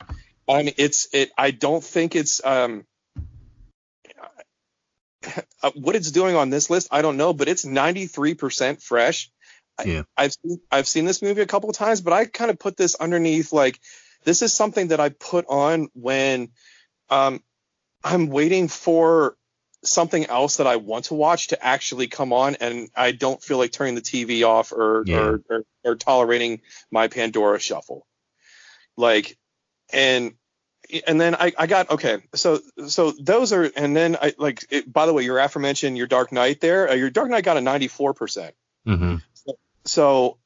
I 0.49 0.63
mean, 0.63 0.75
it's 0.79 1.09
it. 1.13 1.31
I 1.37 1.51
don't 1.51 1.83
think 1.83 2.15
it's 2.15 2.45
um 2.45 2.85
what 5.75 5.97
it's 5.97 6.11
doing 6.11 6.37
on 6.37 6.51
this 6.51 6.71
list. 6.71 6.89
I 6.91 7.03
don't 7.03 7.17
know, 7.17 7.33
but 7.33 7.49
it's 7.49 7.65
93% 7.65 8.83
fresh. 8.83 9.31
I- 9.79 9.85
Yeah. 9.85 10.03
I've 10.17 10.33
seen, 10.33 10.61
I've 10.71 10.89
seen 10.89 11.05
this 11.05 11.23
movie 11.23 11.43
a 11.43 11.47
couple 11.47 11.71
of 11.71 11.77
times, 11.77 12.01
but 12.01 12.13
I 12.13 12.25
kind 12.27 12.51
of 12.51 12.59
put 12.59 12.77
this 12.77 12.95
underneath 12.95 13.53
like 13.53 13.81
this 14.25 14.43
is 14.43 14.53
something 14.55 14.89
that 14.89 15.01
I 15.01 15.09
put 15.09 15.47
on 15.49 15.89
when 15.95 16.51
um 17.11 17.43
I'm 18.05 18.29
waiting 18.29 18.69
for 18.69 19.37
something 19.85 20.27
else 20.27 20.57
that 20.59 20.67
I 20.67 20.77
want 20.77 21.07
to 21.07 21.15
watch 21.15 21.49
to 21.49 21.65
actually 21.65 22.07
come 22.07 22.33
on, 22.33 22.57
and 22.57 22.89
I 22.95 23.13
don't 23.13 23.43
feel 23.43 23.59
like 23.59 23.73
turning 23.73 23.95
the 23.97 24.01
TV 24.01 24.47
off 24.47 24.73
or 24.73 25.03
Yeah. 25.07 25.19
or, 25.19 25.43
or, 25.51 25.65
or 25.85 25.95
tolerating 25.97 26.61
my 26.91 27.09
Pandora 27.09 27.59
shuffle. 27.59 28.07
Like, 28.97 29.37
and 29.93 30.35
and 31.07 31.21
then 31.21 31.35
I, 31.35 31.53
I 31.57 31.67
got 31.67 31.91
okay. 31.91 32.19
So 32.35 32.61
so 32.89 33.13
those 33.13 33.53
are 33.53 33.71
and 33.77 33.97
then 33.97 34.17
I 34.21 34.35
like. 34.39 34.65
It, 34.71 34.93
by 34.93 35.07
the 35.07 35.13
way, 35.13 35.23
your 35.23 35.39
aforementioned 35.39 35.97
your 35.97 36.07
Dark 36.07 36.33
Knight 36.33 36.61
there. 36.61 36.91
Uh, 36.91 36.95
your 36.95 37.11
Dark 37.11 37.31
Knight 37.31 37.45
got 37.45 37.57
a 37.57 37.61
94 37.61 38.15
percent. 38.15 38.55
hmm 38.87 39.17
So 39.85 40.39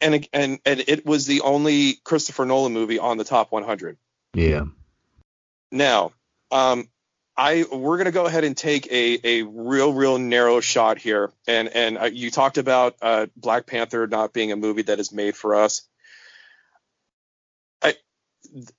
and 0.00 0.28
and 0.32 0.58
and 0.64 0.84
it 0.86 1.06
was 1.06 1.26
the 1.26 1.42
only 1.42 1.94
Christopher 2.04 2.44
Nolan 2.44 2.72
movie 2.72 2.98
on 2.98 3.16
the 3.16 3.24
top 3.24 3.52
100. 3.52 3.96
Yeah. 4.34 4.64
Now, 5.70 6.12
um, 6.50 6.88
I 7.36 7.64
we're 7.70 7.98
gonna 7.98 8.12
go 8.12 8.26
ahead 8.26 8.44
and 8.44 8.56
take 8.56 8.86
a 8.90 9.18
a 9.24 9.42
real 9.42 9.92
real 9.92 10.18
narrow 10.18 10.60
shot 10.60 10.98
here, 10.98 11.32
and 11.46 11.68
and 11.68 11.98
uh, 11.98 12.04
you 12.04 12.30
talked 12.30 12.58
about 12.58 12.96
uh, 13.02 13.26
Black 13.36 13.66
Panther 13.66 14.06
not 14.06 14.32
being 14.32 14.52
a 14.52 14.56
movie 14.56 14.82
that 14.82 15.00
is 15.00 15.12
made 15.12 15.36
for 15.36 15.56
us. 15.56 15.82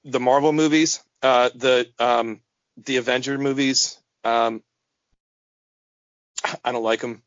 The 0.04 0.20
Marvel 0.20 0.54
movies, 0.54 1.02
uh, 1.22 1.50
the 1.54 1.90
um, 2.00 2.42
the 2.78 2.98
Avenger 2.98 3.38
movies, 3.38 3.98
um, 4.24 4.64
I 6.64 6.72
don't 6.72 6.84
like 6.84 7.02
them. 7.02 7.22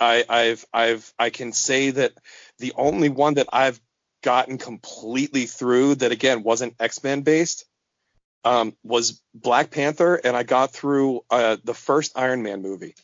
I 0.00 0.24
I've 0.28 0.64
I've 0.72 1.12
I 1.18 1.30
can 1.30 1.52
say 1.52 1.90
that 1.90 2.12
the 2.58 2.72
only 2.76 3.08
one 3.08 3.34
that 3.34 3.48
I've 3.52 3.80
gotten 4.22 4.58
completely 4.58 5.46
through 5.46 5.96
that 5.96 6.12
again 6.12 6.42
wasn't 6.42 6.74
X-Men 6.80 7.22
based 7.22 7.66
um, 8.44 8.74
was 8.82 9.20
Black 9.34 9.70
Panther, 9.70 10.14
and 10.16 10.36
I 10.36 10.42
got 10.42 10.72
through 10.72 11.22
uh, 11.30 11.56
the 11.64 11.74
first 11.74 12.12
Iron 12.18 12.42
Man 12.42 12.60
movie. 12.62 12.94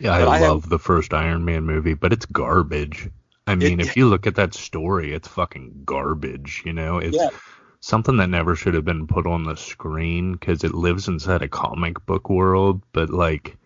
Yeah, 0.00 0.12
I 0.12 0.28
I 0.28 0.38
have- 0.38 0.48
love 0.48 0.68
the 0.68 0.78
first 0.78 1.12
Iron 1.12 1.44
Man 1.44 1.64
movie, 1.64 1.94
but 1.94 2.12
it's 2.12 2.26
garbage. 2.26 3.08
I 3.46 3.54
mean, 3.54 3.80
if 3.80 3.96
you 3.96 4.08
look 4.08 4.26
at 4.26 4.36
that 4.36 4.54
story, 4.54 5.12
it's 5.12 5.28
fucking 5.28 5.82
garbage. 5.84 6.62
You 6.64 6.72
know, 6.72 6.98
it's 6.98 7.16
Yeah. 7.16 7.30
Something 7.80 8.16
that 8.18 8.28
never 8.30 8.54
should 8.56 8.74
have 8.74 8.84
been 8.84 9.06
put 9.06 9.26
on 9.26 9.44
the 9.44 9.56
screen 9.56 10.32
because 10.32 10.64
it 10.64 10.74
lives 10.74 11.08
inside 11.08 11.42
a 11.42 11.48
comic 11.48 12.04
book 12.06 12.28
world. 12.30 12.82
But 12.92 13.10
like, 13.10 13.56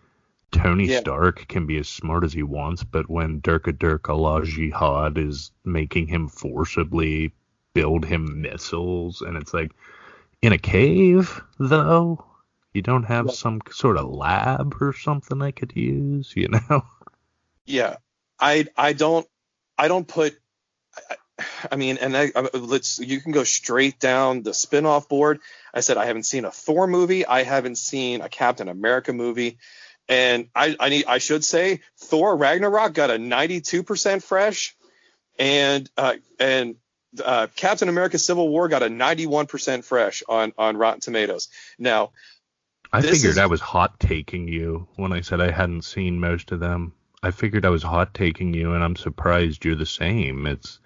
Tony 0.51 0.87
Yeah. 0.87 0.99
Stark 0.99 1.47
can 1.47 1.65
be 1.65 1.77
as 1.77 1.89
smart 1.89 2.23
as 2.23 2.33
he 2.33 2.43
wants, 2.43 2.83
but 2.83 3.09
when 3.09 3.41
Durka 3.41 3.73
Durk 3.73 4.09
Allah 4.09 4.45
Jihad 4.45 5.17
is 5.17 5.51
making 5.65 6.07
him 6.07 6.27
forcibly 6.29 7.33
build 7.73 8.05
him 8.05 8.41
missiles, 8.41 9.21
and 9.21 9.35
it's 9.37 9.53
like 9.53 9.71
in 10.41 10.53
a 10.53 10.57
cave 10.59 11.41
though. 11.59 12.23
You 12.73 12.81
don't 12.83 13.03
have 13.05 13.29
Yeah. 13.29 13.33
some 13.33 13.61
sort 13.71 13.97
of 13.97 14.09
lab 14.09 14.75
or 14.81 14.93
something 14.93 15.41
I 15.41 15.51
could 15.51 15.75
use, 15.75 16.33
you 16.35 16.47
know? 16.69 16.83
Yeah, 17.65 17.97
I 18.39 18.67
I 18.77 18.93
don't 18.93 19.27
I 19.77 19.87
don't 19.87 20.07
put. 20.07 20.37
I, 21.09 21.15
I 21.71 21.75
mean, 21.75 21.97
and 21.97 22.15
I, 22.15 22.31
I, 22.35 22.49
let's 22.57 22.99
you 22.99 23.19
can 23.21 23.31
go 23.31 23.43
straight 23.43 23.99
down 23.99 24.43
the 24.43 24.53
spin-off 24.53 25.07
board. 25.09 25.39
I 25.73 25.79
said 25.81 25.97
I 25.97 26.05
haven't 26.05 26.23
seen 26.23 26.45
a 26.45 26.51
Thor 26.51 26.87
movie. 26.87 27.25
I 27.25 27.43
haven't 27.43 27.77
seen 27.77 28.21
a 28.21 28.29
Captain 28.29 28.67
America 28.69 29.13
movie. 29.13 29.57
And 30.09 30.49
I, 30.53 30.75
I 30.79 30.89
need 30.89 31.05
I 31.05 31.17
should 31.19 31.45
say 31.45 31.81
Thor 31.97 32.35
Ragnarok 32.35 32.93
got 32.93 33.09
a 33.09 33.13
92% 33.15 34.21
fresh, 34.21 34.75
and 35.39 35.89
uh, 35.97 36.15
and 36.39 36.75
uh, 37.23 37.47
Captain 37.55 37.89
America 37.89 38.19
Civil 38.19 38.49
War 38.49 38.67
got 38.67 38.83
a 38.83 38.87
91% 38.87 39.83
fresh 39.85 40.23
on 40.27 40.53
on 40.57 40.77
Rotten 40.77 40.99
Tomatoes. 40.99 41.47
Now 41.79 42.11
I 42.91 43.01
figured 43.01 43.31
is- 43.31 43.37
I 43.37 43.45
was 43.45 43.61
hot 43.61 43.99
taking 43.99 44.47
you 44.47 44.87
when 44.95 45.13
I 45.13 45.21
said 45.21 45.41
I 45.41 45.51
hadn't 45.51 45.83
seen 45.83 46.19
most 46.19 46.51
of 46.51 46.59
them. 46.59 46.93
I 47.23 47.31
figured 47.31 47.65
I 47.65 47.69
was 47.69 47.83
hot 47.83 48.13
taking 48.13 48.53
you, 48.53 48.73
and 48.73 48.83
I'm 48.83 48.97
surprised 48.97 49.63
you're 49.63 49.75
the 49.75 49.85
same. 49.85 50.45
It's, 50.45 50.79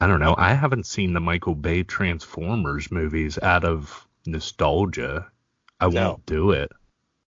I 0.00 0.06
don't 0.06 0.20
know. 0.20 0.34
I 0.38 0.54
haven't 0.54 0.86
seen 0.86 1.12
the 1.12 1.20
Michael 1.20 1.54
Bay 1.54 1.82
Transformers 1.82 2.90
movies 2.90 3.38
out 3.38 3.64
of 3.64 4.06
nostalgia. 4.26 5.30
I 5.80 5.88
No. 5.88 6.10
won't 6.10 6.26
do 6.26 6.52
it. 6.52 6.70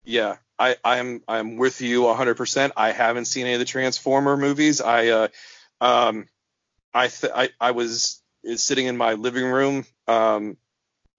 Yeah, 0.04 0.36
I, 0.58 0.76
I'm 0.84 1.22
I'm 1.28 1.56
with 1.56 1.80
you 1.80 2.02
100%. 2.02 2.72
I 2.76 2.92
haven't 2.92 3.24
seen 3.26 3.46
any 3.46 3.54
of 3.54 3.58
the 3.58 3.64
Transformer 3.64 4.36
movies. 4.36 4.80
I 4.80 5.08
uh, 5.08 5.28
um, 5.80 6.28
I 6.92 7.08
th- 7.08 7.32
I 7.34 7.48
I 7.60 7.70
was 7.72 8.22
sitting 8.56 8.86
in 8.86 8.96
my 8.96 9.14
living 9.14 9.44
room. 9.46 9.86
Um, 10.06 10.56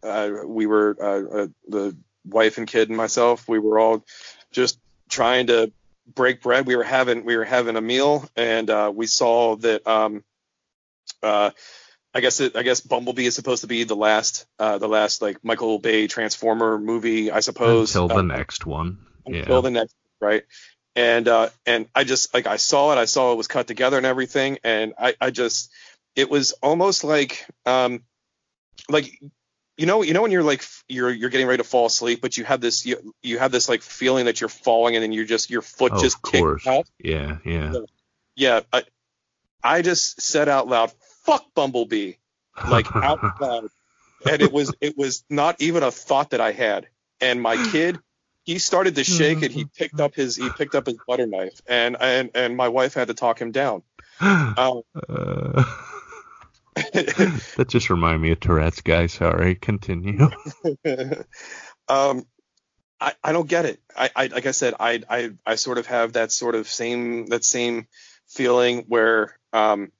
uh, 0.03 0.29
we 0.45 0.67
were 0.67 0.95
uh, 0.99 1.37
uh, 1.43 1.47
the 1.67 1.97
wife 2.25 2.57
and 2.57 2.67
kid 2.67 2.89
and 2.89 2.97
myself. 2.97 3.47
We 3.47 3.59
were 3.59 3.79
all 3.79 4.05
just 4.51 4.79
trying 5.09 5.47
to 5.47 5.71
break 6.13 6.41
bread. 6.41 6.67
We 6.67 6.75
were 6.75 6.83
having 6.83 7.25
we 7.25 7.37
were 7.37 7.43
having 7.45 7.75
a 7.75 7.81
meal, 7.81 8.27
and 8.35 8.69
uh, 8.69 8.91
we 8.93 9.07
saw 9.07 9.55
that. 9.57 9.85
Um, 9.87 10.23
uh, 11.25 11.51
I 12.13 12.21
guess 12.21 12.39
it, 12.39 12.55
I 12.55 12.63
guess 12.63 12.81
Bumblebee 12.81 13.25
is 13.25 13.35
supposed 13.35 13.61
to 13.61 13.67
be 13.67 13.83
the 13.83 13.95
last 13.95 14.45
uh, 14.59 14.77
the 14.77 14.87
last 14.87 15.21
like 15.21 15.43
Michael 15.43 15.79
Bay 15.79 16.07
Transformer 16.07 16.77
movie, 16.77 17.31
I 17.31 17.41
suppose. 17.41 17.89
Until 17.95 18.07
the 18.07 18.15
Uh, 18.15 18.21
next 18.21 18.65
one. 18.65 18.99
until 19.25 19.57
Yeah. 19.57 19.61
the 19.61 19.71
next 19.71 19.95
right 20.21 20.43
and 20.95 21.27
uh 21.27 21.49
and 21.65 21.87
i 21.93 22.05
just 22.05 22.33
like 22.33 22.47
i 22.47 22.55
saw 22.55 22.93
it 22.93 22.97
i 22.97 23.03
saw 23.03 23.33
it 23.33 23.35
was 23.35 23.47
cut 23.47 23.67
together 23.67 23.97
and 23.97 24.05
everything 24.05 24.59
and 24.63 24.93
i 24.97 25.13
i 25.19 25.29
just 25.29 25.69
it 26.15 26.29
was 26.29 26.53
almost 26.63 27.03
like 27.03 27.45
um 27.65 28.01
like 28.89 29.19
you 29.77 29.85
know 29.85 30.03
you 30.03 30.13
know 30.13 30.21
when 30.21 30.31
you're 30.31 30.41
like 30.43 30.63
you're 30.87 31.11
you're 31.11 31.29
getting 31.29 31.47
ready 31.47 31.61
to 31.61 31.67
fall 31.67 31.85
asleep 31.87 32.21
but 32.21 32.37
you 32.37 32.45
have 32.45 32.61
this 32.61 32.85
you, 32.85 33.13
you 33.21 33.37
have 33.37 33.51
this 33.51 33.67
like 33.67 33.81
feeling 33.81 34.23
that 34.25 34.39
you're 34.39 34.47
falling 34.47 34.95
and 34.95 35.03
then 35.03 35.11
you're 35.11 35.25
just 35.25 35.49
your 35.49 35.61
foot 35.61 35.91
Oh, 35.93 36.01
just 36.01 36.21
kicks 36.23 36.65
out 36.65 36.87
Yeah, 37.03 37.39
yeah. 37.43 37.73
yeah 38.37 38.61
I, 38.71 38.83
I 39.61 39.81
just 39.81 40.21
said 40.21 40.47
out 40.47 40.69
loud 40.69 40.93
fuck 41.25 41.53
bumblebee 41.53 42.13
like 42.69 42.93
out 42.95 43.19
loud 43.41 43.69
and 44.29 44.41
it 44.41 44.51
was 44.51 44.73
it 44.81 44.97
was 44.97 45.23
not 45.29 45.59
even 45.59 45.83
a 45.83 45.91
thought 45.91 46.29
that 46.31 46.41
i 46.41 46.51
had 46.51 46.87
and 47.21 47.41
my 47.41 47.55
kid 47.71 47.99
he 48.45 48.59
started 48.59 48.95
to 48.95 49.03
shake 49.03 49.41
and 49.41 49.51
he 49.51 49.65
picked 49.77 49.99
up 49.99 50.15
his 50.15 50.35
he 50.35 50.49
picked 50.49 50.75
up 50.75 50.85
his 50.85 50.97
butter 51.07 51.25
knife 51.25 51.61
and 51.67 51.97
and 51.99 52.29
and 52.35 52.55
my 52.55 52.69
wife 52.69 52.93
had 52.93 53.07
to 53.07 53.13
talk 53.13 53.41
him 53.41 53.51
down. 53.51 53.81
Um, 54.21 54.83
Uh, 55.09 55.63
that 57.55 57.65
just 57.67 57.89
reminded 57.89 58.19
me 58.21 58.31
of 58.31 58.39
Tourette's 58.39 58.81
guy. 58.81 59.07
Sorry, 59.07 59.55
continue. 59.55 60.29
um, 61.87 62.25
I, 62.99 63.13
I 63.23 63.31
don't 63.31 63.47
get 63.47 63.65
it. 63.65 63.79
I, 63.97 64.09
I 64.15 64.27
like 64.27 64.45
I 64.45 64.51
said, 64.51 64.75
I, 64.79 65.01
I 65.09 65.31
I 65.45 65.55
sort 65.55 65.77
of 65.77 65.87
have 65.87 66.13
that 66.13 66.31
sort 66.31 66.55
of 66.55 66.67
same 66.67 67.27
that 67.27 67.43
same 67.43 67.87
feeling 68.27 68.85
where 68.87 69.37
um 69.53 69.91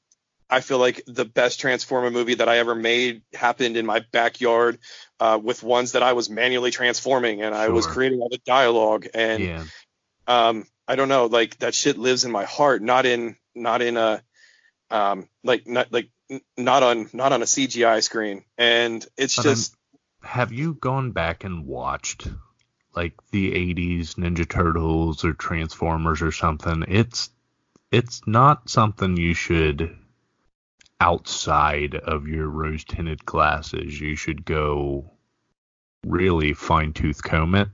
I 0.49 0.62
feel 0.62 0.77
like 0.77 1.01
the 1.08 1.25
best 1.25 1.60
Transformer 1.60 2.12
movie 2.12 2.36
that 2.36 2.47
I 2.47 2.60
ever 2.60 2.75
made 2.75 3.23
happened 3.34 3.77
in 3.77 3.86
my 3.86 4.05
backyard 4.12 4.77
uh, 5.19 5.39
with 5.41 5.63
ones 5.63 5.93
that 5.93 6.03
I 6.03 6.13
was 6.13 6.29
manually 6.29 6.71
transforming 6.71 7.41
and 7.41 7.55
I 7.55 7.69
was 7.69 7.88
creating 7.88 8.19
all 8.19 8.29
the 8.29 8.41
dialogue 8.45 9.08
and 9.13 9.43
yeah, 9.43 9.63
um 10.27 10.65
I 10.88 10.95
don't 10.95 11.10
know 11.10 11.25
like 11.25 11.58
that 11.60 11.73
shit 11.73 11.97
lives 11.97 12.25
in 12.25 12.31
my 12.31 12.45
heart 12.45 12.81
not 12.81 13.05
in 13.05 13.38
not 13.55 13.81
in 13.81 13.97
a 13.97 14.21
um 14.91 15.27
like 15.43 15.65
not 15.67 15.91
like 15.91 16.10
not 16.58 16.84
on 16.84 17.10
not 17.13 17.31
on 17.34 17.41
a 17.41 17.45
CGI 17.45 18.01
screen. 18.03 18.43
And 18.58 19.05
it's 19.17 19.36
But 19.38 19.45
I'm- 19.47 19.55
just 19.55 19.75
have 20.23 20.51
you 20.51 20.73
gone 20.75 21.12
back 21.12 21.43
and 21.43 21.65
watched 21.65 22.27
like 22.95 23.13
the 23.31 23.51
80s 23.51 24.15
Ninja 24.15 24.47
Turtles 24.49 25.23
or 25.23 25.34
Transformers 25.34 26.21
or 26.21 26.31
something? 26.31 26.84
It's 26.88 27.29
it's 27.91 28.21
not 28.25 28.69
something 28.69 29.17
you 29.17 29.34
should 29.34 29.95
outside 30.99 31.95
of 31.95 32.27
your 32.27 32.47
rose 32.47 32.84
tinted 32.84 33.25
glasses. 33.25 33.99
You 33.99 34.15
should 34.15 34.45
go 34.45 35.12
really 36.05 36.53
fine 36.53 36.93
tooth 36.93 37.23
comb 37.23 37.55
it 37.55 37.69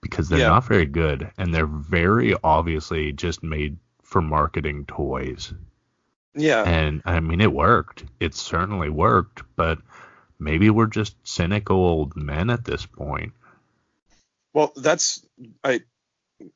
because 0.00 0.28
they're 0.28 0.38
Yeah. 0.40 0.48
not 0.48 0.64
very 0.64 0.86
good 0.86 1.30
and 1.36 1.52
they're 1.54 1.66
very 1.66 2.34
obviously 2.44 3.12
just 3.12 3.42
made 3.42 3.76
for 4.02 4.22
marketing 4.22 4.84
toys. 4.86 5.52
yeah 6.34 6.62
And 6.62 7.02
I 7.04 7.20
mean, 7.20 7.40
it 7.40 7.52
worked. 7.52 8.04
It 8.20 8.34
certainly 8.34 8.90
worked, 8.90 9.42
but 9.56 9.78
maybe 10.38 10.70
we're 10.70 10.86
just 10.86 11.16
cynical 11.26 11.76
old 11.78 12.14
men 12.16 12.50
at 12.50 12.64
this 12.64 12.86
point. 12.86 13.32
Well, 14.52 14.72
that's 14.76 15.24
I. 15.64 15.80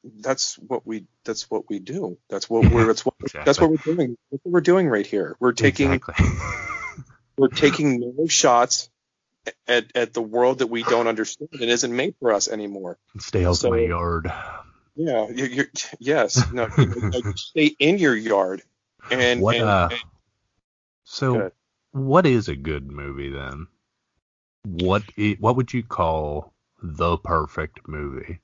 That's 0.04 0.56
what 0.58 0.86
we. 0.86 1.06
That's 1.24 1.50
what 1.50 1.68
we 1.68 1.78
do. 1.78 2.18
That's 2.28 2.48
what 2.50 2.70
we're. 2.70 2.86
That's 2.86 3.04
what. 3.04 3.14
That's 3.44 3.60
what 3.60 3.70
we're 3.70 3.76
doing. 3.78 4.16
That's 4.30 4.44
what 4.44 4.52
we're 4.52 4.60
doing 4.60 4.88
right 4.88 5.06
here. 5.06 5.36
We're 5.40 5.52
taking. 5.52 5.92
Exactly. 5.92 6.26
We're 7.38 7.48
taking 7.48 8.00
no 8.18 8.26
shots 8.26 8.90
at 9.66 9.96
at 9.96 10.12
the 10.12 10.20
world 10.20 10.58
that 10.58 10.66
we 10.66 10.82
don't 10.82 11.06
understand 11.06 11.48
and 11.54 11.62
isn't 11.70 11.96
made 11.96 12.14
for 12.20 12.32
us 12.34 12.48
anymore. 12.48 12.98
Stay 13.18 13.46
out 13.46 13.54
So- 13.56 13.68
of 13.72 13.80
my 13.80 13.86
yard. 13.86 14.30
Yeah. 14.94 15.26
You're, 15.30 15.46
you're 15.46 15.66
yes. 15.98 16.52
No. 16.52 16.68
like, 16.76 17.24
stay 17.38 17.74
in 17.78 17.96
your 17.96 18.14
yard. 18.14 18.60
And, 19.10 19.40
what 19.40 19.56
and, 19.56 19.64
uh? 19.64 19.88
and- 19.90 20.00
So, 21.04 21.50
what 21.92 22.26
is 22.26 22.48
a 22.48 22.56
good 22.56 22.90
movie 22.90 23.30
then? 23.30 23.66
What 24.66 25.04
i- 25.18 25.38
what 25.40 25.56
would 25.56 25.72
you 25.72 25.82
call 25.82 26.52
the 26.82 27.16
perfect 27.16 27.88
movie? 27.88 28.40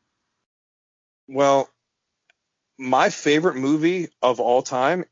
Well, 1.29 1.69
my 2.79 3.11
favorite 3.11 3.57
movie 3.57 4.09
of 4.23 4.41
all 4.41 4.63
time 4.63 5.05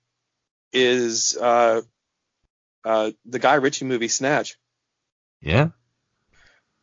is 0.72 1.36
uh, 1.36 1.82
uh, 2.84 3.10
the 3.24 3.38
Guy 3.38 3.54
Ritchie 3.54 3.84
movie 3.84 4.08
Snatch. 4.08 4.56
Yeah. 5.40 5.70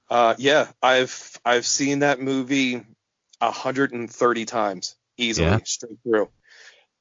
Uh, 0.10 0.36
yeah, 0.38 0.68
I've 0.82 1.40
I've 1.46 1.66
seen 1.66 2.00
that 2.00 2.20
movie 2.20 2.76
130 3.40 4.46
times 4.46 4.96
easily 5.18 5.46
Yeah. 5.48 5.60
straight 5.64 6.00
through. 6.04 6.30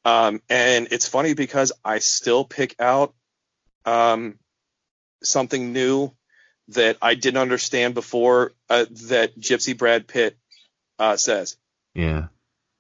Um, 0.05 0.41
and 0.49 0.89
it's 0.93 1.09
funny 1.09 1.35
because 1.35 1.73
I 1.85 1.99
still 1.99 2.45
pick 2.45 2.77
out 2.81 3.15
um, 3.85 4.39
something 5.23 5.73
new 5.73 6.13
that 6.69 6.97
I 7.03 7.15
didn't 7.15 7.41
understand 7.41 7.95
before 7.95 8.53
uh, 8.69 8.87
that 9.09 9.39
Gypsy 9.39 9.77
Brad 9.77 10.07
Pitt 10.07 10.37
uh, 10.99 11.17
says. 11.17 11.57
Yeah. 11.95 12.29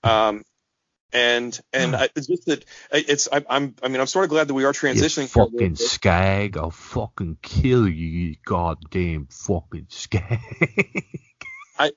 Um, 0.02 0.44
and 1.12 1.58
and 1.72 1.96
I, 1.96 2.08
it's 2.14 2.28
just 2.28 2.46
that 2.46 2.64
it's 2.92 3.28
I, 3.32 3.44
I'm 3.50 3.74
I 3.82 3.88
mean 3.88 4.00
I'm 4.00 4.06
sort 4.06 4.24
of 4.24 4.30
glad 4.30 4.48
that 4.48 4.54
we 4.54 4.64
are 4.64 4.72
transitioning. 4.72 5.34
little 5.34 5.50
fucking 5.50 5.74
skag! 5.76 6.56
I'll 6.56 6.70
fucking 6.70 7.38
kill 7.42 7.88
you, 7.88 8.06
you 8.06 8.36
goddamn 8.44 9.26
fucking 9.30 9.86
skag. 9.88 10.40
I, 11.78 11.92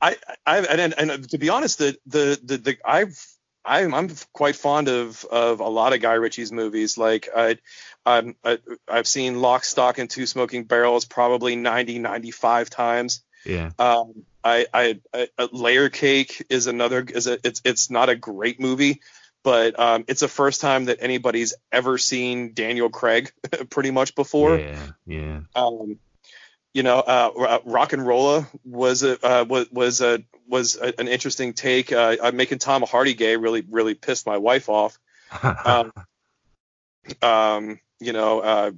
I, 0.00 0.16
I, 0.46 0.58
and, 0.58 0.80
and, 0.80 1.10
and 1.10 1.30
to 1.30 1.38
be 1.38 1.48
honest, 1.48 1.78
the, 1.78 1.96
the, 2.06 2.38
the, 2.42 2.58
the 2.58 2.78
I've, 2.84 3.24
I'm, 3.64 3.94
I'm 3.94 4.10
quite 4.32 4.56
fond 4.56 4.88
of, 4.88 5.24
of 5.24 5.60
a 5.60 5.68
lot 5.68 5.92
of 5.92 6.00
Guy 6.00 6.14
Ritchie's 6.14 6.52
movies. 6.52 6.96
Like 6.96 7.28
I, 7.34 7.58
I'm, 8.04 8.34
I, 8.44 8.58
I've 8.88 9.06
seen 9.06 9.40
Lock, 9.40 9.64
Stock, 9.64 9.98
and 9.98 10.08
Two 10.08 10.26
Smoking 10.26 10.64
Barrels 10.64 11.04
probably 11.04 11.56
90, 11.56 11.98
95 11.98 12.70
times. 12.70 13.22
Yeah. 13.44 13.70
Um, 13.78 14.24
I, 14.44 14.66
I, 14.72 15.00
I, 15.12 15.28
uh, 15.38 15.48
Layer 15.52 15.88
Cake 15.88 16.46
is 16.48 16.66
another, 16.66 17.00
is 17.02 17.26
a, 17.26 17.38
it's, 17.46 17.60
it's 17.64 17.90
not 17.90 18.08
a 18.08 18.16
great 18.16 18.60
movie, 18.60 19.00
but 19.42 19.78
um, 19.78 20.04
it's 20.08 20.20
the 20.20 20.28
first 20.28 20.60
time 20.60 20.86
that 20.86 20.98
anybody's 21.00 21.54
ever 21.72 21.98
seen 21.98 22.52
Daniel 22.54 22.88
Craig 22.88 23.32
pretty 23.70 23.90
much 23.90 24.14
before. 24.14 24.58
Yeah. 24.58 24.86
Yeah. 25.06 25.40
Um, 25.54 25.98
you 26.74 26.82
know, 26.82 26.98
uh, 26.98 27.58
RocknRolla 27.60 28.46
was 28.64 29.02
a 29.02 29.18
uh, 29.26 29.44
was 29.44 29.70
was 29.72 30.00
a 30.00 30.22
was 30.46 30.76
a, 30.76 31.00
an 31.00 31.08
interesting 31.08 31.54
take. 31.54 31.92
Uh, 31.92 32.16
uh, 32.20 32.30
making 32.32 32.58
Tom 32.58 32.82
Hardy 32.82 33.14
gay 33.14 33.36
really 33.36 33.64
really 33.68 33.94
pissed 33.94 34.26
my 34.26 34.38
wife 34.38 34.68
off. 34.68 34.98
Um, 35.42 35.92
um, 37.22 37.80
you 38.00 38.12
know, 38.12 38.40
uh, 38.40 38.70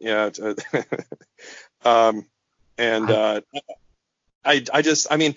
yeah, 0.00 0.30
uh, 0.40 0.54
um, 1.88 2.26
and 2.78 3.10
uh, 3.10 3.40
I 4.44 4.64
I 4.72 4.82
just 4.82 5.06
I 5.10 5.16
mean, 5.16 5.34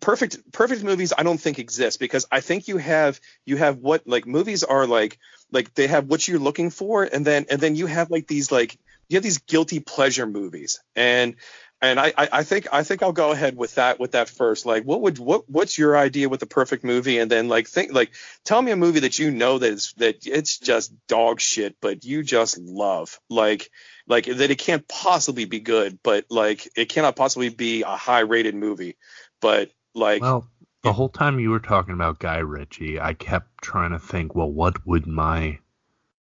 perfect 0.00 0.52
perfect 0.52 0.82
movies 0.82 1.12
I 1.16 1.22
don't 1.22 1.40
think 1.40 1.58
exist 1.58 2.00
because 2.00 2.26
I 2.30 2.40
think 2.40 2.68
you 2.68 2.78
have 2.78 3.20
you 3.44 3.56
have 3.56 3.78
what 3.78 4.06
like 4.06 4.26
movies 4.26 4.64
are 4.64 4.86
like 4.86 5.18
like 5.52 5.74
they 5.74 5.86
have 5.86 6.06
what 6.06 6.26
you're 6.26 6.38
looking 6.38 6.70
for 6.70 7.04
and 7.04 7.26
then 7.26 7.46
and 7.50 7.60
then 7.60 7.76
you 7.76 7.86
have 7.86 8.10
like 8.10 8.26
these 8.26 8.50
like 8.50 8.78
you 9.08 9.16
have 9.16 9.24
these 9.24 9.38
guilty 9.38 9.80
pleasure 9.80 10.26
movies. 10.26 10.80
And 10.94 11.34
and 11.82 11.98
I, 11.98 12.12
I 12.16 12.28
I 12.32 12.42
think 12.44 12.68
I 12.72 12.82
think 12.82 13.02
I'll 13.02 13.12
go 13.12 13.30
ahead 13.30 13.56
with 13.56 13.76
that 13.76 13.98
with 13.98 14.12
that 14.12 14.28
first. 14.28 14.66
Like, 14.66 14.84
what 14.84 15.00
would 15.00 15.18
what 15.18 15.48
what's 15.48 15.78
your 15.78 15.96
idea 15.96 16.28
with 16.28 16.40
the 16.40 16.46
perfect 16.46 16.84
movie? 16.84 17.18
And 17.18 17.30
then 17.30 17.48
like 17.48 17.68
think 17.68 17.92
like 17.92 18.12
tell 18.44 18.60
me 18.60 18.70
a 18.70 18.76
movie 18.76 19.00
that 19.00 19.18
you 19.18 19.30
know 19.30 19.58
that 19.58 19.72
is 19.72 19.94
that 19.96 20.26
it's 20.26 20.58
just 20.58 20.92
dog 21.06 21.40
shit, 21.40 21.76
but 21.80 22.04
you 22.04 22.22
just 22.22 22.58
love. 22.58 23.18
Like 23.30 23.70
like 24.06 24.26
that 24.26 24.50
it 24.50 24.58
can't 24.58 24.86
possibly 24.88 25.46
be 25.46 25.60
good, 25.60 25.98
but 26.02 26.26
like 26.30 26.68
it 26.76 26.90
cannot 26.90 27.16
possibly 27.16 27.48
be 27.48 27.82
a 27.82 27.96
high 27.96 28.20
rated 28.20 28.54
movie. 28.54 28.96
But 29.40 29.70
like 29.94 30.20
Well, 30.20 30.48
the 30.82 30.92
whole 30.92 31.08
time 31.08 31.40
you 31.40 31.50
were 31.50 31.60
talking 31.60 31.94
about 31.94 32.18
Guy 32.18 32.38
Ritchie, 32.38 33.00
I 33.00 33.14
kept 33.14 33.62
trying 33.62 33.92
to 33.92 33.98
think, 33.98 34.34
well, 34.34 34.50
what 34.50 34.86
would 34.86 35.06
my 35.06 35.58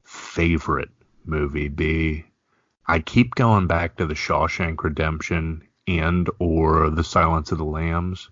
favorite 0.05 0.91
movie 1.25 1.69
be? 1.69 2.25
I 2.87 3.01
keep 3.01 3.35
going 3.35 3.67
back 3.67 3.97
to 3.97 4.07
the 4.07 4.15
Shawshank 4.15 4.83
Redemption 4.83 5.63
and 5.87 6.29
or 6.39 6.91
the 6.91 7.05
Silence 7.05 7.53
of 7.53 7.59
the 7.59 7.65
Lambs, 7.65 8.31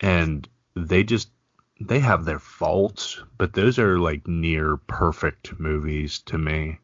and 0.00 0.48
they 0.74 1.04
just 1.04 1.30
they 1.80 2.00
have 2.00 2.24
their 2.24 2.38
faults, 2.38 3.20
but 3.36 3.52
those 3.52 3.78
are 3.78 3.98
like 3.98 4.26
near 4.26 4.76
perfect 4.76 5.58
movies 5.58 6.20
to 6.20 6.38
me. 6.38 6.78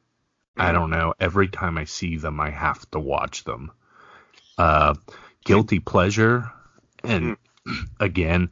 I 0.56 0.72
don't 0.72 0.90
know. 0.90 1.14
Every 1.18 1.48
time 1.48 1.78
I 1.78 1.84
see 1.84 2.16
them, 2.16 2.38
I 2.38 2.50
have 2.50 2.90
to 2.90 2.98
watch 2.98 3.44
them. 3.44 3.72
Uh, 4.58 4.94
guilty 5.44 5.78
pleasure, 5.80 6.52
and 7.02 7.36
again, 8.00 8.50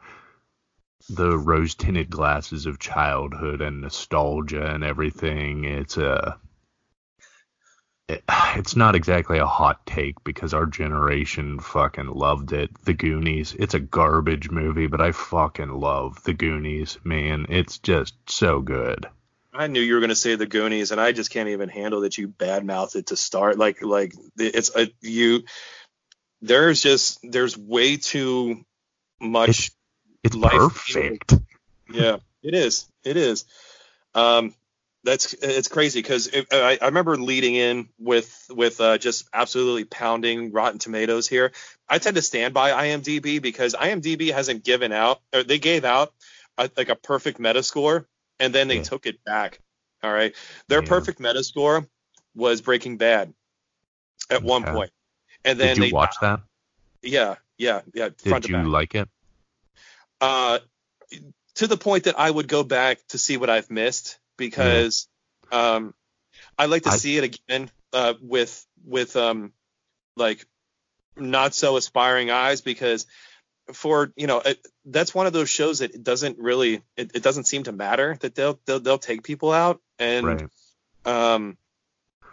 the 1.10 1.36
rose 1.36 1.74
tinted 1.74 2.08
glasses 2.08 2.64
of 2.66 2.78
childhood 2.78 3.60
and 3.60 3.82
nostalgia 3.82 4.66
and 4.66 4.84
everything. 4.84 5.64
It's 5.64 5.98
a. 5.98 6.38
It, 8.08 8.24
it's 8.56 8.76
not 8.76 8.94
exactly 8.94 9.38
a 9.38 9.46
hot 9.46 9.84
take 9.86 10.22
because 10.24 10.54
our 10.54 10.66
generation 10.66 11.60
fucking 11.60 12.08
loved 12.08 12.52
it. 12.52 12.70
The 12.84 12.94
Goonies. 12.94 13.54
It's 13.58 13.74
a 13.74 13.80
garbage 13.80 14.50
movie, 14.50 14.86
but 14.86 15.00
I 15.00 15.12
fucking 15.12 15.70
love 15.70 16.22
The 16.24 16.34
Goonies, 16.34 16.98
man. 17.04 17.46
It's 17.48 17.78
just 17.78 18.14
so 18.26 18.60
good. 18.60 19.06
I 19.52 19.66
knew 19.66 19.80
you 19.80 19.94
were 19.94 20.00
going 20.00 20.10
to 20.10 20.14
say 20.14 20.36
the 20.36 20.46
Goonies, 20.46 20.92
and 20.92 21.00
I 21.00 21.12
just 21.12 21.30
can't 21.30 21.48
even 21.48 21.68
handle 21.68 22.02
that 22.02 22.16
you 22.16 22.28
badmouthed 22.28 22.96
it 22.96 23.06
to 23.08 23.16
start. 23.16 23.58
Like, 23.58 23.82
like 23.82 24.12
it's 24.38 24.74
a 24.76 24.88
you. 25.00 25.44
There's 26.40 26.80
just 26.80 27.18
there's 27.22 27.58
way 27.58 27.96
too 27.96 28.64
much. 29.20 29.72
It's 30.22 30.36
Life- 30.36 30.52
perfect. 30.52 31.34
yeah, 31.90 32.18
it 32.42 32.54
is. 32.54 32.86
It 33.04 33.16
is. 33.16 33.46
Um, 34.14 34.54
that's 35.04 35.32
it's 35.34 35.68
crazy 35.68 36.00
because 36.00 36.28
I, 36.50 36.78
I 36.80 36.86
remember 36.86 37.16
leading 37.16 37.54
in 37.54 37.88
with 37.98 38.46
with 38.50 38.80
uh, 38.80 38.98
just 38.98 39.28
absolutely 39.32 39.84
pounding 39.84 40.52
Rotten 40.52 40.78
Tomatoes 40.78 41.28
here. 41.28 41.52
I 41.88 41.98
tend 41.98 42.16
to 42.16 42.22
stand 42.22 42.52
by 42.52 42.70
IMDb 42.70 43.40
because 43.40 43.74
IMDb 43.74 44.32
hasn't 44.32 44.64
given 44.64 44.92
out 44.92 45.20
or 45.32 45.42
they 45.42 45.58
gave 45.58 45.84
out 45.84 46.12
a, 46.56 46.70
like 46.76 46.88
a 46.88 46.96
perfect 46.96 47.38
Metascore 47.38 48.06
and 48.40 48.54
then 48.54 48.68
they 48.68 48.76
yeah. 48.76 48.82
took 48.82 49.06
it 49.06 49.24
back. 49.24 49.60
All 50.02 50.12
right, 50.12 50.34
their 50.68 50.82
yeah. 50.82 50.88
perfect 50.88 51.20
Metascore 51.20 51.86
was 52.34 52.60
Breaking 52.60 52.98
Bad 52.98 53.32
at 54.30 54.42
one 54.42 54.62
point, 54.62 54.90
and 55.44 55.58
then 55.58 55.76
did 55.76 55.76
you 55.78 55.90
they, 55.90 55.92
watch 55.92 56.14
that? 56.20 56.40
Yeah, 57.02 57.36
yeah, 57.56 57.80
yeah. 57.94 58.10
Did 58.22 58.48
you 58.48 58.62
like 58.68 58.94
it? 58.94 59.08
Uh, 60.20 60.58
to 61.56 61.66
the 61.66 61.76
point 61.76 62.04
that 62.04 62.18
I 62.18 62.30
would 62.30 62.46
go 62.46 62.62
back 62.62 63.00
to 63.08 63.18
see 63.18 63.36
what 63.36 63.50
I've 63.50 63.70
missed 63.70 64.18
because 64.38 65.08
yeah. 65.52 65.74
um, 65.74 65.94
I 66.56 66.66
like 66.66 66.84
to 66.84 66.90
I, 66.90 66.96
see 66.96 67.18
it 67.18 67.24
again 67.24 67.70
uh, 67.92 68.14
with 68.22 68.66
with 68.86 69.16
um, 69.16 69.52
like 70.16 70.46
not 71.16 71.54
so 71.54 71.76
aspiring 71.76 72.30
eyes 72.30 72.62
because 72.62 73.06
for 73.72 74.12
you 74.16 74.26
know 74.26 74.40
it, 74.40 74.66
that's 74.86 75.14
one 75.14 75.26
of 75.26 75.34
those 75.34 75.50
shows 75.50 75.80
that 75.80 75.94
it 75.94 76.02
doesn't 76.02 76.38
really 76.38 76.82
it, 76.96 77.10
it, 77.14 77.22
doesn't 77.22 77.44
seem 77.44 77.64
to 77.64 77.72
matter 77.72 78.16
that 78.20 78.34
they'll 78.34 78.58
they'll, 78.64 78.80
they'll 78.80 78.98
take 78.98 79.22
people 79.22 79.52
out 79.52 79.82
and 79.98 80.26
right. 80.26 80.48
um 81.04 81.58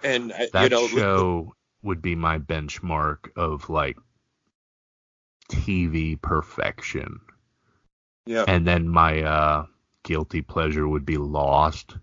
and 0.02 0.32
uh, 0.32 0.46
that 0.54 0.64
you 0.64 0.70
know 0.70 0.88
show 0.88 1.56
would 1.84 2.02
be 2.02 2.16
my 2.16 2.40
benchmark 2.40 3.30
of 3.36 3.70
like 3.70 3.98
TV 5.52 6.20
perfection. 6.20 7.20
Yeah. 8.26 8.46
And 8.48 8.66
then 8.66 8.88
my 8.88 9.22
uh 9.22 9.66
guilty 10.06 10.42
pleasure 10.42 10.88
would 10.88 11.06
be 11.06 11.18
Lost 11.18 11.98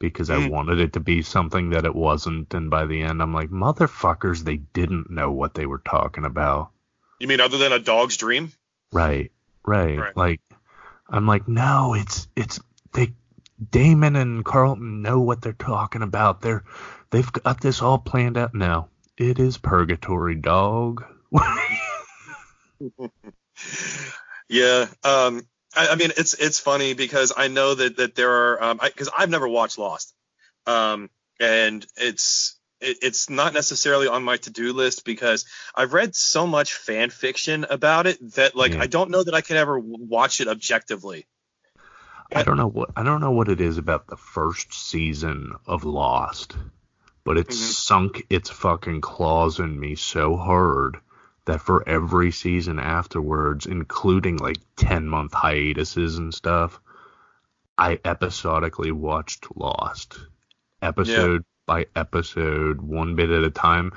because. 0.00 0.30
I 0.30 0.48
wanted 0.48 0.80
it 0.80 0.94
to 0.94 1.00
be 1.00 1.22
something 1.22 1.70
that 1.70 1.84
it 1.84 1.94
wasn't 1.94 2.52
and 2.54 2.68
by 2.70 2.86
the 2.86 3.02
end 3.02 3.22
I'm 3.22 3.32
like 3.32 3.50
motherfuckers 3.50 4.40
they 4.40 4.56
didn't 4.56 5.10
know 5.10 5.30
what 5.30 5.54
they 5.54 5.66
were 5.66 5.82
talking 5.86 6.24
about. 6.24 6.70
You 7.20 7.28
mean 7.28 7.40
other 7.40 7.58
than 7.58 7.72
a 7.72 7.78
dog's 7.78 8.16
dream? 8.16 8.52
Right. 8.92 9.30
Right. 9.64 9.98
right. 9.98 10.16
Like 10.16 10.40
I'm 11.08 11.26
like 11.26 11.46
no, 11.46 11.94
it's 11.94 12.26
it's 12.34 12.58
they 12.92 13.12
Damon 13.70 14.16
and 14.16 14.44
Carlton 14.44 15.02
know 15.02 15.20
what 15.20 15.40
they're 15.40 15.52
talking 15.52 16.02
about. 16.02 16.40
They're 16.40 16.64
they've 17.10 17.30
got 17.30 17.60
this 17.60 17.82
all 17.82 17.98
planned 17.98 18.36
out 18.36 18.54
now. 18.54 18.88
It 19.16 19.38
is 19.38 19.58
purgatory, 19.58 20.34
dog. 20.34 21.04
yeah. 24.48 24.86
Um 25.04 25.46
I, 25.76 25.88
I, 25.88 25.94
mean, 25.96 26.10
it's 26.16 26.34
it's 26.34 26.58
funny 26.58 26.94
because 26.94 27.32
I 27.36 27.48
know 27.48 27.74
that 27.74 27.96
that 27.96 28.14
there 28.14 28.30
are 28.60 28.74
because 28.76 29.08
um, 29.08 29.14
I've 29.16 29.30
never 29.30 29.48
watched 29.48 29.78
Lost, 29.78 30.14
um, 30.66 31.10
and 31.40 31.84
it's 31.96 32.56
it, 32.80 32.98
it's 33.02 33.30
not 33.30 33.54
necessarily 33.54 34.06
on 34.06 34.22
my 34.22 34.36
to 34.38 34.50
do 34.50 34.72
list 34.72 35.04
because 35.04 35.46
I've 35.74 35.92
read 35.92 36.14
so 36.14 36.46
much 36.46 36.74
fan 36.74 37.10
fiction 37.10 37.66
about 37.68 38.06
it 38.06 38.34
that 38.34 38.54
like 38.54 38.74
yeah. 38.74 38.82
I 38.82 38.86
don't 38.86 39.10
know 39.10 39.22
that 39.22 39.34
I 39.34 39.40
could 39.40 39.56
ever 39.56 39.78
watch 39.78 40.40
it 40.40 40.48
objectively. 40.48 41.26
I 42.34 42.42
don't 42.42 42.56
know 42.56 42.68
what 42.68 42.90
I 42.96 43.02
don't 43.02 43.20
know 43.20 43.32
what 43.32 43.48
it 43.48 43.60
is 43.60 43.78
about 43.78 44.06
the 44.06 44.16
first 44.16 44.72
season 44.72 45.52
of 45.66 45.84
Lost, 45.84 46.56
but 47.24 47.36
it's 47.36 47.56
mm-hmm. 47.56 47.72
sunk 47.72 48.26
its 48.30 48.50
fucking 48.50 49.00
claws 49.00 49.58
in 49.58 49.78
me 49.78 49.94
so 49.94 50.36
hard 50.36 50.98
that 51.46 51.60
for 51.60 51.86
every 51.88 52.30
season 52.30 52.78
afterwards, 52.78 53.66
including 53.66 54.38
like 54.38 54.58
10 54.76 55.06
month 55.08 55.34
hiatuses 55.34 56.18
and 56.18 56.32
stuff, 56.32 56.80
I 57.76 57.98
episodically 58.04 58.92
watched 58.92 59.46
Lost. 59.56 60.18
Episode 60.80 61.42
yeah. 61.42 61.64
by 61.66 61.86
episode, 61.96 62.80
one 62.80 63.14
bit 63.16 63.30
at 63.30 63.44
a 63.44 63.50
time. 63.50 63.92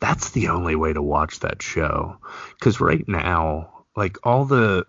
That's 0.00 0.30
the 0.30 0.48
only 0.48 0.76
way 0.76 0.92
to 0.92 1.02
watch 1.02 1.40
that 1.40 1.62
show. 1.62 2.18
Cause 2.60 2.80
right 2.80 3.06
now, 3.06 3.84
like 3.96 4.18
all 4.24 4.44
the 4.44 4.84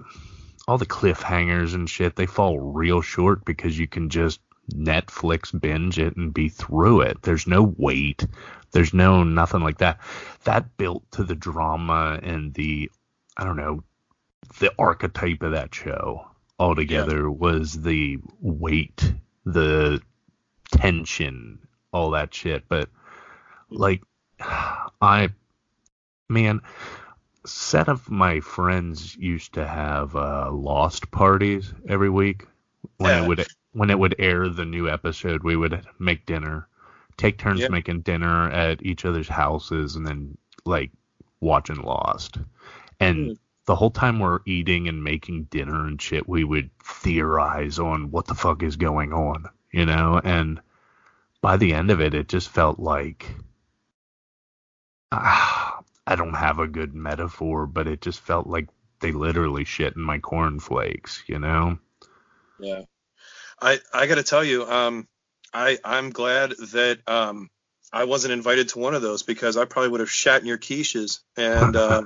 all 0.67 0.78
the 0.78 0.86
cliffhangers 0.86 1.74
and 1.74 1.89
shit, 1.89 2.15
they 2.15 2.26
fall 2.26 2.60
real 2.60 3.02
short 3.02 3.43
because 3.45 3.78
you 3.78 3.88
can 3.88 4.10
just 4.10 4.39
Netflix 4.73 5.60
binge 5.60 5.99
it 5.99 6.15
and 6.15 6.34
be 6.34 6.49
through 6.49 7.01
it. 7.01 7.21
There's 7.21 7.47
no 7.47 7.73
wait. 7.77 8.25
There's 8.71 8.93
no 8.93 9.23
nothing 9.23 9.62
like 9.62 9.79
that. 9.79 9.99
That 10.43 10.77
built 10.77 11.03
to 11.12 11.23
the 11.23 11.36
drama 11.36 12.19
and 12.21 12.53
the 12.53 12.91
I 13.38 13.43
don't 13.43 13.57
know 13.57 13.84
the 14.60 14.71
archetype 14.77 15.43
of 15.43 15.51
that 15.51 15.73
show 15.73 16.27
altogether 16.60 17.21
yeah. 17.21 17.27
was 17.27 17.81
the 17.81 18.19
weight, 18.39 19.13
the 19.45 20.01
tension, 20.71 21.60
all 21.91 22.12
that 22.12 22.34
shit. 22.34 22.63
But 22.67 22.89
like 23.69 24.03
I 24.39 25.29
man, 26.29 26.62
set 27.45 27.89
of 27.89 28.10
my 28.10 28.39
friends 28.39 29.15
used 29.15 29.53
to 29.53 29.67
have 29.67 30.15
uh, 30.15 30.51
lost 30.51 31.12
parties 31.12 31.73
every 31.88 32.10
week 32.10 32.47
when 32.97 33.10
yeah. 33.10 33.23
it 33.23 33.27
would 33.27 33.45
when 33.73 33.89
it 33.89 33.99
would 33.99 34.15
air 34.19 34.49
the 34.49 34.65
new 34.65 34.89
episode 34.89 35.43
we 35.43 35.55
would 35.55 35.86
make 35.99 36.25
dinner 36.25 36.67
take 37.17 37.38
turns 37.38 37.60
yep. 37.60 37.71
making 37.71 38.01
dinner 38.01 38.49
at 38.49 38.84
each 38.84 39.05
other's 39.05 39.27
houses 39.27 39.95
and 39.95 40.05
then 40.05 40.38
like 40.65 40.91
watching 41.39 41.77
Lost. 41.77 42.38
And 42.99 43.31
mm. 43.31 43.38
the 43.65 43.75
whole 43.75 43.91
time 43.91 44.19
we're 44.19 44.39
eating 44.45 44.88
and 44.88 45.03
making 45.03 45.45
dinner 45.45 45.86
and 45.88 46.01
shit, 46.01 46.27
we 46.27 46.43
would 46.43 46.69
theorize 46.84 47.79
on 47.79 48.12
what 48.12 48.27
the 48.27 48.36
fuck 48.36 48.63
is 48.63 48.75
going 48.75 49.13
on, 49.13 49.49
you 49.71 49.86
know? 49.86 50.19
And 50.23 50.62
by 51.41 51.57
the 51.57 51.73
end 51.73 51.91
of 51.91 52.01
it, 52.01 52.13
it 52.13 52.27
just 52.27 52.49
felt 52.49 52.79
like 52.79 53.27
ah, 55.12 55.81
I 56.07 56.15
don't 56.15 56.34
have 56.34 56.57
a 56.57 56.67
good 56.67 56.95
metaphor, 56.95 57.67
but 57.67 57.88
it 57.88 58.01
just 58.01 58.19
felt 58.19 58.47
like 58.47 58.67
they 58.99 59.12
literally 59.12 59.63
shit 59.63 59.95
in 59.95 60.01
my 60.01 60.17
cornflakes, 60.17 61.23
you 61.27 61.38
know? 61.38 61.77
Yeah. 62.60 62.81
I 63.62 63.80
I 63.93 64.08
got 64.08 64.15
to 64.15 64.24
tell 64.24 64.43
you, 64.43 64.65
um, 64.65 65.08
I 65.54 65.78
I'm 65.84 66.10
glad 66.10 66.52
that 66.52 67.00
um 67.08 67.50
I 67.93 68.06
wasn't 68.06 68.34
invited 68.34 68.69
to 68.69 68.80
one 68.80 68.95
of 68.95 69.02
those 69.02 69.24
because 69.24 69.58
I 69.58 69.65
probably 69.65 69.89
would 69.89 70.00
have 70.00 70.12
shat 70.12 70.41
in 70.41 70.47
your 70.47 70.58
quiches 70.58 71.19
and 71.36 71.76
uh, 71.76 72.04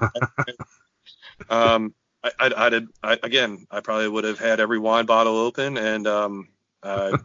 um 1.50 1.94
I, 2.24 2.32
I'd, 2.40 2.54
I'd, 2.54 2.88
I, 3.04 3.20
again 3.22 3.68
I 3.70 3.82
probably 3.82 4.08
would 4.08 4.24
have 4.24 4.40
had 4.40 4.60
every 4.60 4.80
wine 4.80 5.06
bottle 5.06 5.38
open 5.38 5.78
and 5.78 6.08
um 6.08 6.48
uh, 6.82 7.18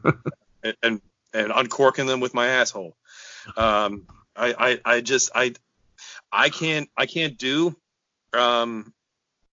and 0.83 1.01
and 1.33 1.53
uncorking 1.55 2.07
them 2.07 2.21
with 2.21 2.35
my 2.35 2.49
asshole. 2.49 2.97
Um 3.57 4.07
I 4.37 4.55
I, 4.59 4.97
I 4.97 5.01
just 5.01 5.31
I 5.35 5.55
I 6.31 6.51
can't 6.51 6.90
I 6.97 7.07
can't 7.07 7.38
do 7.38 7.75
um 8.35 8.93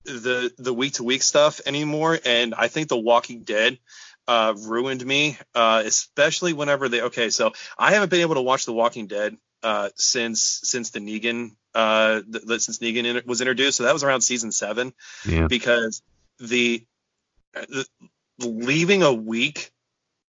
the 0.05 0.51
the 0.57 0.73
week 0.73 0.93
to 0.93 1.03
week 1.03 1.23
stuff 1.23 1.61
anymore 1.65 2.19
and 2.25 2.53
I 2.53 2.67
think 2.67 2.89
The 2.89 2.97
Walking 2.97 3.43
Dead 3.43 3.79
uh, 4.27 4.53
ruined 4.57 5.05
me, 5.05 5.37
uh, 5.53 5.83
especially 5.85 6.53
whenever 6.53 6.89
they. 6.89 7.01
Okay, 7.01 7.29
so 7.29 7.51
I 7.77 7.93
haven't 7.93 8.09
been 8.09 8.21
able 8.21 8.35
to 8.35 8.41
watch 8.41 8.65
The 8.65 8.73
Walking 8.73 9.07
Dead 9.07 9.37
uh, 9.61 9.89
since 9.95 10.61
since 10.63 10.91
the 10.91 10.99
Negan 10.99 11.51
uh, 11.73 12.21
the, 12.27 12.39
the, 12.39 12.59
since 12.59 12.79
Negan 12.79 13.05
in, 13.05 13.21
was 13.25 13.41
introduced. 13.41 13.77
So 13.77 13.83
that 13.83 13.93
was 13.93 14.03
around 14.03 14.21
season 14.21 14.51
seven. 14.51 14.93
Yeah. 15.27 15.47
Because 15.47 16.01
the, 16.39 16.85
the 17.53 17.85
leaving 18.39 19.03
a 19.03 19.13
week 19.13 19.71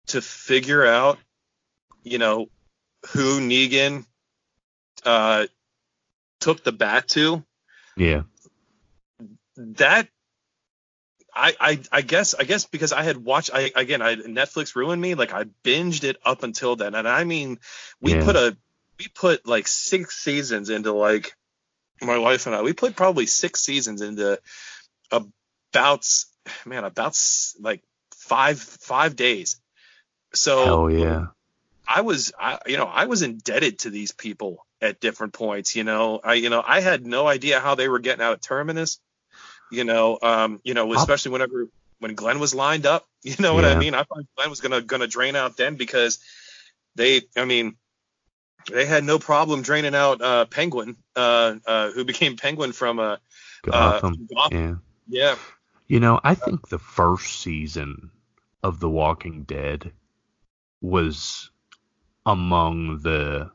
to 0.08 0.22
figure 0.22 0.86
out, 0.86 1.18
you 2.04 2.18
know, 2.18 2.50
who 3.14 3.40
Negan 3.40 4.06
uh, 5.06 5.48
took 6.40 6.64
the 6.64 6.72
bat 6.72 7.08
to. 7.10 7.44
Yeah. 7.98 8.24
That 9.58 10.08
I, 11.34 11.56
I, 11.60 11.80
I 11.92 12.02
guess 12.02 12.34
I 12.34 12.44
guess 12.44 12.66
because 12.66 12.92
I 12.92 13.04
had 13.04 13.18
watched 13.18 13.52
I 13.54 13.72
again 13.76 14.02
I 14.02 14.16
Netflix 14.16 14.76
ruined 14.76 15.02
me. 15.02 15.16
Like 15.16 15.34
I 15.34 15.46
binged 15.64 16.04
it 16.04 16.18
up 16.26 16.44
until 16.44 16.76
then. 16.76 16.96
And 16.96 17.08
I 17.08 17.24
mean 17.24 17.60
we 18.02 18.14
yeah. 18.14 18.24
put 18.24 18.36
a 18.36 18.58
we 19.00 19.08
put 19.08 19.48
like 19.48 19.68
six 19.68 20.18
seasons 20.18 20.70
into 20.70 20.92
like 20.92 21.36
my 22.02 22.18
wife 22.18 22.48
and 22.48 22.56
I 22.56 22.62
we 22.62 22.74
put 22.74 22.96
probably 22.96 23.26
six 23.26 23.62
seasons 23.62 24.02
into 24.02 24.40
about 25.12 26.08
man 26.66 26.84
about 26.84 27.18
like 27.60 27.82
five 28.14 28.60
five 28.60 29.16
days. 29.16 29.60
So 30.34 30.66
Hell 30.66 30.92
yeah. 30.92 31.28
I 31.88 32.02
was 32.02 32.34
I 32.38 32.60
you 32.68 32.78
know 32.78 32.86
I 32.86 33.06
was 33.06 33.22
indebted 33.22 33.80
to 33.80 33.90
these 33.90 34.12
people 34.12 34.66
at 34.82 35.00
different 35.00 35.34
points 35.34 35.76
you 35.78 35.86
know? 35.86 36.20
I 36.22 36.34
you 36.34 36.50
know 36.50 36.64
I 36.66 36.82
had 36.82 37.06
no 37.06 37.26
idea 37.26 37.62
how 37.62 37.76
they 37.76 37.88
were 37.88 38.00
getting 38.00 38.24
out 38.24 38.34
of 38.34 38.42
Terminus 38.42 39.00
you 39.72 39.84
know, 39.84 40.20
um, 40.22 40.60
you 40.64 40.74
know, 40.74 40.94
especially 40.94 41.32
whenever 41.32 41.68
when 42.00 42.16
Glenn 42.16 42.40
was 42.40 42.54
lined 42.54 42.86
up, 42.86 43.06
you 43.24 43.36
know 43.40 43.54
what 43.54 43.64
yeah. 43.64 43.72
I 43.72 43.76
mean? 43.76 43.94
I 43.94 44.04
thought 44.04 44.26
Glenn 44.36 44.50
was 44.50 44.62
gonna 44.62 44.82
gonna 44.82 45.08
drain 45.08 45.36
out 45.36 45.58
then 45.58 45.76
because 45.76 46.20
they, 46.96 47.22
I 47.38 47.46
mean, 47.46 47.76
they 48.70 48.86
had 48.86 49.04
no 49.04 49.18
problem 49.18 49.62
draining 49.62 49.96
out 49.96 50.22
uh, 50.22 50.46
Penguin, 50.46 50.98
uh, 51.16 51.56
uh, 51.66 51.92
who 51.92 52.04
became 52.04 52.38
Penguin 52.38 52.74
from 52.74 53.00
uh, 53.00 53.18
Gotham. 53.64 54.28
Gotham. 54.34 54.82
Yeah. 55.08 55.30
Yeah. 55.30 55.36
You 55.88 56.00
know, 56.00 56.20
I 56.24 56.36
think 56.36 56.70
the 56.70 56.80
first 56.80 57.42
season 57.42 58.12
of 58.64 58.80
The 58.80 58.90
Walking 58.90 59.44
Dead 59.44 59.92
was 60.80 61.50
among 62.26 63.00
the 63.00 63.52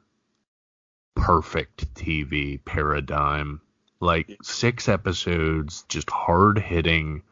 perfect 1.15 1.95
TV 1.95 2.63
paradigm. 2.63 3.61
Like 4.01 4.37
six 4.43 4.89
episodes, 4.89 5.85
just 5.89 6.11
hard 6.11 6.59
hitting. 6.59 7.23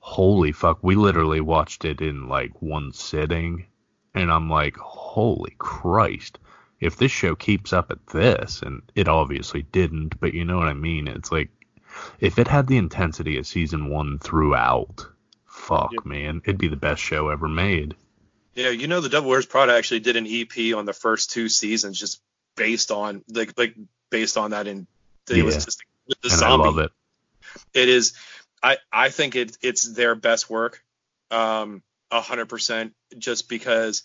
Holy 0.00 0.52
fuck. 0.52 0.78
We 0.82 0.96
literally 0.96 1.40
watched 1.40 1.84
it 1.84 2.00
in 2.00 2.28
like 2.28 2.60
one 2.60 2.92
sitting. 2.92 3.66
And 4.14 4.30
I'm 4.30 4.50
like, 4.50 4.76
holy 4.76 5.54
Christ. 5.58 6.38
If 6.80 6.96
this 6.96 7.12
show 7.12 7.34
keeps 7.34 7.72
up 7.72 7.90
at 7.90 8.06
this, 8.06 8.62
and 8.62 8.82
it 8.94 9.06
obviously 9.06 9.62
didn't, 9.62 10.18
but 10.18 10.34
you 10.34 10.44
know 10.44 10.56
what 10.56 10.68
I 10.68 10.74
mean? 10.74 11.06
It's 11.06 11.30
like, 11.30 11.50
if 12.20 12.38
it 12.38 12.48
had 12.48 12.66
the 12.66 12.78
intensity 12.78 13.36
of 13.36 13.46
season 13.46 13.90
one 13.90 14.18
throughout, 14.18 15.06
fuck, 15.46 16.06
man, 16.06 16.40
it'd 16.44 16.58
be 16.58 16.68
the 16.68 16.76
best 16.76 17.02
show 17.02 17.28
ever 17.28 17.48
made. 17.48 17.94
Yeah, 18.54 18.70
you 18.70 18.88
know, 18.88 19.00
the 19.00 19.08
Devil 19.08 19.30
Wears 19.30 19.46
Prada 19.46 19.74
actually 19.74 20.00
did 20.00 20.16
an 20.16 20.26
EP 20.26 20.74
on 20.74 20.86
the 20.86 20.92
first 20.92 21.30
two 21.30 21.48
seasons, 21.48 21.98
just 21.98 22.20
based 22.56 22.90
on 22.90 23.22
like 23.28 23.56
like 23.56 23.74
based 24.10 24.36
on 24.36 24.50
that 24.50 24.66
in 24.66 24.86
it 25.28 25.36
yeah. 25.36 25.42
was 25.44 25.64
just 25.64 25.82
the 26.08 26.16
and 26.24 26.32
zombie. 26.32 26.62
I 26.62 26.66
love 26.66 26.78
it. 26.78 26.90
It 27.74 27.88
is 27.88 28.14
I 28.62 28.78
I 28.92 29.08
think 29.10 29.36
it 29.36 29.56
it's 29.62 29.92
their 29.92 30.14
best 30.14 30.50
work. 30.50 30.82
Um 31.30 31.82
a 32.10 32.20
hundred 32.20 32.48
percent 32.48 32.94
just 33.16 33.48
because 33.48 34.02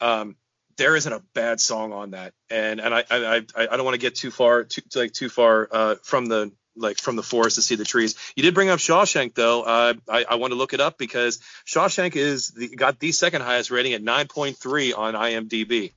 um 0.00 0.36
there 0.76 0.94
isn't 0.94 1.12
a 1.12 1.22
bad 1.34 1.60
song 1.60 1.92
on 1.92 2.12
that. 2.12 2.34
And 2.50 2.80
and 2.80 2.94
I 2.94 3.04
I 3.10 3.36
I, 3.36 3.46
I 3.56 3.76
don't 3.76 3.84
want 3.84 3.94
to 3.94 4.00
get 4.00 4.14
too 4.14 4.30
far 4.30 4.64
too 4.64 4.82
like 4.94 5.12
too 5.12 5.28
far 5.28 5.68
uh 5.70 5.94
from 6.02 6.26
the 6.26 6.52
like 6.78 6.98
from 6.98 7.16
the 7.16 7.22
forest 7.22 7.56
to 7.56 7.62
see 7.62 7.74
the 7.74 7.84
trees. 7.84 8.14
You 8.36 8.42
did 8.42 8.54
bring 8.54 8.70
up 8.70 8.78
Shawshank 8.78 9.34
though. 9.34 9.62
Uh, 9.62 9.94
I, 10.08 10.24
I 10.30 10.34
want 10.36 10.52
to 10.52 10.56
look 10.56 10.72
it 10.72 10.80
up 10.80 10.96
because 10.96 11.40
Shawshank 11.66 12.16
is 12.16 12.48
the, 12.48 12.68
got 12.68 12.98
the 12.98 13.12
second 13.12 13.42
highest 13.42 13.70
rating 13.70 13.94
at 13.94 14.02
9.3 14.02 14.96
on 14.96 15.14
IMDb. 15.14 15.92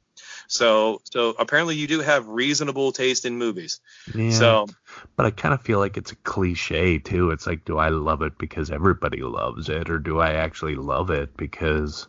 So 0.52 1.02
so 1.06 1.30
apparently 1.40 1.78
you 1.78 1.88
do 1.88 2.02
have 2.02 2.28
reasonable 2.28 2.92
taste 2.92 3.26
in 3.26 3.38
movies. 3.38 3.80
Yeah. 4.14 4.32
So 4.32 4.68
but 5.16 5.26
I 5.26 5.32
kind 5.32 5.54
of 5.54 5.62
feel 5.62 5.80
like 5.80 5.96
it's 5.96 6.12
a 6.12 6.18
cliche 6.18 7.00
too. 7.00 7.32
It's 7.32 7.48
like 7.48 7.64
do 7.64 7.78
I 7.78 7.88
love 7.88 8.22
it 8.22 8.38
because 8.38 8.70
everybody 8.70 9.22
loves 9.22 9.70
it 9.70 9.90
or 9.90 9.98
do 9.98 10.20
I 10.20 10.34
actually 10.34 10.76
love 10.76 11.10
it 11.10 11.38
because 11.38 12.08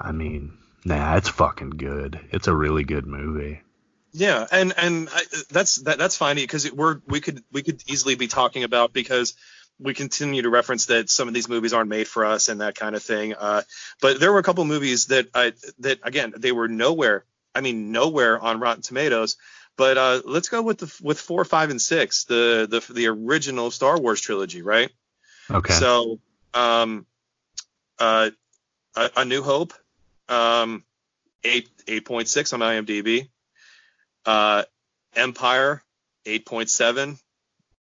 I 0.00 0.10
mean, 0.10 0.58
nah, 0.84 1.16
it's 1.16 1.28
fucking 1.28 1.70
good. 1.70 2.18
It's 2.32 2.48
a 2.48 2.56
really 2.56 2.82
good 2.82 3.06
movie. 3.06 3.62
Yeah, 4.12 4.46
and 4.50 4.74
and 4.76 5.08
I, 5.12 5.22
that's 5.48 5.76
that, 5.82 5.98
that's 5.98 6.16
fine 6.16 6.34
because 6.34 6.70
we're 6.72 7.00
we 7.06 7.20
could 7.20 7.44
we 7.52 7.62
could 7.62 7.82
easily 7.88 8.16
be 8.16 8.26
talking 8.26 8.64
about 8.64 8.92
because 8.92 9.34
we 9.78 9.94
continue 9.94 10.42
to 10.42 10.50
reference 10.50 10.86
that 10.86 11.08
some 11.08 11.28
of 11.28 11.34
these 11.34 11.48
movies 11.48 11.72
aren't 11.72 11.88
made 11.88 12.08
for 12.08 12.24
us 12.24 12.48
and 12.48 12.60
that 12.60 12.74
kind 12.74 12.96
of 12.96 13.02
thing. 13.02 13.34
Uh, 13.34 13.62
but 14.00 14.18
there 14.18 14.32
were 14.32 14.38
a 14.38 14.42
couple 14.42 14.64
movies 14.64 15.06
that 15.06 15.28
I 15.34 15.52
that 15.80 16.00
again 16.02 16.34
they 16.36 16.50
were 16.50 16.66
nowhere. 16.66 17.24
I 17.54 17.60
mean 17.60 17.92
nowhere 17.92 18.38
on 18.38 18.60
Rotten 18.60 18.82
Tomatoes. 18.82 19.36
But 19.76 19.98
uh, 19.98 20.22
let's 20.24 20.48
go 20.48 20.62
with 20.62 20.78
the 20.78 20.94
with 21.02 21.18
four, 21.18 21.44
five, 21.44 21.70
and 21.70 21.82
six, 21.82 22.24
the 22.24 22.66
the 22.70 22.92
the 22.92 23.08
original 23.08 23.70
Star 23.70 24.00
Wars 24.00 24.20
trilogy, 24.20 24.62
right? 24.62 24.90
Okay. 25.50 25.74
So, 25.74 26.20
um, 26.54 27.06
uh, 27.98 28.30
a, 28.94 29.10
a 29.16 29.24
New 29.24 29.42
Hope, 29.42 29.74
um, 30.28 30.84
eight 31.42 31.68
eight 31.88 32.04
point 32.04 32.28
six 32.28 32.52
on 32.52 32.60
IMDb. 32.60 33.28
Uh, 34.24 34.62
Empire 35.16 35.82
8.7, 36.26 37.18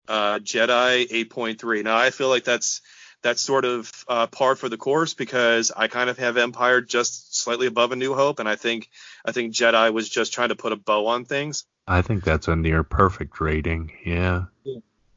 uh, 0.08 0.38
Jedi 0.38 1.08
8.3. 1.08 1.84
Now 1.84 1.96
I 1.96 2.10
feel 2.10 2.28
like 2.28 2.44
that's 2.44 2.80
that's 3.22 3.40
sort 3.40 3.64
of 3.64 3.90
uh, 4.08 4.26
par 4.26 4.54
for 4.54 4.68
the 4.68 4.76
course 4.76 5.14
because 5.14 5.72
I 5.74 5.88
kind 5.88 6.08
of 6.08 6.18
have 6.18 6.36
Empire 6.36 6.80
just 6.80 7.36
slightly 7.36 7.66
above 7.66 7.92
A 7.92 7.96
New 7.96 8.14
Hope, 8.14 8.38
and 8.38 8.48
I 8.48 8.56
think 8.56 8.88
I 9.24 9.32
think 9.32 9.52
Jedi 9.52 9.92
was 9.92 10.08
just 10.08 10.32
trying 10.32 10.50
to 10.50 10.56
put 10.56 10.72
a 10.72 10.76
bow 10.76 11.06
on 11.06 11.24
things. 11.24 11.64
I 11.86 12.02
think 12.02 12.22
that's 12.22 12.48
a 12.48 12.56
near 12.56 12.82
perfect 12.84 13.40
rating. 13.40 13.92
Yeah. 14.04 14.44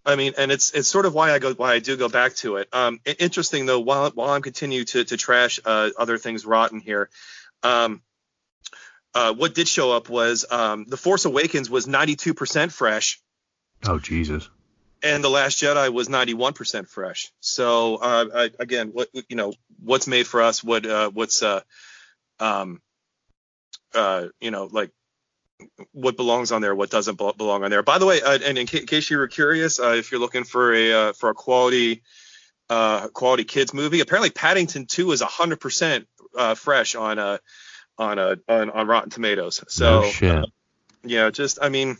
I 0.05 0.15
mean, 0.15 0.33
and 0.37 0.51
it's 0.51 0.71
it's 0.71 0.87
sort 0.87 1.05
of 1.05 1.13
why 1.13 1.31
I 1.31 1.39
go 1.39 1.53
why 1.53 1.73
I 1.73 1.79
do 1.79 1.95
go 1.95 2.09
back 2.09 2.35
to 2.37 2.55
it. 2.55 2.69
Um, 2.73 2.99
interesting 3.19 3.65
though, 3.67 3.81
while 3.81 4.09
while 4.11 4.29
I'm 4.29 4.41
continue 4.41 4.83
to 4.85 5.03
to 5.03 5.17
trash 5.17 5.59
uh, 5.63 5.89
other 5.97 6.17
things 6.17 6.45
rotten 6.45 6.79
here, 6.79 7.09
um, 7.61 8.01
uh, 9.13 9.33
what 9.33 9.53
did 9.53 9.67
show 9.67 9.91
up 9.91 10.09
was 10.09 10.45
um, 10.49 10.85
the 10.87 10.97
Force 10.97 11.25
Awakens 11.25 11.69
was 11.69 11.85
92% 11.85 12.71
fresh. 12.71 13.21
Oh 13.85 13.99
Jesus! 13.99 14.49
And 15.03 15.23
the 15.23 15.29
Last 15.29 15.59
Jedi 15.59 15.91
was 15.91 16.09
91% 16.09 16.87
fresh. 16.87 17.31
So 17.39 17.95
uh, 17.95 18.25
I, 18.33 18.49
again, 18.59 18.89
what 18.89 19.09
you 19.29 19.35
know, 19.35 19.53
what's 19.83 20.07
made 20.07 20.27
for 20.27 20.41
us? 20.41 20.63
What 20.63 20.85
uh, 20.85 21.09
what's 21.09 21.41
uh, 21.41 21.61
um, 22.39 22.81
uh, 23.95 24.27
you 24.39 24.51
know, 24.51 24.69
like 24.71 24.91
what 25.91 26.17
belongs 26.17 26.51
on 26.51 26.61
there, 26.61 26.75
what 26.75 26.89
doesn't 26.89 27.17
belong 27.17 27.63
on 27.63 27.69
there. 27.69 27.83
By 27.83 27.97
the 27.97 28.05
way, 28.05 28.21
uh, 28.21 28.39
and 28.43 28.57
in 28.57 28.67
ca- 28.67 28.85
case 28.85 29.09
you 29.09 29.17
were 29.17 29.27
curious, 29.27 29.79
uh, 29.79 29.93
if 29.97 30.11
you're 30.11 30.21
looking 30.21 30.43
for 30.43 30.73
a 30.73 30.93
uh, 30.93 31.13
for 31.13 31.29
a 31.29 31.33
quality 31.33 32.01
uh, 32.69 33.07
quality 33.09 33.43
kids 33.43 33.73
movie, 33.73 33.99
apparently 33.99 34.29
Paddington 34.29 34.85
2 34.85 35.11
is 35.11 35.21
100% 35.21 36.05
uh, 36.37 36.55
fresh 36.55 36.95
on 36.95 37.19
uh, 37.19 37.37
on 37.97 38.19
a 38.19 38.37
on, 38.47 38.69
on 38.69 38.87
Rotten 38.87 39.09
Tomatoes. 39.09 39.63
So 39.67 40.03
oh, 40.03 40.27
uh, 40.27 40.45
yeah, 41.03 41.29
just 41.29 41.59
I 41.61 41.69
mean, 41.69 41.97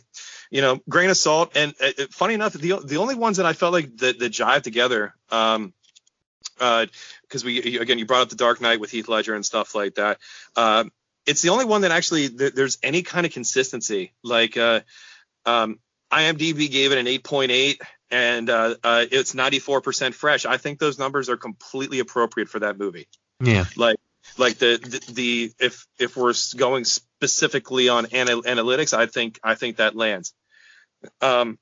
you 0.52 0.60
know, 0.60 0.78
grain 0.86 1.08
of 1.08 1.16
salt. 1.16 1.56
And 1.56 1.74
uh, 1.80 1.86
uh, 1.98 2.06
funny 2.10 2.34
enough, 2.34 2.52
the 2.52 2.78
the 2.84 2.98
only 2.98 3.14
ones 3.14 3.38
that 3.38 3.46
I 3.46 3.54
felt 3.54 3.72
like 3.72 3.96
that, 3.96 4.18
that 4.18 4.32
jive 4.32 4.62
together, 4.62 5.14
um, 5.30 5.72
uh, 6.60 6.86
because 7.22 7.42
we 7.42 7.78
again 7.78 7.98
you 7.98 8.04
brought 8.04 8.20
up 8.20 8.28
the 8.28 8.36
Dark 8.36 8.60
Knight 8.60 8.78
with 8.78 8.90
Heath 8.90 9.08
Ledger 9.08 9.34
and 9.34 9.46
stuff 9.46 9.74
like 9.74 9.94
that. 9.94 10.18
Um, 10.54 10.92
it's 11.24 11.40
the 11.40 11.48
only 11.48 11.64
one 11.64 11.80
that 11.80 11.90
actually 11.90 12.28
th- 12.28 12.52
there's 12.52 12.76
any 12.82 13.02
kind 13.02 13.24
of 13.24 13.32
consistency. 13.32 14.12
Like, 14.22 14.58
uh, 14.58 14.80
um, 15.46 15.78
IMDb 16.12 16.70
gave 16.70 16.92
it 16.92 16.98
an 16.98 17.06
8.8 17.06 17.78
and 18.10 18.50
uh, 18.50 18.74
uh, 18.84 19.06
it's 19.10 19.34
94% 19.34 20.12
fresh. 20.12 20.44
I 20.44 20.58
think 20.58 20.78
those 20.78 20.98
numbers 20.98 21.30
are 21.30 21.38
completely 21.38 22.00
appropriate 22.00 22.50
for 22.50 22.58
that 22.58 22.76
movie. 22.76 23.08
Yeah. 23.40 23.64
Like 23.76 23.96
like 24.36 24.58
the, 24.58 24.78
the, 24.82 25.12
the 25.12 25.52
if 25.58 25.86
if 25.98 26.16
we're 26.16 26.34
going 26.56 26.84
specifically 26.84 27.88
on 27.88 28.08
anal- 28.12 28.42
analytics, 28.42 28.92
I 28.92 29.06
think 29.06 29.40
I 29.42 29.54
think 29.54 29.76
that 29.76 29.96
lands. 29.96 30.34
Um, 31.20 31.58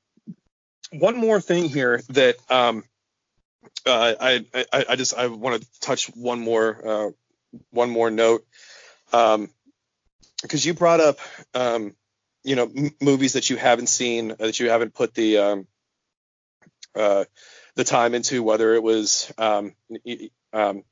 one 0.91 1.17
more 1.17 1.39
thing 1.39 1.65
here 1.65 2.01
that 2.09 2.35
um, 2.49 2.83
uh, 3.85 4.13
I, 4.19 4.45
I, 4.53 4.85
I 4.89 4.95
just 4.95 5.13
I 5.15 5.27
want 5.27 5.61
to 5.61 5.79
touch 5.79 6.07
one 6.07 6.39
more 6.39 6.87
uh, 6.87 7.09
one 7.71 7.89
more 7.89 8.11
note. 8.11 8.45
Because 9.09 9.35
um, 9.35 9.49
you 10.53 10.73
brought 10.73 10.99
up 10.99 11.19
um, 11.53 11.95
you 12.43 12.55
know 12.55 12.69
m- 12.75 12.95
movies 13.01 13.33
that 13.33 13.49
you 13.49 13.57
haven't 13.57 13.87
seen 13.87 14.31
uh, 14.31 14.35
that 14.39 14.59
you 14.59 14.69
haven't 14.69 14.93
put 14.93 15.13
the 15.13 15.37
um, 15.37 15.67
uh, 16.95 17.25
the 17.75 17.83
time 17.83 18.13
into 18.13 18.43
whether 18.43 18.73
it 18.73 18.83
was 18.83 19.31
um, 19.37 19.73
um, 20.53 20.83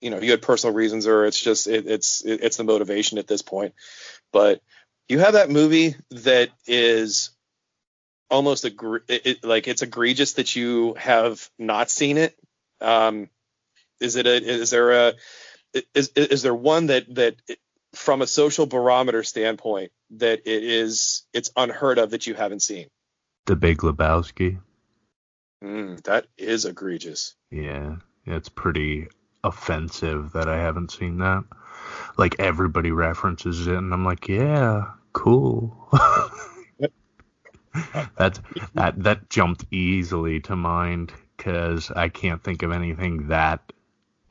you 0.00 0.10
know 0.10 0.20
you 0.20 0.30
had 0.30 0.42
personal 0.42 0.74
reasons 0.74 1.06
or 1.06 1.24
it's 1.24 1.40
just 1.40 1.66
it, 1.66 1.86
it's 1.86 2.24
it, 2.24 2.40
it's 2.42 2.56
the 2.56 2.64
motivation 2.64 3.18
at 3.18 3.26
this 3.26 3.42
point. 3.42 3.74
But 4.32 4.60
you 5.08 5.18
have 5.20 5.34
that 5.34 5.50
movie 5.50 5.96
that 6.10 6.50
is 6.66 7.30
almost 8.30 8.64
a 8.64 8.72
it, 9.08 9.44
like 9.44 9.68
it's 9.68 9.82
egregious 9.82 10.34
that 10.34 10.54
you 10.54 10.94
have 10.94 11.48
not 11.58 11.90
seen 11.90 12.16
it 12.16 12.36
um 12.80 13.28
is 14.00 14.16
it 14.16 14.26
a 14.26 14.36
is 14.36 14.70
there 14.70 15.08
a 15.08 15.14
is 15.94 16.08
is 16.16 16.42
there 16.42 16.54
one 16.54 16.86
that 16.86 17.12
that 17.14 17.36
from 17.94 18.22
a 18.22 18.26
social 18.26 18.66
barometer 18.66 19.22
standpoint 19.22 19.90
that 20.10 20.40
it 20.46 20.64
is 20.64 21.26
it's 21.32 21.50
unheard 21.56 21.98
of 21.98 22.10
that 22.10 22.26
you 22.26 22.34
haven't 22.34 22.62
seen 22.62 22.86
the 23.46 23.56
big 23.56 23.78
lebowski 23.78 24.58
mm, 25.62 26.02
that 26.04 26.26
is 26.38 26.64
egregious 26.64 27.34
yeah 27.50 27.96
it's 28.26 28.48
pretty 28.48 29.08
offensive 29.42 30.32
that 30.32 30.48
I 30.48 30.58
haven't 30.58 30.92
seen 30.92 31.18
that. 31.18 31.44
Like 32.16 32.36
everybody 32.38 32.90
references 32.90 33.66
it, 33.66 33.76
and 33.76 33.92
I'm 33.92 34.04
like, 34.04 34.28
yeah, 34.28 34.84
cool. 35.12 35.88
that 38.16 38.38
that 38.74 39.02
that 39.02 39.30
jumped 39.30 39.64
easily 39.70 40.40
to 40.40 40.56
mind 40.56 41.12
because 41.36 41.90
I 41.90 42.08
can't 42.08 42.42
think 42.42 42.62
of 42.62 42.72
anything 42.72 43.28
that 43.28 43.72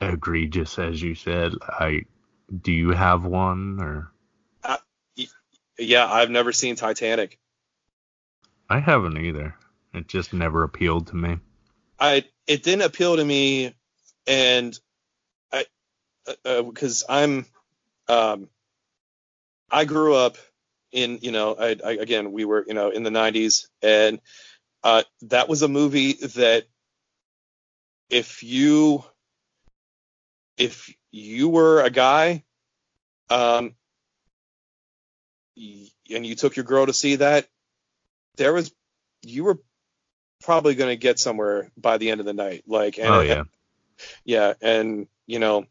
egregious 0.00 0.78
as 0.78 1.00
you 1.00 1.14
said. 1.14 1.54
I 1.62 2.04
do 2.62 2.72
you 2.72 2.90
have 2.90 3.24
one 3.24 3.78
or? 3.80 4.12
Uh, 4.62 4.76
yeah, 5.78 6.06
I've 6.10 6.30
never 6.30 6.52
seen 6.52 6.76
Titanic. 6.76 7.38
I 8.68 8.78
haven't 8.78 9.16
either. 9.16 9.54
It 9.94 10.06
just 10.06 10.32
never 10.32 10.62
appealed 10.62 11.08
to 11.08 11.16
me. 11.16 11.38
I 11.98 12.24
it 12.46 12.62
didn't 12.62 12.82
appeal 12.82 13.16
to 13.16 13.24
me, 13.24 13.74
and 14.26 14.78
I 15.52 15.64
because 16.44 17.04
uh, 17.08 17.12
uh 17.12 17.16
I'm 17.16 17.46
um, 18.08 18.48
I 19.70 19.84
grew 19.84 20.14
up 20.14 20.36
in 20.92 21.18
you 21.22 21.32
know 21.32 21.54
I, 21.54 21.76
I, 21.84 21.92
again 21.92 22.32
we 22.32 22.44
were 22.44 22.64
you 22.66 22.74
know 22.74 22.90
in 22.90 23.02
the 23.02 23.10
90s 23.10 23.66
and 23.82 24.20
uh, 24.82 25.02
that 25.22 25.48
was 25.48 25.62
a 25.62 25.68
movie 25.68 26.14
that 26.14 26.64
if 28.08 28.42
you 28.42 29.04
if 30.56 30.94
you 31.10 31.48
were 31.48 31.82
a 31.82 31.90
guy 31.90 32.44
um, 33.30 33.74
y- 35.56 35.88
and 36.10 36.26
you 36.26 36.34
took 36.34 36.56
your 36.56 36.64
girl 36.64 36.86
to 36.86 36.92
see 36.92 37.16
that, 37.16 37.48
there 38.36 38.52
was 38.52 38.72
you 39.22 39.44
were 39.44 39.58
probably 40.42 40.74
going 40.74 40.90
to 40.90 40.96
get 40.96 41.18
somewhere 41.18 41.70
by 41.76 41.98
the 41.98 42.10
end 42.10 42.20
of 42.20 42.26
the 42.26 42.32
night. 42.32 42.64
Like, 42.66 42.98
and, 42.98 43.08
oh 43.08 43.20
yeah. 43.20 43.44
yeah, 44.24 44.54
and 44.60 45.06
you 45.26 45.38
know, 45.38 45.66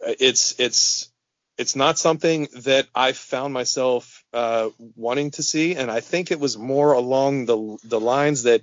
it's 0.00 0.58
it's 0.58 1.09
it's 1.60 1.76
not 1.76 1.98
something 1.98 2.48
that 2.64 2.86
I 2.94 3.12
found 3.12 3.52
myself 3.52 4.24
uh, 4.32 4.70
wanting 4.96 5.30
to 5.32 5.42
see, 5.42 5.76
and 5.76 5.90
I 5.90 6.00
think 6.00 6.30
it 6.30 6.40
was 6.40 6.56
more 6.56 6.92
along 6.92 7.44
the 7.44 7.76
the 7.84 8.00
lines 8.00 8.44
that 8.44 8.62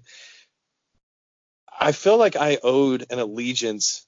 I 1.80 1.92
feel 1.92 2.18
like 2.18 2.36
I 2.36 2.58
owed 2.64 3.06
an 3.12 3.20
allegiance, 3.20 4.08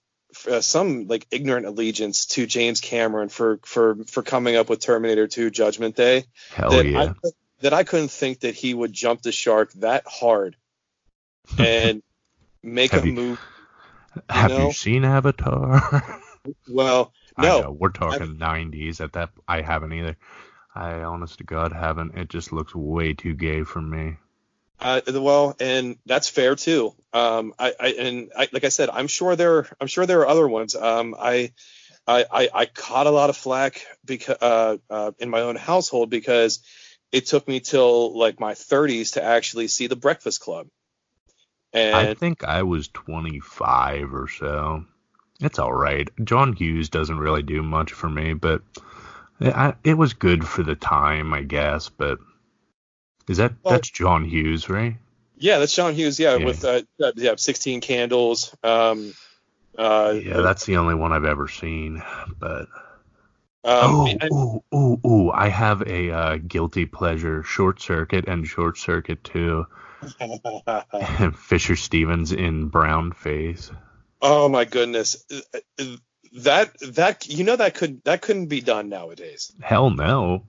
uh, 0.49 0.61
some 0.61 1.07
like 1.07 1.27
ignorant 1.29 1.67
allegiance 1.67 2.25
to 2.33 2.47
James 2.47 2.81
Cameron 2.81 3.29
for 3.29 3.59
for 3.63 3.97
for 4.07 4.23
coming 4.23 4.55
up 4.55 4.69
with 4.69 4.79
Terminator 4.79 5.27
2 5.27 5.51
Judgment 5.51 5.95
Day. 5.95 6.23
Hell 6.51 6.71
that 6.71 6.85
yeah. 6.87 7.13
I, 7.23 7.29
that 7.61 7.73
I 7.73 7.83
couldn't 7.83 8.09
think 8.11 8.39
that 8.39 8.55
he 8.55 8.73
would 8.73 8.91
jump 8.91 9.21
the 9.21 9.31
shark 9.31 9.71
that 9.73 10.03
hard 10.07 10.55
and 11.59 12.01
make 12.63 12.91
Have 12.91 13.03
a 13.03 13.07
you- 13.07 13.13
move. 13.13 13.39
Have 14.27 14.49
know? 14.49 14.67
you 14.67 14.73
seen 14.73 15.05
Avatar? 15.05 16.19
Well, 16.67 17.13
no, 17.43 17.61
know, 17.63 17.71
we're 17.71 17.89
talking 17.89 18.37
90s 18.37 19.01
at 19.01 19.13
that. 19.13 19.31
I 19.47 19.61
haven't 19.61 19.93
either. 19.93 20.17
I 20.73 21.01
honest 21.01 21.39
to 21.39 21.43
God 21.43 21.73
haven't. 21.73 22.15
It 22.15 22.29
just 22.29 22.51
looks 22.51 22.73
way 22.75 23.13
too 23.13 23.33
gay 23.33 23.63
for 23.63 23.81
me. 23.81 24.17
Uh, 24.79 25.01
well, 25.13 25.55
and 25.59 25.97
that's 26.05 26.29
fair 26.29 26.55
too. 26.55 26.93
Um, 27.11 27.53
I, 27.59 27.73
I 27.79 27.87
and 27.99 28.31
I, 28.37 28.47
like 28.53 28.63
I 28.63 28.69
said, 28.69 28.89
I'm 28.89 29.07
sure 29.07 29.35
there, 29.35 29.67
I'm 29.81 29.87
sure 29.87 30.05
there 30.05 30.21
are 30.21 30.27
other 30.27 30.47
ones. 30.47 30.75
Um, 30.75 31.15
I, 31.19 31.51
I, 32.07 32.25
I, 32.31 32.49
I 32.53 32.65
caught 32.65 33.07
a 33.07 33.11
lot 33.11 33.29
of 33.29 33.35
flack 33.35 33.85
because 34.05 34.37
uh, 34.41 34.77
uh, 34.89 35.11
in 35.19 35.29
my 35.29 35.41
own 35.41 35.57
household 35.57 36.09
because 36.09 36.59
it 37.11 37.25
took 37.25 37.47
me 37.47 37.59
till 37.59 38.17
like 38.17 38.39
my 38.39 38.53
30s 38.53 39.13
to 39.13 39.23
actually 39.23 39.67
see 39.67 39.87
The 39.87 39.95
Breakfast 39.95 40.39
Club. 40.39 40.67
And 41.73 41.95
I 41.95 42.13
think 42.13 42.43
I 42.43 42.63
was 42.63 42.87
25 42.87 44.13
or 44.13 44.27
so. 44.27 44.85
It's 45.41 45.59
all 45.59 45.73
right. 45.73 46.09
John 46.23 46.53
Hughes 46.53 46.89
doesn't 46.89 47.17
really 47.19 47.43
do 47.43 47.63
much 47.63 47.93
for 47.93 48.09
me, 48.09 48.33
but 48.33 48.61
it, 49.39 49.55
I, 49.55 49.73
it 49.83 49.93
was 49.93 50.13
good 50.13 50.45
for 50.45 50.63
the 50.63 50.75
time, 50.75 51.33
I 51.33 51.43
guess. 51.43 51.89
But 51.89 52.19
is 53.27 53.37
that 53.37 53.53
Well- 53.63 53.73
that's 53.75 53.89
John 53.89 54.25
Hughes, 54.25 54.69
right? 54.69 54.95
yeah, 55.37 55.59
that's 55.59 55.73
John 55.73 55.93
Hughes. 55.93 56.19
Yeah, 56.19 56.35
Yeah. 56.35 56.45
with 56.45 56.65
uh, 56.65 56.81
yeah, 57.15 57.35
16 57.37 57.79
Candles. 57.81 58.53
Um, 58.63 59.13
uh, 59.77 60.19
Yeah, 60.21 60.41
that's 60.41 60.65
the 60.65 60.75
only 60.77 60.95
one 60.95 61.13
I've 61.13 61.23
ever 61.23 61.47
seen. 61.47 62.03
But 62.37 62.67
um, 63.63 64.17
oh, 64.31 64.63
ooh, 64.73 64.77
ooh, 64.77 65.07
ooh! 65.07 65.31
I 65.31 65.47
have 65.49 65.81
a 65.83 66.11
uh, 66.11 66.37
guilty 66.37 66.85
pleasure: 66.85 67.43
Short 67.43 67.81
Circuit 67.81 68.25
and 68.27 68.45
Short 68.47 68.77
Circuit 68.77 69.23
Two. 69.23 69.65
Fisher 71.35 71.75
Stevens 71.75 72.31
in 72.31 72.67
brown 72.67 73.11
face. 73.13 73.71
Oh 74.21 74.49
my 74.49 74.65
goodness, 74.65 75.25
that 76.33 76.71
that 76.79 77.27
you 77.27 77.43
know 77.43 77.55
that 77.55 77.75
could 77.75 78.03
that 78.03 78.21
couldn't 78.21 78.47
be 78.47 78.61
done 78.61 78.89
nowadays. 78.89 79.51
Hell 79.61 79.89
no. 79.89 80.45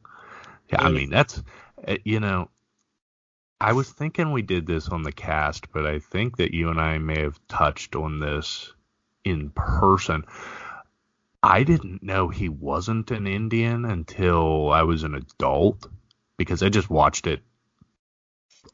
Yeah, 0.70 0.82
I 0.82 0.90
mean 0.90 1.10
that's 1.10 1.42
uh, 1.86 1.96
you 2.04 2.20
know. 2.20 2.50
I 3.62 3.74
was 3.74 3.90
thinking 3.90 4.32
we 4.32 4.40
did 4.40 4.66
this 4.66 4.88
on 4.88 5.02
the 5.02 5.12
cast, 5.12 5.70
but 5.70 5.84
I 5.84 5.98
think 5.98 6.38
that 6.38 6.54
you 6.54 6.70
and 6.70 6.80
I 6.80 6.96
may 6.96 7.20
have 7.20 7.38
touched 7.46 7.94
on 7.94 8.18
this 8.18 8.72
in 9.22 9.50
person. 9.50 10.24
I 11.42 11.62
didn't 11.64 12.02
know 12.02 12.28
he 12.28 12.48
wasn't 12.48 13.10
an 13.10 13.26
Indian 13.26 13.84
until 13.84 14.70
I 14.70 14.82
was 14.82 15.02
an 15.02 15.14
adult 15.14 15.86
because 16.38 16.62
I 16.62 16.70
just 16.70 16.88
watched 16.88 17.26
it 17.26 17.40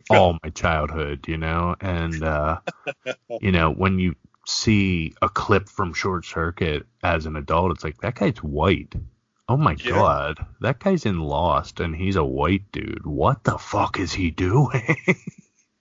all 0.09 0.39
my 0.43 0.51
childhood, 0.51 1.27
you 1.27 1.37
know, 1.37 1.75
and 1.81 2.23
uh 2.23 2.61
you 3.41 3.53
know, 3.53 3.73
when 3.73 3.99
you 3.99 4.15
see 4.47 5.15
a 5.21 5.29
clip 5.29 5.69
from 5.69 5.93
Short 5.95 6.25
Circuit 6.25 6.87
as 7.03 7.27
an 7.27 7.37
adult, 7.37 7.73
it's 7.73 7.85
like 7.85 7.99
that 8.01 8.15
guy's 8.15 8.43
white. 8.43 8.95
Oh 9.49 9.57
my 9.57 9.77
Yeah. 9.83 9.91
god, 9.91 10.47
that 10.61 10.81
guy's 10.81 11.07
in 11.07 11.21
Lost 11.21 11.81
and 11.81 11.95
he's 11.95 12.17
a 12.17 12.25
white 12.25 12.71
dude. 12.73 13.07
What 13.07 13.45
the 13.45 13.59
fuck 13.59 13.99
is 14.01 14.13
he 14.13 14.31
doing? 14.31 14.97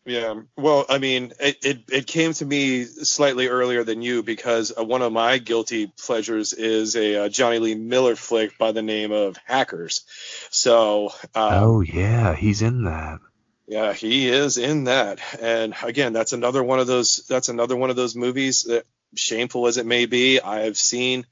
Yeah. 0.08 0.42
Well, 0.56 0.86
I 0.88 1.00
mean, 1.00 1.34
it, 1.40 1.66
it, 1.66 1.80
it 1.92 2.06
came 2.06 2.32
to 2.34 2.46
me 2.46 2.84
slightly 2.84 3.48
earlier 3.48 3.84
than 3.84 4.04
you 4.04 4.22
because 4.22 4.72
uh, 4.78 4.84
one 4.84 5.02
of 5.02 5.12
my 5.12 5.40
guilty 5.40 5.88
pleasures 5.88 6.54
is 6.54 6.96
a 6.96 7.26
uh, 7.26 7.30
Jonny 7.30 7.58
Lee 7.58 7.74
Miller 7.74 8.16
flick 8.16 8.56
by 8.60 8.72
the 8.72 8.84
name 8.84 9.12
of 9.12 9.36
Hackers. 9.46 10.04
So, 10.52 11.08
um, 11.34 11.54
oh 11.54 11.82
yeah, 11.82 12.36
he's 12.36 12.62
in 12.62 12.84
that. 12.84 13.20
Yeah, 13.68 13.94
he 13.94 14.28
is 14.30 14.58
in 14.58 14.86
that. 14.86 15.20
And 15.42 15.74
again, 15.84 16.14
that's 16.14 16.34
another 16.34 16.64
one 16.64 16.80
of 16.80 16.88
those. 16.88 17.26
That's 17.28 17.50
another 17.50 17.76
one 17.76 17.90
of 17.90 17.96
those 17.96 18.16
movies 18.16 18.64
that, 18.64 18.86
shameful 19.16 19.68
as 19.68 19.78
it 19.78 19.86
may 19.86 20.06
be, 20.06 20.42
I've 20.42 20.78
seen 20.78 21.26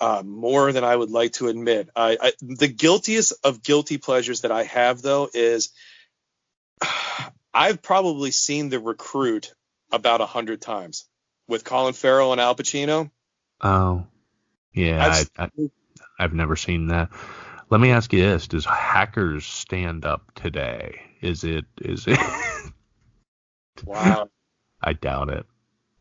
uh, 0.00 0.22
more 0.24 0.70
than 0.72 0.84
I 0.84 0.94
would 0.94 1.10
like 1.10 1.32
to 1.34 1.48
admit. 1.48 1.88
I, 1.96 2.18
I 2.20 2.32
the 2.42 2.68
guiltiest 2.68 3.32
of 3.42 3.62
guilty 3.62 3.96
pleasures 3.98 4.42
that 4.42 4.52
I 4.52 4.64
have 4.64 5.00
though 5.02 5.28
is 5.32 5.70
I've 7.54 7.80
probably 7.82 8.30
seen 8.32 8.68
The 8.68 8.78
Recruit 8.78 9.54
about 9.90 10.20
a 10.20 10.26
hundred 10.26 10.60
times 10.60 11.06
with 11.48 11.64
Colin 11.64 11.94
Farrell 11.94 12.32
and 12.32 12.40
Al 12.40 12.54
Pacino. 12.54 13.10
Oh. 13.60 14.06
Yeah, 14.74 15.06
I've- 15.06 15.30
I, 15.38 15.44
I, 15.44 15.50
I've 16.18 16.34
never 16.34 16.56
seen 16.56 16.88
that. 16.88 17.08
Let 17.70 17.80
me 17.80 17.90
ask 17.90 18.12
you 18.12 18.20
this: 18.22 18.46
Does 18.48 18.64
Hackers 18.64 19.44
stand 19.44 20.04
up 20.04 20.32
today? 20.34 21.00
Is 21.20 21.44
it? 21.44 21.64
Is 21.80 22.06
it? 22.06 22.18
Wow. 23.84 24.28
I 24.82 24.92
doubt 24.92 25.30
it. 25.30 25.46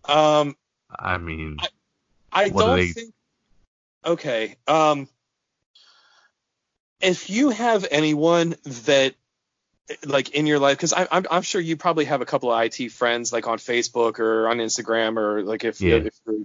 um, 0.07 0.55
I 0.97 1.17
mean, 1.17 1.57
I 2.31 2.49
do 2.49 2.55
don't 2.59 2.75
they- 2.77 2.87
think. 2.89 3.13
Okay. 4.05 4.55
Um, 4.67 5.07
if 7.01 7.29
you 7.29 7.49
have 7.49 7.85
anyone 7.89 8.55
that 8.65 9.15
like 10.05 10.29
in 10.29 10.45
your 10.45 10.59
life, 10.59 10.77
because 10.77 10.93
I'm 10.93 11.25
I'm 11.31 11.41
sure 11.41 11.59
you 11.61 11.77
probably 11.77 12.05
have 12.05 12.21
a 12.21 12.25
couple 12.25 12.51
of 12.51 12.63
IT 12.63 12.89
friends 12.91 13.33
like 13.33 13.47
on 13.47 13.57
Facebook 13.57 14.19
or 14.19 14.47
on 14.47 14.57
Instagram 14.57 15.17
or 15.17 15.41
like 15.43 15.63
if, 15.63 15.81
Yeah. 15.81 15.95
if 15.95 16.13
you're, 16.27 16.35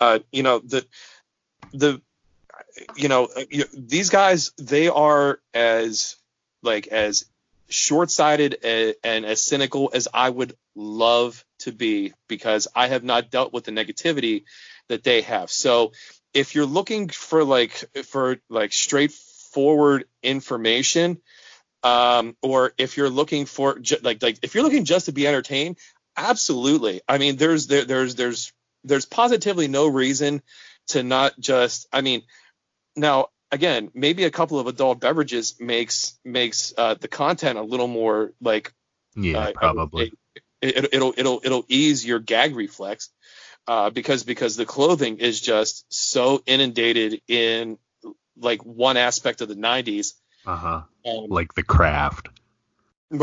uh, 0.00 0.18
you 0.32 0.42
know 0.42 0.58
the 0.58 0.84
the 1.72 2.00
you 2.96 3.08
know 3.08 3.28
these 3.72 4.10
guys 4.10 4.52
they 4.58 4.88
are 4.88 5.40
as 5.54 6.16
like 6.62 6.86
as 6.88 7.24
short-sighted 7.68 8.58
and 9.02 9.24
as 9.24 9.42
cynical 9.42 9.90
as 9.92 10.08
I 10.12 10.30
would 10.30 10.56
love 10.74 11.44
to 11.60 11.72
be 11.72 12.12
because 12.28 12.68
I 12.74 12.88
have 12.88 13.02
not 13.02 13.30
dealt 13.30 13.52
with 13.52 13.64
the 13.64 13.72
negativity 13.72 14.44
that 14.88 15.02
they 15.02 15.22
have. 15.22 15.50
So 15.50 15.92
if 16.32 16.54
you're 16.54 16.66
looking 16.66 17.08
for 17.08 17.44
like 17.44 17.72
for 18.04 18.36
like 18.48 18.72
straightforward 18.72 20.04
information, 20.22 21.20
um, 21.82 22.36
or 22.42 22.72
if 22.78 22.96
you're 22.96 23.10
looking 23.10 23.46
for 23.46 23.78
ju- 23.78 23.98
like 24.02 24.22
like 24.22 24.38
if 24.42 24.54
you're 24.54 24.64
looking 24.64 24.84
just 24.84 25.06
to 25.06 25.12
be 25.12 25.26
entertained, 25.26 25.78
absolutely. 26.16 27.00
I 27.08 27.18
mean, 27.18 27.36
there's 27.36 27.66
there, 27.66 27.84
there's 27.84 28.14
there's 28.14 28.52
there's 28.84 29.06
positively 29.06 29.66
no 29.66 29.88
reason 29.88 30.42
to 30.88 31.02
not 31.02 31.38
just. 31.40 31.88
I 31.92 32.00
mean, 32.00 32.22
now 32.96 33.28
again, 33.50 33.90
maybe 33.94 34.24
a 34.24 34.30
couple 34.30 34.58
of 34.58 34.66
adult 34.66 35.00
beverages 35.00 35.56
makes 35.60 36.18
makes 36.24 36.72
uh, 36.76 36.94
the 36.94 37.08
content 37.08 37.58
a 37.58 37.62
little 37.62 37.88
more 37.88 38.32
like 38.40 38.72
yeah, 39.14 39.38
uh, 39.38 39.52
probably. 39.52 40.12
It, 40.62 40.76
it, 40.76 40.94
it'll 40.94 41.14
it'll 41.16 41.40
it'll 41.44 41.64
ease 41.68 42.04
your 42.04 42.18
gag 42.18 42.56
reflex 42.56 43.10
uh, 43.66 43.90
because 43.90 44.24
because 44.24 44.56
the 44.56 44.66
clothing 44.66 45.18
is 45.18 45.40
just 45.40 45.84
so 45.88 46.42
inundated 46.46 47.20
in 47.28 47.78
like 48.36 48.64
one 48.64 48.96
aspect 48.96 49.40
of 49.40 49.48
the 49.48 49.54
90s. 49.54 50.14
Uh 50.44 50.56
huh. 50.56 50.82
Um, 51.04 51.26
Like 51.28 51.54
the 51.54 51.62
craft. 51.62 52.28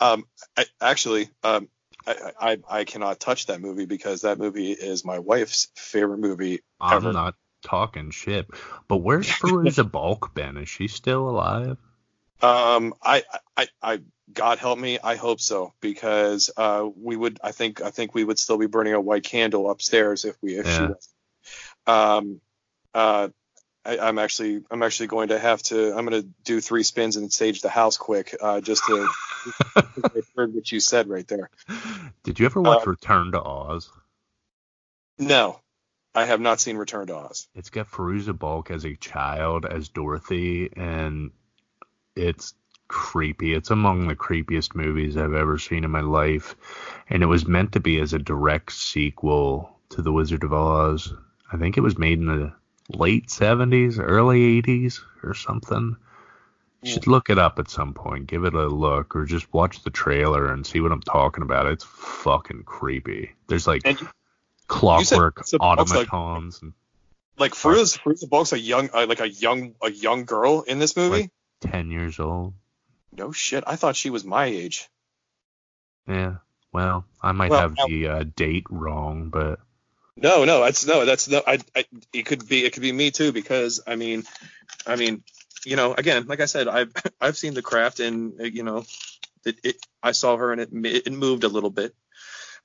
um, 0.00 0.24
I, 0.56 0.64
actually, 0.80 1.28
um, 1.42 1.68
I, 2.06 2.32
I 2.40 2.58
I 2.68 2.84
cannot 2.84 3.20
touch 3.20 3.46
that 3.46 3.60
movie 3.60 3.86
because 3.86 4.22
that 4.22 4.38
movie 4.38 4.72
is 4.72 5.04
my 5.04 5.18
wife's 5.18 5.68
favorite 5.76 6.18
movie 6.18 6.60
I'm 6.80 6.98
ever. 6.98 7.12
not 7.12 7.34
talking 7.62 8.10
shit. 8.10 8.46
But 8.88 8.98
where's 8.98 9.26
Fairuza 9.30 9.90
Balk 9.90 10.34
been? 10.34 10.56
Is 10.56 10.68
she 10.68 10.88
still 10.88 11.28
alive? 11.28 11.78
Um, 12.42 12.94
I, 13.02 13.22
I, 13.56 13.68
I, 13.82 14.00
God 14.32 14.58
help 14.58 14.78
me, 14.78 14.98
I 15.02 15.16
hope 15.16 15.40
so 15.40 15.72
because 15.80 16.50
uh, 16.56 16.86
we 16.94 17.16
would, 17.16 17.38
I 17.42 17.52
think, 17.52 17.80
I 17.80 17.90
think 17.90 18.14
we 18.14 18.24
would 18.24 18.38
still 18.38 18.58
be 18.58 18.66
burning 18.66 18.92
a 18.92 19.00
white 19.00 19.24
candle 19.24 19.70
upstairs 19.70 20.24
if 20.24 20.36
we, 20.42 20.58
if 20.58 20.66
she 20.66 20.82
was. 20.82 21.08
Um, 21.86 22.40
uh, 22.92 23.28
I, 23.84 23.98
I'm 23.98 24.18
actually, 24.18 24.62
I'm 24.70 24.82
actually 24.82 25.08
going 25.08 25.28
to 25.28 25.38
have 25.38 25.62
to, 25.64 25.94
I'm 25.96 26.06
going 26.06 26.22
to 26.22 26.28
do 26.44 26.60
three 26.60 26.82
spins 26.82 27.16
and 27.16 27.32
sage 27.32 27.60
the 27.60 27.68
house 27.68 27.96
quick, 27.96 28.34
uh, 28.40 28.60
just 28.60 28.84
to. 28.86 29.08
I 29.76 29.82
heard 30.36 30.54
what 30.54 30.70
you 30.72 30.80
said 30.80 31.08
right 31.08 31.26
there. 31.28 31.50
Did 32.22 32.40
you 32.40 32.46
ever 32.46 32.60
watch 32.62 32.86
Uh, 32.86 32.90
Return 32.90 33.32
to 33.32 33.42
Oz? 33.42 33.90
No, 35.18 35.60
I 36.14 36.24
have 36.24 36.40
not 36.40 36.60
seen 36.60 36.76
Return 36.76 37.08
to 37.08 37.16
Oz. 37.16 37.46
It's 37.54 37.70
got 37.70 37.90
Fairuza 37.90 38.36
Balk 38.38 38.70
as 38.70 38.84
a 38.84 38.96
child 38.96 39.66
as 39.66 39.88
Dorothy, 39.90 40.70
and 40.74 41.30
it's 42.16 42.54
creepy. 42.88 43.54
It's 43.54 43.70
among 43.70 44.08
the 44.08 44.16
creepiest 44.16 44.74
movies 44.74 45.16
I've 45.16 45.34
ever 45.34 45.58
seen 45.58 45.84
in 45.84 45.90
my 45.90 46.00
life, 46.00 46.56
and 47.10 47.22
it 47.22 47.26
was 47.26 47.46
meant 47.46 47.72
to 47.72 47.80
be 47.80 48.00
as 48.00 48.12
a 48.12 48.18
direct 48.18 48.72
sequel 48.72 49.78
to 49.90 50.02
The 50.02 50.12
Wizard 50.12 50.42
of 50.44 50.52
Oz. 50.52 51.12
I 51.52 51.56
think 51.58 51.76
it 51.76 51.82
was 51.82 51.98
made 51.98 52.18
in 52.18 52.26
the 52.26 52.52
late 52.88 53.28
70s, 53.28 53.98
early 53.98 54.60
80s, 54.62 55.00
or 55.22 55.34
something. 55.34 55.96
You 56.82 56.92
should 56.92 57.06
look 57.06 57.30
it 57.30 57.38
up 57.38 57.58
at 57.58 57.70
some 57.70 57.94
point. 57.94 58.26
Give 58.26 58.44
it 58.44 58.52
a 58.54 58.66
look, 58.66 59.16
or 59.16 59.24
just 59.24 59.50
watch 59.54 59.82
the 59.82 59.90
trailer 59.90 60.52
and 60.52 60.66
see 60.66 60.80
what 60.80 60.92
I'm 60.92 61.00
talking 61.00 61.42
about. 61.42 61.66
It's 61.66 61.84
fucking 61.84 62.64
creepy. 62.64 63.32
There's 63.46 63.66
like 63.66 63.82
And 63.86 63.98
clockwork 64.68 65.38
it's 65.40 65.54
a 65.54 65.56
like- 65.56 65.78
automatons 65.78 66.60
and 66.62 66.72
like 67.38 67.52
Fairuza 67.52 67.98
Fairuza 68.00 68.28
Balk's 68.28 68.52
a 68.52 68.58
young 68.58 68.90
uh, 68.92 69.06
like 69.08 69.20
a 69.20 69.28
young 69.28 69.74
a 69.82 69.90
young 69.90 70.24
girl 70.26 70.60
in 70.62 70.78
this 70.78 70.94
movie. 70.96 71.22
Like- 71.22 71.30
10 71.62 71.90
years 71.90 72.20
old. 72.20 72.52
no 73.16 73.32
shit, 73.32 73.64
I 73.66 73.76
thought 73.76 73.96
she 73.96 74.10
was 74.10 74.22
my 74.24 74.44
age. 74.44 74.88
Yeah. 76.06 76.34
Well, 76.72 77.06
I 77.22 77.32
might 77.32 77.50
Well, 77.50 77.60
have 77.60 77.74
now- 77.78 77.86
the 77.86 78.08
uh, 78.08 78.24
date 78.36 78.66
wrong, 78.68 79.30
but 79.30 79.58
No, 80.16 80.44
no, 80.44 80.62
that's 80.62 80.86
no, 80.86 81.04
that's 81.04 81.28
no. 81.28 81.42
I, 81.46 81.58
I, 81.74 81.84
it 82.12 82.26
could 82.26 82.48
be, 82.48 82.64
it 82.64 82.72
could 82.72 82.82
be 82.82 82.92
me 82.92 83.10
too, 83.10 83.32
because 83.32 83.82
I 83.86 83.96
mean, 83.96 84.24
I 84.86 84.96
mean, 84.96 85.24
you 85.64 85.76
know, 85.76 85.92
again, 85.94 86.26
like 86.26 86.40
I 86.40 86.44
said, 86.44 86.68
I've, 86.68 86.92
I've 87.20 87.36
seen 87.36 87.54
the 87.54 87.62
craft, 87.62 88.00
and 88.00 88.40
uh, 88.40 88.44
you 88.44 88.62
know, 88.62 88.84
it, 89.44 89.56
it 89.64 89.76
I 90.02 90.12
saw 90.12 90.36
her, 90.36 90.52
and 90.52 90.60
it, 90.60 90.70
it 90.72 91.12
moved 91.12 91.44
a 91.44 91.48
little 91.48 91.70
bit. 91.70 91.94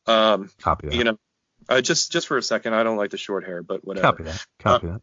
Um, 0.06 0.50
copy 0.62 0.88
that. 0.88 0.96
you 0.96 1.04
know, 1.04 1.20
uh, 1.68 1.82
just, 1.82 2.12
just 2.12 2.28
for 2.28 2.38
a 2.38 2.44
second, 2.44 2.74
I 2.74 2.84
don't 2.84 2.98
like 2.98 3.12
the 3.12 3.18
short 3.18 3.46
hair, 3.46 3.62
but 3.62 3.86
whatever. 3.86 4.08
copy 4.08 4.24
that. 4.24 4.46
Copy 4.60 4.88
that. 4.88 5.02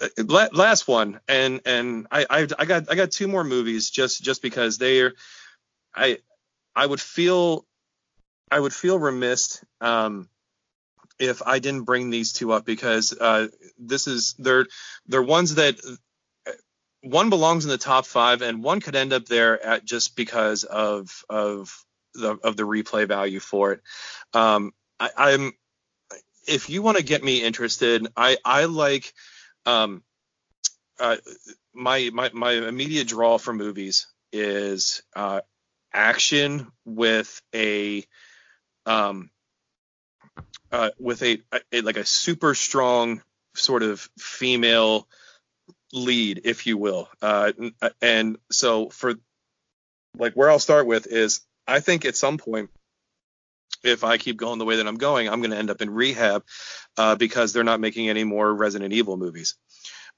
Uh, 0.00 0.08
la- 0.24 0.48
last 0.52 0.86
one, 0.86 1.20
and 1.26 1.60
and 1.64 2.06
I, 2.10 2.26
I 2.28 2.46
I 2.58 2.64
got 2.64 2.90
I 2.90 2.94
got 2.94 3.10
two 3.10 3.26
more 3.26 3.44
movies 3.44 3.90
just 3.90 4.22
just 4.22 4.42
because 4.42 4.78
they're 4.78 5.14
I 5.94 6.18
I 6.74 6.86
would 6.86 7.00
feel 7.00 7.66
I 8.50 8.60
would 8.60 8.72
feel 8.72 8.98
remiss 8.98 9.62
um 9.80 10.28
if 11.18 11.42
I 11.44 11.58
didn't 11.58 11.84
bring 11.84 12.10
these 12.10 12.32
two 12.32 12.52
up 12.52 12.64
because 12.64 13.12
uh 13.18 13.48
this 13.78 14.06
is 14.06 14.34
they're 14.38 14.66
they're 15.06 15.22
ones 15.22 15.56
that 15.56 15.76
one 17.02 17.30
belongs 17.30 17.64
in 17.64 17.70
the 17.70 17.78
top 17.78 18.06
five 18.06 18.42
and 18.42 18.62
one 18.62 18.80
could 18.80 18.96
end 18.96 19.12
up 19.12 19.26
there 19.26 19.64
at 19.64 19.84
just 19.84 20.16
because 20.16 20.64
of 20.64 21.24
of 21.28 21.84
the 22.14 22.38
of 22.42 22.56
the 22.56 22.64
replay 22.64 23.06
value 23.06 23.40
for 23.40 23.72
it. 23.72 23.80
Um 24.34 24.72
I, 25.00 25.10
I'm 25.16 25.52
if 26.48 26.70
you 26.70 26.82
want 26.82 26.96
to 26.96 27.04
get 27.04 27.22
me 27.22 27.42
interested, 27.42 28.06
I 28.16 28.38
I 28.44 28.64
like 28.64 29.12
um, 29.66 30.02
uh, 30.98 31.16
my 31.74 32.10
my 32.12 32.30
my 32.32 32.52
immediate 32.52 33.06
draw 33.06 33.38
for 33.38 33.52
movies 33.52 34.06
is 34.32 35.02
uh, 35.14 35.42
action 35.92 36.72
with 36.84 37.40
a 37.54 38.04
um 38.86 39.30
uh, 40.72 40.90
with 40.98 41.22
a, 41.22 41.40
a 41.72 41.80
like 41.80 41.96
a 41.96 42.04
super 42.04 42.54
strong 42.54 43.22
sort 43.54 43.82
of 43.82 44.08
female 44.18 45.08
lead, 45.92 46.42
if 46.44 46.66
you 46.66 46.76
will. 46.76 47.08
Uh, 47.22 47.52
and 48.02 48.38
so 48.50 48.88
for 48.88 49.14
like 50.16 50.34
where 50.34 50.50
I'll 50.50 50.58
start 50.58 50.86
with 50.86 51.06
is 51.06 51.40
I 51.66 51.80
think 51.80 52.04
at 52.04 52.16
some 52.16 52.38
point 52.38 52.70
if 53.84 54.04
I 54.04 54.18
keep 54.18 54.36
going 54.36 54.58
the 54.58 54.64
way 54.64 54.76
that 54.76 54.86
I'm 54.86 54.96
going, 54.96 55.28
I'm 55.28 55.40
going 55.40 55.52
to 55.52 55.56
end 55.56 55.70
up 55.70 55.82
in 55.82 55.90
rehab 55.90 56.44
uh, 56.96 57.14
because 57.14 57.52
they're 57.52 57.64
not 57.64 57.80
making 57.80 58.08
any 58.08 58.24
more 58.24 58.52
Resident 58.52 58.92
Evil 58.92 59.16
movies. 59.16 59.54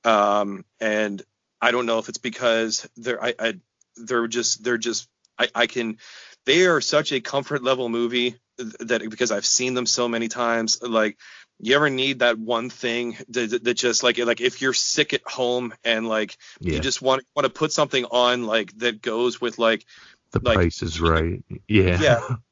Um, 0.05 0.65
and 0.81 1.23
I 1.61 1.73
don't 1.73 1.87
know 1.87 1.99
if 1.99 2.09
it's 2.09 2.19
because 2.19 2.89
they're 2.97 3.23
I, 3.23 3.35
I 3.39 3.55
they're 3.97 4.29
just 4.29 4.65
they're 4.65 4.79
just 4.79 5.09
I, 5.39 5.49
I 5.55 5.67
can 5.67 5.99
they 6.47 6.67
are 6.67 6.81
such 6.81 7.13
a 7.13 7.21
comfort 7.21 7.63
level 7.63 7.89
movie 7.89 8.37
that 8.81 9.09
because 9.11 9.31
I've 9.31 9.47
seen 9.47 9.75
them 9.75 9.87
so 9.87 10.09
many 10.09 10.29
times. 10.29 10.81
Like 10.83 11.19
you 11.59 11.75
ever 11.77 11.91
need 11.91 12.21
that 12.21 12.39
one 12.39 12.71
thing 12.71 13.17
that, 13.31 13.63
that 13.65 13.75
just 13.75 14.03
like 14.03 14.19
like 14.19 14.41
if 14.41 14.63
you're 14.63 14.73
sick 14.73 15.13
at 15.13 15.23
home 15.27 15.75
and 15.85 16.09
like 16.09 16.37
Yeah. 16.61 16.75
you 16.75 16.81
just 16.81 17.03
want 17.03 17.25
want 17.35 17.45
to 17.45 17.51
put 17.53 17.73
something 17.73 18.05
on 18.07 18.47
like 18.47 18.77
that 18.79 19.03
goes 19.03 19.41
with 19.41 19.59
like 19.59 19.85
the 20.33 20.41
like- 20.43 20.57
price 20.57 20.83
is 20.83 21.01
right. 21.01 21.43
Yeah. 21.69 22.01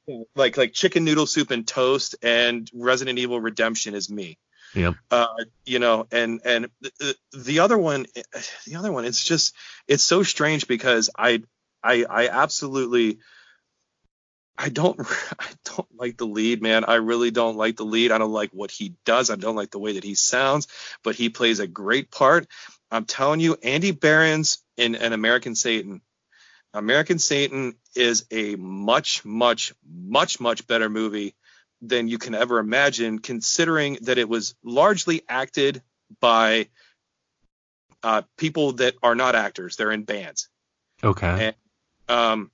Yeah. 0.06 0.16
like 0.36 0.56
like 0.56 0.72
chicken 0.72 1.04
noodle 1.04 1.26
soup 1.26 1.50
and 1.50 1.66
toast 1.66 2.16
and 2.22 2.68
Resident 2.74 3.18
Evil 3.18 3.40
Redemption 3.40 3.94
is 3.94 4.10
me. 4.10 4.38
Yep. 4.74 4.96
Uh, 5.10 5.26
you 5.64 5.78
know, 5.78 6.06
and 6.12 6.40
and 6.44 6.68
the, 6.82 7.14
the 7.32 7.60
other 7.60 7.78
one, 7.78 8.04
the 8.66 8.76
other 8.76 8.92
one, 8.92 9.06
it's 9.06 9.24
just 9.24 9.54
it's 9.86 10.02
so 10.02 10.22
strange 10.22 10.68
because 10.68 11.08
I 11.16 11.42
I 11.82 12.04
I 12.04 12.28
absolutely 12.28 13.18
I 14.58 14.68
don't 14.68 15.00
I 15.38 15.48
don't 15.64 15.88
like 15.96 16.16
the 16.16 16.26
lead, 16.26 16.60
man. 16.60 16.84
I 16.84 16.96
really 16.96 17.30
don't 17.30 17.56
like 17.56 17.76
the 17.76 17.84
lead. 17.84 18.10
I 18.10 18.18
don't 18.18 18.32
like 18.32 18.50
what 18.50 18.70
he 18.70 18.94
does. 19.04 19.30
I 19.30 19.36
don't 19.36 19.56
like 19.56 19.70
the 19.70 19.78
way 19.78 19.92
that 19.92 20.04
he 20.04 20.14
sounds, 20.14 20.66
but 21.04 21.14
he 21.14 21.28
plays 21.28 21.60
a 21.60 21.66
great 21.66 22.10
part. 22.10 22.48
I'm 22.90 23.04
telling 23.04 23.40
you, 23.40 23.56
Andy 23.62 23.92
Behrens 23.92 24.58
in 24.76 24.96
an 24.96 25.12
American 25.12 25.54
Satan. 25.54 26.02
American 26.74 27.18
Satan 27.18 27.74
is 27.94 28.26
a 28.30 28.56
much, 28.56 29.24
much, 29.24 29.72
much, 29.86 30.40
much 30.40 30.66
better 30.66 30.88
movie 30.88 31.34
than 31.80 32.08
you 32.08 32.18
can 32.18 32.34
ever 32.34 32.58
imagine, 32.58 33.20
considering 33.20 33.98
that 34.02 34.18
it 34.18 34.28
was 34.28 34.54
largely 34.62 35.22
acted 35.28 35.82
by 36.20 36.68
uh, 38.02 38.22
people 38.36 38.72
that 38.72 38.94
are 39.02 39.14
not 39.14 39.34
actors. 39.34 39.76
They're 39.76 39.92
in 39.92 40.04
bands. 40.04 40.48
Okay. 41.02 41.54
Um, 42.08 42.50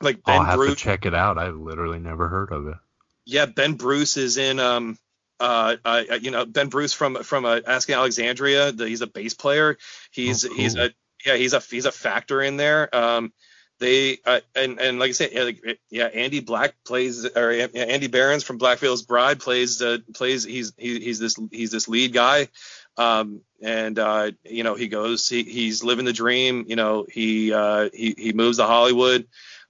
like 0.00 0.22
Ben 0.24 0.40
I'll 0.40 0.44
have 0.44 0.56
Bruce. 0.56 0.70
to 0.70 0.76
check 0.76 1.06
it 1.06 1.14
out. 1.14 1.38
I've 1.38 1.56
literally 1.56 1.98
never 1.98 2.28
heard 2.28 2.52
of 2.52 2.66
it. 2.68 2.76
yeah, 3.24 3.46
Ben 3.46 3.74
Bruce 3.74 4.16
is 4.16 4.36
in 4.36 4.58
um 4.60 4.98
uh, 5.40 5.76
uh 5.84 6.02
you 6.20 6.30
know 6.30 6.44
Ben 6.44 6.68
Bruce 6.68 6.92
from 6.92 7.22
from 7.22 7.44
uh, 7.44 7.60
Asking 7.66 7.94
Alexandria. 7.94 8.72
The, 8.72 8.88
he's 8.88 9.00
a 9.02 9.06
bass 9.06 9.34
player. 9.34 9.76
He's 10.10 10.44
Oh, 10.44 10.48
cool. 10.48 10.56
he's 10.56 10.76
a 10.76 10.90
yeah 11.24 11.36
he's 11.36 11.52
a 11.52 11.60
he's 11.60 11.86
a 11.86 11.92
factor 11.92 12.42
in 12.42 12.56
there. 12.56 12.94
Um, 12.94 13.32
they 13.80 14.18
uh, 14.26 14.40
and 14.56 14.80
and 14.80 14.98
like 14.98 15.10
I 15.10 15.12
said, 15.12 15.56
yeah, 15.90 16.06
Andy 16.06 16.40
Black 16.40 16.74
plays 16.84 17.24
or 17.24 17.50
Andy 17.52 18.08
Behrens 18.08 18.42
from 18.42 18.58
Black 18.58 18.78
Veil 18.80 18.96
Brides 19.06 19.44
plays 19.44 19.80
uh, 19.80 19.98
plays 20.14 20.42
he's 20.42 20.72
he, 20.76 20.98
he's 20.98 21.20
this 21.20 21.36
he's 21.52 21.70
this 21.70 21.88
lead 21.88 22.12
guy. 22.12 22.48
Um, 22.96 23.42
and 23.62 23.96
uh, 23.96 24.32
you 24.44 24.64
know 24.64 24.74
he 24.74 24.88
goes 24.88 25.28
he, 25.28 25.44
he's 25.44 25.84
living 25.84 26.04
the 26.04 26.12
dream. 26.12 26.64
You 26.66 26.74
know 26.74 27.06
he 27.08 27.52
uh, 27.52 27.88
he 27.94 28.14
he 28.18 28.32
moves 28.32 28.56
to 28.58 28.64
Hollywood. 28.64 29.28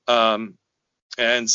Um, 0.09 0.59
and 1.17 1.49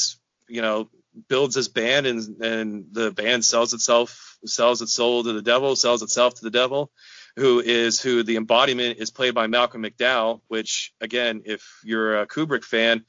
you 0.47 0.61
know 0.61 0.89
builds 1.27 1.55
this 1.55 1.67
band 1.67 2.05
and 2.05 2.41
and 2.41 2.85
the 2.91 3.11
band 3.11 3.45
sells 3.45 3.73
itself 3.73 4.37
sells 4.45 4.81
its 4.81 4.93
soul 4.93 5.23
to 5.23 5.33
the 5.33 5.41
devil 5.41 5.75
sells 5.75 6.01
itself 6.01 6.35
to 6.35 6.43
the 6.43 6.51
devil 6.51 6.91
who 7.35 7.59
is 7.59 8.01
who 8.01 8.23
the 8.23 8.35
embodiment 8.35 8.99
is 8.99 9.11
played 9.11 9.33
by 9.33 9.47
Malcolm 9.47 9.83
McDowell 9.83 10.41
which 10.47 10.93
again 11.01 11.43
if 11.45 11.63
you're 11.83 12.21
a 12.21 12.27
Kubrick 12.27 12.63
fan 12.63 13.05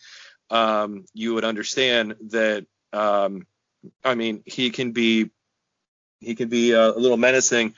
um, 0.50 1.04
you 1.14 1.34
would 1.34 1.44
understand 1.44 2.14
that 2.30 2.66
um, 2.92 3.46
I 4.04 4.14
mean 4.14 4.42
he 4.44 4.70
can 4.70 4.92
be 4.92 5.30
he 6.20 6.34
can 6.34 6.48
be 6.48 6.72
a, 6.72 6.90
a 6.90 6.98
little 6.98 7.16
menacing 7.16 7.74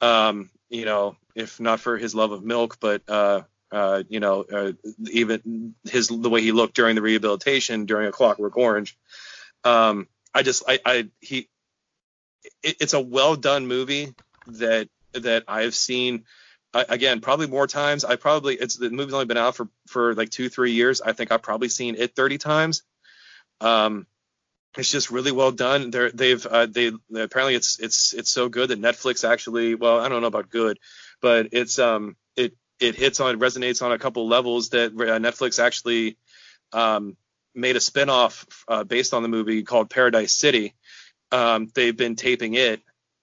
um, 0.00 0.50
you 0.68 0.84
know 0.84 1.16
if 1.34 1.58
not 1.58 1.80
for 1.80 1.96
his 1.96 2.14
love 2.14 2.32
of 2.32 2.44
milk 2.44 2.76
but 2.80 3.02
uh, 3.08 3.42
uh, 3.72 4.02
you 4.08 4.20
know, 4.20 4.44
uh, 4.52 4.72
even 5.10 5.74
his 5.84 6.08
the 6.08 6.30
way 6.30 6.42
he 6.42 6.52
looked 6.52 6.74
during 6.74 6.96
the 6.96 7.02
rehabilitation 7.02 7.86
during 7.86 8.08
a 8.08 8.12
Clockwork 8.12 8.56
Orange. 8.56 8.96
Um, 9.64 10.08
I 10.34 10.42
just, 10.42 10.64
I, 10.66 10.80
I 10.84 11.08
he, 11.20 11.48
it, 12.62 12.76
it's 12.80 12.94
a 12.94 13.00
well 13.00 13.36
done 13.36 13.66
movie 13.66 14.14
that 14.46 14.88
that 15.12 15.44
I've 15.48 15.74
seen. 15.74 16.24
Uh, 16.72 16.84
again, 16.88 17.20
probably 17.20 17.48
more 17.48 17.66
times. 17.66 18.04
I 18.04 18.14
probably 18.16 18.54
it's 18.54 18.76
the 18.76 18.90
movie's 18.90 19.14
only 19.14 19.26
been 19.26 19.36
out 19.36 19.56
for 19.56 19.68
for 19.88 20.14
like 20.14 20.30
two 20.30 20.48
three 20.48 20.72
years. 20.72 21.00
I 21.00 21.12
think 21.12 21.32
I've 21.32 21.42
probably 21.42 21.68
seen 21.68 21.96
it 21.96 22.14
30 22.14 22.38
times. 22.38 22.82
Um, 23.60 24.06
it's 24.76 24.90
just 24.90 25.10
really 25.10 25.32
well 25.32 25.50
done. 25.50 25.90
They're, 25.90 26.12
they've 26.12 26.44
uh, 26.46 26.66
they 26.66 26.92
apparently 27.12 27.56
it's 27.56 27.80
it's 27.80 28.12
it's 28.12 28.30
so 28.30 28.48
good 28.48 28.70
that 28.70 28.80
Netflix 28.80 29.28
actually 29.28 29.74
well 29.74 29.98
I 29.98 30.08
don't 30.08 30.20
know 30.20 30.28
about 30.28 30.48
good, 30.48 30.78
but 31.20 31.48
it's 31.52 31.78
um 31.80 32.16
it 32.80 32.88
it 32.88 32.94
hits 32.96 33.20
on 33.20 33.34
it 33.34 33.38
resonates 33.38 33.82
on 33.82 33.92
a 33.92 33.98
couple 33.98 34.26
levels 34.28 34.70
that 34.70 34.92
uh, 34.92 35.18
Netflix 35.18 35.62
actually 35.62 36.16
um, 36.72 37.16
made 37.54 37.76
a 37.76 37.80
spinoff 37.80 38.46
uh, 38.68 38.84
based 38.84 39.14
on 39.14 39.22
the 39.22 39.28
movie 39.28 39.62
called 39.62 39.90
Paradise 39.90 40.32
City. 40.32 40.74
Um, 41.32 41.70
they've 41.74 41.96
been 41.96 42.16
taping 42.16 42.54
it 42.54 42.80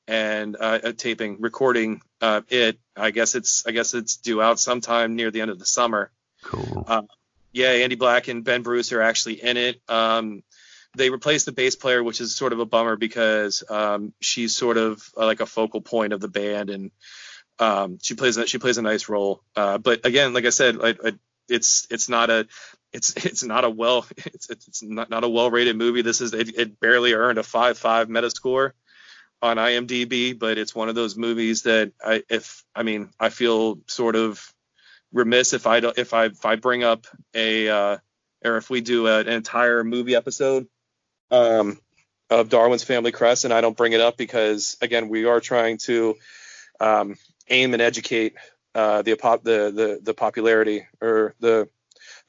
and 0.07 0.55
uh, 0.55 0.79
uh, 0.83 0.91
taping 0.93 1.41
recording 1.41 2.01
uh, 2.21 2.41
it. 2.49 2.79
I 2.95 3.11
guess 3.11 3.35
it's 3.35 3.65
I 3.65 3.71
guess 3.71 3.93
it's 3.93 4.17
due 4.17 4.41
out 4.41 4.59
sometime 4.59 5.15
near 5.15 5.31
the 5.31 5.41
end 5.41 5.51
of 5.51 5.59
the 5.59 5.65
summer 5.65 6.11
Cool. 6.43 6.85
Uh, 6.87 7.03
yeah, 7.51 7.69
Andy 7.69 7.95
Black 7.95 8.27
and 8.27 8.43
Ben 8.43 8.61
Bruce 8.61 8.91
are 8.91 9.01
actually 9.01 9.41
in 9.43 9.57
it. 9.57 9.81
Um, 9.89 10.43
they 10.95 11.09
replaced 11.09 11.45
the 11.45 11.51
bass 11.51 11.75
player, 11.75 12.03
which 12.03 12.21
is 12.21 12.35
sort 12.35 12.53
of 12.53 12.59
a 12.59 12.65
bummer 12.65 12.95
because 12.95 13.63
um, 13.69 14.13
she's 14.19 14.55
sort 14.55 14.77
of 14.77 15.03
uh, 15.17 15.25
like 15.25 15.41
a 15.41 15.45
focal 15.45 15.81
point 15.81 16.13
of 16.13 16.21
the 16.21 16.27
band 16.27 16.69
and 16.69 16.91
um, 17.59 17.99
she 18.01 18.15
plays 18.15 18.37
a, 18.37 18.47
she 18.47 18.57
plays 18.57 18.77
a 18.77 18.81
nice 18.81 19.09
role. 19.09 19.41
Uh, 19.55 19.77
but 19.77 20.05
again, 20.05 20.33
like 20.33 20.45
I 20.45 20.49
said, 20.49 20.77
I, 20.81 20.89
I, 20.89 21.13
it's 21.49 21.87
it's 21.89 22.09
not 22.09 22.29
a 22.29 22.47
it's 22.93 23.13
it's 23.25 23.43
not 23.43 23.63
a 23.63 23.69
well 23.69 24.05
it's 24.17 24.49
it's 24.49 24.83
not, 24.83 25.09
not 25.09 25.23
a 25.23 25.29
well 25.29 25.51
rated 25.51 25.77
movie. 25.77 26.01
This 26.01 26.21
is 26.21 26.33
it, 26.33 26.57
it 26.57 26.79
barely 26.79 27.13
earned 27.13 27.37
a 27.37 27.43
five 27.43 27.77
five 27.77 28.07
Metascore 28.07 28.71
on 29.41 29.57
IMDb, 29.57 30.37
but 30.37 30.57
it's 30.57 30.73
one 30.73 30.89
of 30.89 30.95
those 30.95 31.15
movies 31.15 31.63
that 31.63 31.91
I 32.03 32.23
if 32.29 32.63
I 32.75 32.83
mean 32.83 33.09
I 33.19 33.29
feel 33.29 33.79
sort 33.87 34.15
of 34.15 34.41
remiss 35.13 35.53
if 35.53 35.67
I 35.67 35.79
don't 35.79 35.97
if 35.97 36.13
I 36.13 36.25
if 36.25 36.45
I 36.45 36.55
bring 36.55 36.83
up 36.83 37.07
a 37.33 37.69
uh, 37.69 37.97
or 38.43 38.57
if 38.57 38.69
we 38.69 38.81
do 38.81 39.07
a, 39.07 39.19
an 39.19 39.29
entire 39.29 39.83
movie 39.83 40.15
episode 40.15 40.67
um, 41.31 41.79
of 42.29 42.49
Darwin's 42.49 42.83
Family 42.83 43.11
Crest 43.11 43.45
and 43.45 43.53
I 43.53 43.61
don't 43.61 43.77
bring 43.77 43.93
it 43.93 44.01
up 44.01 44.17
because 44.17 44.77
again 44.81 45.09
we 45.09 45.25
are 45.25 45.39
trying 45.39 45.77
to 45.79 46.15
um, 46.79 47.15
aim 47.49 47.73
and 47.73 47.81
educate 47.81 48.35
uh, 48.75 49.01
the, 49.01 49.15
the 49.15 49.71
the 49.71 49.99
the 50.03 50.13
popularity 50.13 50.87
or 51.01 51.35
the 51.39 51.67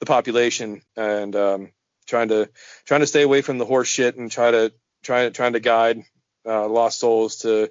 the 0.01 0.07
population 0.07 0.83
and 0.97 1.35
um, 1.37 1.73
trying 2.07 2.29
to 2.29 2.49
trying 2.85 3.01
to 3.01 3.07
stay 3.07 3.23
away 3.23 3.43
from 3.43 3.59
the 3.59 3.67
horse 3.67 3.89
shit 3.89 4.17
and 4.17 4.31
try 4.31 4.51
to 4.51 4.73
trying 5.03 5.33
trying 5.33 5.53
to 5.53 5.61
guide 5.61 6.03
uh, 6.47 6.67
lost 6.67 7.01
souls 7.01 7.39
to 7.39 7.71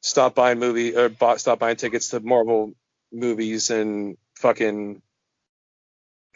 stop 0.00 0.34
buying 0.34 0.58
movie 0.58 0.96
or 0.96 1.10
stop 1.36 1.58
buying 1.58 1.76
tickets 1.76 2.08
to 2.08 2.20
Marvel 2.20 2.74
movies 3.12 3.70
and 3.70 4.16
fucking 4.36 5.02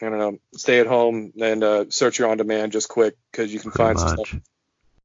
I 0.01 0.09
don't 0.09 0.19
know, 0.19 0.39
stay 0.55 0.79
at 0.79 0.87
home 0.87 1.31
and 1.39 1.63
uh, 1.63 1.85
search 1.89 2.19
your 2.19 2.29
on 2.29 2.37
demand 2.37 2.73
just 2.73 2.89
quick 2.89 3.15
because 3.31 3.53
you 3.53 3.59
can 3.59 3.71
Pretty 3.71 3.95
find 3.95 4.17
much. 4.17 4.29
stuff. 4.29 4.41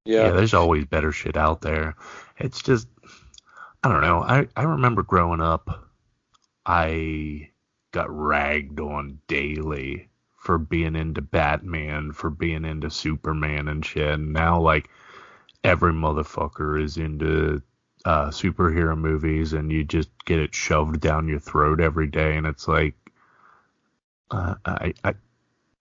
Yeah. 0.04 0.26
yeah, 0.26 0.30
there's 0.30 0.54
always 0.54 0.86
better 0.86 1.12
shit 1.12 1.36
out 1.36 1.60
there. 1.60 1.94
It's 2.38 2.62
just 2.62 2.88
I 3.82 3.88
don't 3.88 4.02
know. 4.02 4.22
I 4.22 4.46
I 4.56 4.64
remember 4.64 5.02
growing 5.02 5.40
up, 5.40 5.88
I 6.66 7.50
got 7.92 8.10
ragged 8.10 8.78
on 8.78 9.20
daily 9.26 10.08
for 10.36 10.58
being 10.58 10.96
into 10.96 11.22
Batman, 11.22 12.12
for 12.12 12.30
being 12.30 12.64
into 12.64 12.90
Superman 12.90 13.68
and 13.68 13.84
shit. 13.84 14.14
And 14.14 14.32
now 14.32 14.60
like 14.60 14.88
every 15.64 15.92
motherfucker 15.92 16.82
is 16.82 16.96
into 16.96 17.62
uh, 18.04 18.28
superhero 18.28 18.96
movies, 18.96 19.52
and 19.52 19.70
you 19.70 19.84
just 19.84 20.10
get 20.24 20.38
it 20.38 20.54
shoved 20.54 21.00
down 21.00 21.28
your 21.28 21.40
throat 21.40 21.80
every 21.80 22.06
day, 22.06 22.36
and 22.36 22.46
it's 22.46 22.66
like, 22.68 22.94
uh, 24.30 24.54
I, 24.64 24.94
I 25.04 25.14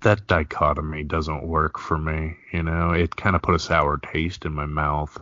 that 0.01 0.27
dichotomy 0.27 1.03
doesn't 1.03 1.43
work 1.47 1.77
for 1.77 1.97
me. 1.97 2.37
You 2.53 2.63
know, 2.63 2.91
it 2.91 3.15
kind 3.15 3.35
of 3.35 3.41
put 3.41 3.55
a 3.55 3.59
sour 3.59 3.97
taste 3.97 4.45
in 4.45 4.53
my 4.53 4.65
mouth. 4.65 5.17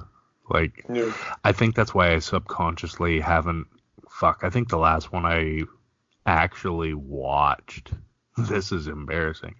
Like, 0.49 0.85
yeah. 0.91 1.11
I 1.43 1.51
think 1.51 1.75
that's 1.75 1.93
why 1.93 2.13
I 2.13 2.19
subconsciously 2.19 3.19
haven't. 3.19 3.67
Fuck, 4.09 4.41
I 4.43 4.49
think 4.49 4.69
the 4.69 4.77
last 4.77 5.11
one 5.11 5.25
I 5.25 5.61
actually 6.25 6.93
watched. 6.93 7.91
This 8.39 8.71
is 8.71 8.87
embarrassing. 8.87 9.55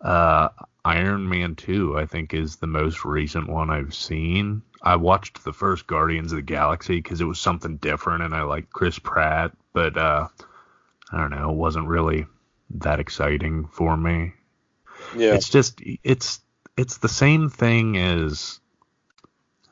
Uh, 0.00 0.48
Iron 0.86 1.28
Man 1.28 1.54
2, 1.54 1.98
I 1.98 2.06
think, 2.06 2.32
is 2.32 2.56
the 2.56 2.66
most 2.66 3.04
recent 3.04 3.46
one 3.46 3.68
I've 3.68 3.94
seen. 3.94 4.62
I 4.82 4.96
watched 4.96 5.44
the 5.44 5.52
first 5.52 5.86
Guardians 5.86 6.32
of 6.32 6.36
the 6.36 6.42
Galaxy 6.42 6.96
because 6.96 7.20
it 7.20 7.26
was 7.26 7.38
something 7.38 7.76
different 7.76 8.22
and 8.22 8.34
I 8.34 8.42
like 8.44 8.70
Chris 8.70 8.98
Pratt, 8.98 9.52
but 9.74 9.98
uh, 9.98 10.28
I 11.12 11.18
don't 11.18 11.30
know, 11.30 11.50
it 11.50 11.56
wasn't 11.56 11.88
really 11.88 12.24
that 12.70 13.00
exciting 13.00 13.66
for 13.66 13.96
me. 13.96 14.32
Yeah. 15.16 15.34
It's 15.34 15.48
just 15.48 15.80
it's 16.04 16.40
it's 16.76 16.98
the 16.98 17.08
same 17.08 17.50
thing 17.50 17.96
as 17.96 18.60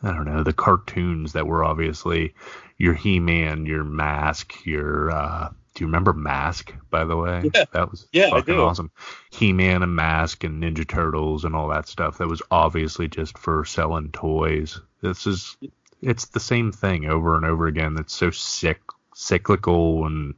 I 0.05 0.13
don't 0.13 0.27
know, 0.27 0.43
the 0.43 0.53
cartoons 0.53 1.33
that 1.33 1.47
were 1.47 1.65
obviously 1.65 2.35
your 2.77 2.95
He-Man, 2.95 3.67
your 3.67 3.85
Mask, 3.85 4.53
your 4.65 5.11
uh, 5.11 5.49
do 5.75 5.83
you 5.83 5.87
remember 5.89 6.13
Mask, 6.13 6.73
by 6.91 7.05
the 7.05 7.17
way? 7.17 7.51
Yeah. 7.55 7.65
That 7.73 7.91
was 7.91 8.07
yeah, 8.13 8.31
fucking 8.31 8.55
awesome. 8.55 8.93
He 9.31 9.53
Man 9.53 9.83
and 9.83 9.97
Mask 9.97 10.45
and 10.45 10.63
Ninja 10.63 10.87
Turtles 10.87 11.45
and 11.45 11.57
all 11.57 11.69
that 11.69 11.89
stuff. 11.89 12.19
That 12.19 12.29
was 12.29 12.43
obviously 12.51 13.09
just 13.09 13.37
for 13.37 13.65
selling 13.65 14.13
toys. 14.13 14.81
This 15.01 15.27
is 15.27 15.57
it's 16.01 16.27
the 16.27 16.41
same 16.41 16.71
thing 16.71 17.07
over 17.07 17.37
and 17.37 17.45
over 17.45 17.67
again. 17.67 17.95
That's 17.95 18.15
so 18.15 18.31
sick 18.31 18.81
cyclical 19.15 20.07
and 20.07 20.35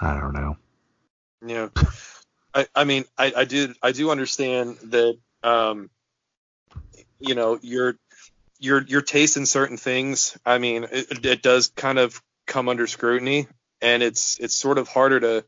I 0.00 0.18
don't 0.18 0.32
know. 0.32 0.56
Yeah. 1.44 1.68
I, 2.54 2.66
I 2.74 2.84
mean 2.84 3.04
I, 3.18 3.32
I 3.36 3.44
do 3.44 3.74
I 3.82 3.92
do 3.92 4.10
understand 4.10 4.78
that 4.84 5.18
um 5.42 5.90
you 7.18 7.34
know 7.34 7.58
your 7.60 7.96
your 8.58 8.82
your 8.82 9.02
taste 9.02 9.36
in 9.36 9.46
certain 9.46 9.76
things 9.76 10.36
I 10.44 10.58
mean 10.58 10.84
it, 10.90 11.24
it 11.24 11.42
does 11.42 11.68
kind 11.68 11.98
of 11.98 12.20
come 12.46 12.68
under 12.68 12.86
scrutiny 12.86 13.48
and 13.80 14.02
it's 14.02 14.38
it's 14.38 14.54
sort 14.54 14.78
of 14.78 14.88
harder 14.88 15.20
to 15.20 15.44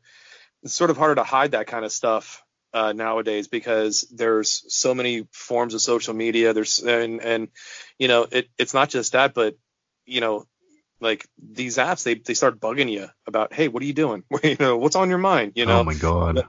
it's 0.63 0.73
sort 0.73 0.89
of 0.89 0.97
harder 0.97 1.15
to 1.15 1.23
hide 1.23 1.51
that 1.51 1.67
kind 1.67 1.85
of 1.85 1.91
stuff 1.91 2.43
uh, 2.73 2.93
nowadays 2.93 3.47
because 3.47 4.07
there's 4.11 4.63
so 4.67 4.93
many 4.93 5.27
forms 5.31 5.73
of 5.73 5.81
social 5.81 6.13
media. 6.13 6.53
There's 6.53 6.79
and 6.79 7.21
and 7.21 7.47
you 7.97 8.07
know 8.07 8.27
it 8.29 8.49
it's 8.57 8.73
not 8.73 8.89
just 8.89 9.13
that, 9.13 9.33
but 9.33 9.57
you 10.05 10.21
know 10.21 10.45
like 11.01 11.25
these 11.41 11.77
apps 11.77 12.03
they 12.03 12.15
they 12.15 12.33
start 12.33 12.59
bugging 12.59 12.91
you 12.91 13.07
about 13.25 13.53
hey 13.53 13.67
what 13.67 13.81
are 13.81 13.85
you 13.85 13.93
doing? 13.93 14.23
You 14.43 14.57
know 14.59 14.77
what's 14.77 14.95
on 14.95 15.09
your 15.09 15.17
mind? 15.17 15.53
You 15.55 15.65
know? 15.65 15.79
oh 15.79 15.83
my 15.83 15.95
god. 15.95 16.45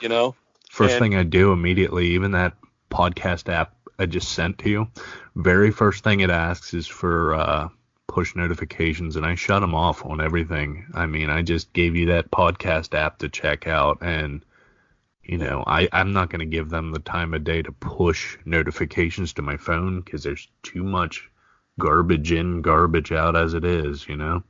You 0.00 0.08
know? 0.08 0.34
First 0.70 0.94
and, 0.94 1.02
thing 1.02 1.14
I 1.16 1.24
do 1.24 1.52
immediately 1.52 2.10
even 2.10 2.32
that 2.32 2.54
podcast 2.90 3.52
app 3.52 3.74
I 4.00 4.06
just 4.06 4.32
sent 4.32 4.58
to 4.60 4.70
you 4.70 4.88
very 5.36 5.70
first 5.70 6.02
thing 6.02 6.20
it 6.20 6.30
asks 6.30 6.72
is 6.72 6.86
for 6.86 7.34
uh, 7.34 7.68
push 8.06 8.34
notifications 8.34 9.16
and 9.16 9.26
I 9.26 9.34
shut 9.34 9.60
them 9.60 9.74
off 9.74 10.04
on 10.04 10.20
everything. 10.20 10.86
I 10.94 11.06
mean, 11.06 11.28
I 11.28 11.42
just 11.42 11.72
gave 11.72 11.96
you 11.96 12.06
that 12.06 12.30
podcast 12.30 12.94
app 12.94 13.18
to 13.18 13.28
check 13.28 13.66
out 13.66 13.98
and 14.00 14.44
you 15.22 15.38
know, 15.38 15.62
I, 15.66 15.88
I'm 15.92 16.12
not 16.12 16.30
going 16.30 16.40
to 16.40 16.46
give 16.46 16.70
them 16.70 16.90
the 16.90 16.98
time 16.98 17.34
of 17.34 17.44
day 17.44 17.62
to 17.62 17.70
push 17.70 18.36
notifications 18.44 19.34
to 19.34 19.42
my 19.42 19.58
phone 19.58 20.00
because 20.00 20.24
there's 20.24 20.48
too 20.62 20.82
much 20.82 21.28
garbage 21.78 22.32
in, 22.32 22.62
garbage 22.62 23.12
out 23.12 23.36
as 23.36 23.54
it 23.54 23.64
is, 23.64 24.08
you 24.08 24.16
know? 24.16 24.42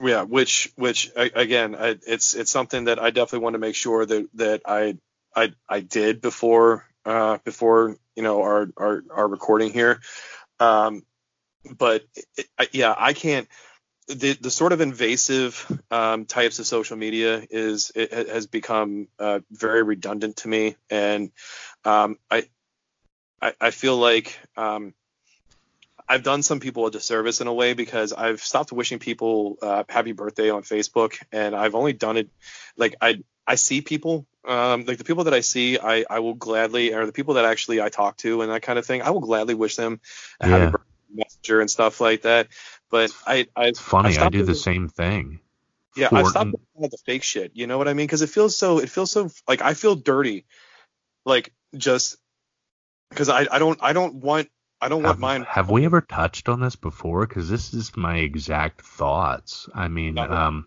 Yeah, 0.00 0.22
which, 0.22 0.70
which 0.76 1.10
again, 1.16 1.74
I, 1.74 1.96
it's, 2.06 2.34
it's 2.34 2.50
something 2.50 2.84
that 2.84 3.00
I 3.00 3.10
definitely 3.10 3.44
want 3.44 3.54
to 3.54 3.58
make 3.58 3.74
sure 3.74 4.04
that, 4.04 4.28
that 4.34 4.62
I, 4.66 4.98
I, 5.34 5.54
I 5.68 5.80
did 5.80 6.20
before, 6.20 6.86
uh, 7.04 7.38
before, 7.42 7.96
you 8.16 8.22
know, 8.22 8.42
our, 8.42 8.68
our, 8.76 9.04
our 9.10 9.28
recording 9.28 9.72
here. 9.72 10.00
Um, 10.60 11.02
but 11.76 12.04
it, 12.36 12.46
yeah, 12.72 12.94
I 12.96 13.12
can't. 13.12 13.48
The, 14.08 14.32
the 14.32 14.50
sort 14.50 14.72
of 14.72 14.80
invasive 14.80 15.80
um, 15.90 16.24
types 16.24 16.58
of 16.58 16.66
social 16.66 16.96
media 16.96 17.46
is 17.50 17.92
it 17.94 18.28
has 18.28 18.46
become 18.46 19.06
uh, 19.18 19.40
very 19.50 19.82
redundant 19.82 20.36
to 20.38 20.48
me, 20.48 20.76
and 20.90 21.30
um, 21.84 22.18
I, 22.28 22.48
I, 23.40 23.54
I 23.60 23.70
feel 23.70 23.96
like 23.96 24.36
um, 24.56 24.92
I've 26.08 26.24
done 26.24 26.42
some 26.42 26.60
people 26.60 26.86
a 26.86 26.90
disservice 26.90 27.40
in 27.40 27.46
a 27.46 27.54
way 27.54 27.74
because 27.74 28.12
I've 28.12 28.42
stopped 28.42 28.72
wishing 28.72 28.98
people 28.98 29.56
uh, 29.62 29.84
happy 29.88 30.12
birthday 30.12 30.50
on 30.50 30.62
Facebook, 30.62 31.14
and 31.30 31.54
I've 31.54 31.74
only 31.74 31.92
done 31.92 32.16
it 32.16 32.28
like 32.76 32.96
I 33.00 33.22
I 33.46 33.56
see 33.56 33.80
people 33.80 34.26
um, 34.44 34.84
like 34.86 34.98
the 34.98 35.04
people 35.04 35.24
that 35.24 35.34
I 35.34 35.40
see, 35.40 35.78
I 35.78 36.04
I 36.08 36.18
will 36.18 36.34
gladly, 36.34 36.92
or 36.92 37.06
the 37.06 37.12
people 37.12 37.34
that 37.34 37.44
actually 37.44 37.80
I 37.80 37.88
talk 37.88 38.16
to 38.18 38.42
and 38.42 38.50
that 38.50 38.62
kind 38.62 38.78
of 38.78 38.84
thing, 38.84 39.02
I 39.02 39.10
will 39.10 39.20
gladly 39.20 39.54
wish 39.54 39.76
them 39.76 40.00
a 40.40 40.48
yeah. 40.48 40.58
happy 40.58 40.70
birthday 40.72 40.86
Messenger 41.14 41.60
and 41.60 41.70
stuff 41.70 42.00
like 42.00 42.22
that. 42.22 42.48
But 42.90 43.10
I, 43.26 43.46
I 43.54 43.66
it's 43.66 43.80
funny. 43.80 44.16
I, 44.16 44.26
I 44.26 44.28
do 44.28 44.44
the 44.44 44.54
same 44.54 44.88
thing. 44.88 45.40
Yeah, 45.96 46.08
I 46.10 46.22
stopped 46.24 46.54
with 46.74 46.90
the 46.90 46.98
fake 47.04 47.22
shit. 47.22 47.52
You 47.54 47.66
know 47.66 47.78
what 47.78 47.86
I 47.86 47.92
mean? 47.92 48.06
Because 48.06 48.22
it 48.22 48.30
feels 48.30 48.56
so. 48.56 48.78
It 48.78 48.88
feels 48.88 49.10
so 49.10 49.30
like 49.46 49.62
I 49.62 49.74
feel 49.74 49.94
dirty. 49.94 50.46
Like 51.24 51.52
just 51.76 52.16
because 53.10 53.28
I, 53.28 53.46
I 53.50 53.58
don't 53.58 53.78
I 53.82 53.92
don't 53.92 54.16
want 54.16 54.48
I 54.80 54.88
don't 54.88 55.02
have, 55.02 55.20
want 55.20 55.20
mine. 55.20 55.42
Have 55.42 55.70
we 55.70 55.84
ever 55.84 56.00
touched 56.00 56.48
on 56.48 56.60
this 56.60 56.76
before? 56.76 57.26
Because 57.26 57.48
this 57.48 57.74
is 57.74 57.96
my 57.96 58.16
exact 58.16 58.82
thoughts. 58.82 59.68
I 59.74 59.88
mean, 59.88 60.18
um, 60.18 60.66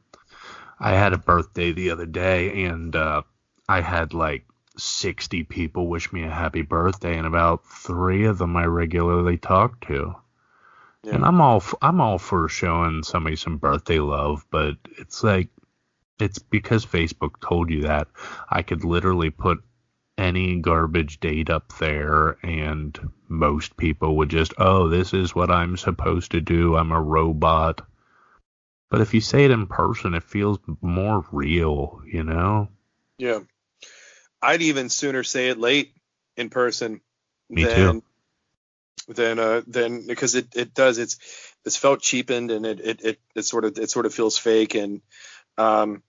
I 0.79 0.91
had 0.91 1.13
a 1.13 1.17
birthday 1.17 1.71
the 1.71 1.91
other 1.91 2.05
day, 2.05 2.65
and 2.65 2.95
uh, 2.95 3.21
I 3.67 3.81
had 3.81 4.13
like 4.13 4.45
60 4.77 5.43
people 5.43 5.87
wish 5.87 6.11
me 6.11 6.23
a 6.23 6.29
happy 6.29 6.61
birthday, 6.61 7.17
and 7.17 7.25
about 7.27 7.65
three 7.65 8.25
of 8.25 8.37
them 8.37 8.57
I 8.57 8.65
regularly 8.65 9.37
talk 9.37 9.85
to. 9.87 10.15
Yeah. 11.03 11.15
And 11.15 11.25
I'm 11.25 11.39
all 11.39 11.63
I'm 11.81 12.01
all 12.01 12.17
for 12.17 12.49
showing 12.49 13.03
somebody 13.03 13.35
some 13.35 13.57
birthday 13.57 13.99
love, 13.99 14.45
but 14.49 14.75
it's 14.97 15.23
like 15.23 15.49
it's 16.19 16.39
because 16.39 16.85
Facebook 16.85 17.39
told 17.41 17.69
you 17.69 17.83
that. 17.83 18.07
I 18.49 18.63
could 18.63 18.83
literally 18.83 19.29
put 19.29 19.63
any 20.17 20.59
garbage 20.61 21.19
date 21.19 21.49
up 21.49 21.73
there 21.77 22.37
and 22.41 22.97
most 23.27 23.77
people 23.77 24.15
would 24.17 24.29
just, 24.29 24.53
"Oh, 24.57 24.87
this 24.87 25.13
is 25.13 25.35
what 25.35 25.51
I'm 25.51 25.77
supposed 25.77 26.31
to 26.31 26.41
do. 26.41 26.75
I'm 26.75 26.91
a 26.91 27.01
robot." 27.01 27.81
But 28.89 29.01
if 29.01 29.13
you 29.13 29.21
say 29.21 29.45
it 29.45 29.51
in 29.51 29.67
person, 29.67 30.13
it 30.13 30.23
feels 30.23 30.59
more 30.81 31.25
real, 31.31 32.01
you 32.05 32.23
know? 32.23 32.69
Yeah. 33.17 33.39
I'd 34.41 34.61
even 34.61 34.89
sooner 34.89 35.23
say 35.23 35.49
it 35.49 35.57
late 35.57 35.93
in 36.37 36.49
person 36.49 37.01
Me 37.49 37.63
than 37.63 38.01
too 38.01 38.03
than 39.07 39.39
uh 39.39 39.61
than 39.67 40.05
because 40.07 40.35
it 40.35 40.55
it 40.55 40.73
does 40.73 40.97
it's 40.97 41.17
it's 41.63 41.77
felt 41.77 42.01
cheapened 42.01 42.51
and 42.51 42.65
it 42.65 42.79
it 42.79 43.05
it, 43.05 43.19
it 43.35 43.41
sort 43.43 43.65
of 43.65 43.77
it 43.77 43.89
sort 43.89 44.05
of 44.05 44.13
feels 44.13 44.37
fake 44.37 44.75
and 44.75 45.01
um 45.57 46.01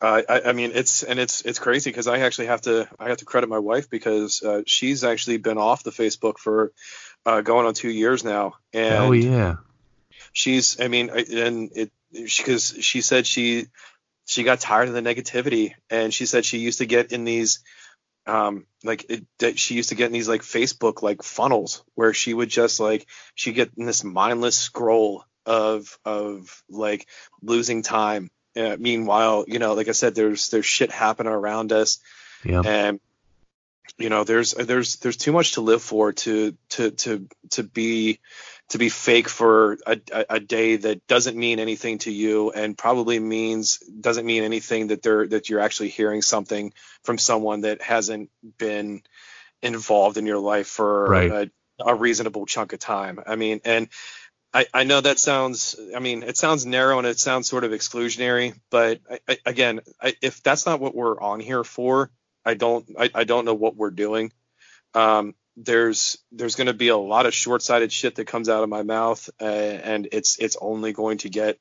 uh, 0.00 0.22
I, 0.28 0.40
I 0.46 0.52
mean 0.52 0.70
it's 0.74 1.02
and 1.02 1.18
it's 1.18 1.40
it's 1.40 1.58
crazy 1.58 1.90
because 1.90 2.06
I 2.06 2.20
actually 2.20 2.46
have 2.46 2.60
to 2.62 2.88
I 3.00 3.08
have 3.08 3.18
to 3.18 3.24
credit 3.24 3.48
my 3.48 3.58
wife 3.58 3.90
because 3.90 4.42
uh, 4.44 4.62
she's 4.64 5.02
actually 5.02 5.38
been 5.38 5.58
off 5.58 5.82
the 5.82 5.90
Facebook 5.90 6.38
for 6.38 6.72
uh, 7.26 7.40
going 7.40 7.66
on 7.66 7.74
two 7.74 7.90
years 7.90 8.22
now 8.22 8.54
and 8.72 8.94
oh 8.94 9.12
yeah. 9.12 9.56
She's 10.38 10.80
I 10.80 10.86
mean 10.86 11.10
and 11.10 11.70
it 11.74 11.90
because 12.12 12.76
she 12.80 13.00
said 13.00 13.26
she 13.26 13.66
she 14.24 14.44
got 14.44 14.60
tired 14.60 14.88
of 14.88 14.94
the 14.94 15.00
negativity 15.02 15.72
and 15.90 16.14
she 16.14 16.26
said 16.26 16.44
she 16.44 16.58
used 16.58 16.78
to 16.78 16.86
get 16.86 17.12
in 17.12 17.24
these 17.24 17.58
um 18.26 18.66
like 18.84 19.04
it, 19.10 19.26
that 19.40 19.58
she 19.58 19.74
used 19.74 19.88
to 19.88 19.96
get 19.96 20.06
in 20.06 20.12
these 20.12 20.28
like 20.28 20.42
Facebook 20.42 21.02
like 21.02 21.22
funnels 21.24 21.82
where 21.96 22.14
she 22.14 22.32
would 22.32 22.48
just 22.48 22.78
like 22.78 23.06
she 23.34 23.52
get 23.52 23.72
in 23.76 23.84
this 23.84 24.04
mindless 24.04 24.56
scroll 24.56 25.24
of 25.44 25.98
of 26.04 26.62
like 26.70 27.08
losing 27.42 27.82
time 27.82 28.30
uh, 28.56 28.76
meanwhile 28.78 29.44
you 29.48 29.58
know 29.58 29.74
like 29.74 29.88
I 29.88 29.92
said 29.92 30.14
there's 30.14 30.50
there's 30.50 30.66
shit 30.66 30.92
happening 30.92 31.32
around 31.32 31.72
us 31.72 31.98
Yep. 32.44 32.64
and 32.66 33.00
you 33.98 34.08
know 34.08 34.22
there's 34.22 34.52
there's 34.52 34.96
there's 34.96 35.16
too 35.16 35.32
much 35.32 35.52
to 35.52 35.60
live 35.60 35.82
for 35.82 36.12
to 36.12 36.54
to 36.70 36.92
to 36.92 37.26
to 37.50 37.62
be 37.64 38.20
to 38.70 38.78
be 38.78 38.88
fake 38.88 39.28
for 39.28 39.78
a, 39.86 39.98
a, 40.12 40.24
a 40.30 40.40
day 40.40 40.76
that 40.76 41.06
doesn't 41.06 41.36
mean 41.36 41.58
anything 41.58 41.98
to 41.98 42.12
you 42.12 42.50
and 42.50 42.76
probably 42.76 43.18
means 43.18 43.78
doesn't 44.00 44.26
mean 44.26 44.42
anything 44.44 44.88
that 44.88 45.02
they're 45.02 45.26
that 45.26 45.48
you're 45.48 45.60
actually 45.60 45.88
hearing 45.88 46.22
something 46.22 46.72
from 47.02 47.18
someone 47.18 47.62
that 47.62 47.82
hasn't 47.82 48.30
been 48.58 49.02
involved 49.62 50.16
in 50.18 50.26
your 50.26 50.38
life 50.38 50.68
for 50.68 51.10
Right. 51.10 51.30
a, 51.30 51.50
a 51.80 51.94
reasonable 51.94 52.46
chunk 52.46 52.72
of 52.72 52.78
time 52.78 53.20
i 53.26 53.36
mean 53.36 53.60
and 53.64 53.88
I, 54.54 54.66
I 54.74 54.84
know 54.84 55.00
that 55.00 55.18
sounds 55.18 55.76
i 55.96 55.98
mean 55.98 56.22
it 56.22 56.36
sounds 56.36 56.66
narrow 56.66 56.98
and 56.98 57.06
it 57.06 57.18
sounds 57.18 57.48
sort 57.48 57.64
of 57.64 57.72
exclusionary 57.72 58.58
but 58.70 59.00
I, 59.10 59.20
I, 59.28 59.38
again 59.46 59.80
I, 60.00 60.14
if 60.22 60.42
that's 60.42 60.66
not 60.66 60.80
what 60.80 60.94
we're 60.94 61.20
on 61.20 61.40
here 61.40 61.64
for 61.64 62.10
i 62.44 62.54
don't 62.54 62.86
i, 62.98 63.10
I 63.14 63.24
don't 63.24 63.44
know 63.44 63.54
what 63.54 63.76
we're 63.76 63.90
doing 63.90 64.32
um, 64.94 65.34
there's 65.60 66.18
there's 66.30 66.54
going 66.54 66.68
to 66.68 66.72
be 66.74 66.88
a 66.88 66.96
lot 66.96 67.26
of 67.26 67.34
short-sighted 67.34 67.90
shit 67.92 68.14
that 68.14 68.26
comes 68.26 68.48
out 68.48 68.62
of 68.62 68.68
my 68.68 68.82
mouth 68.82 69.28
uh, 69.40 69.44
and 69.44 70.08
it's 70.12 70.38
it's 70.38 70.56
only 70.60 70.92
going 70.92 71.18
to 71.18 71.28
get 71.28 71.58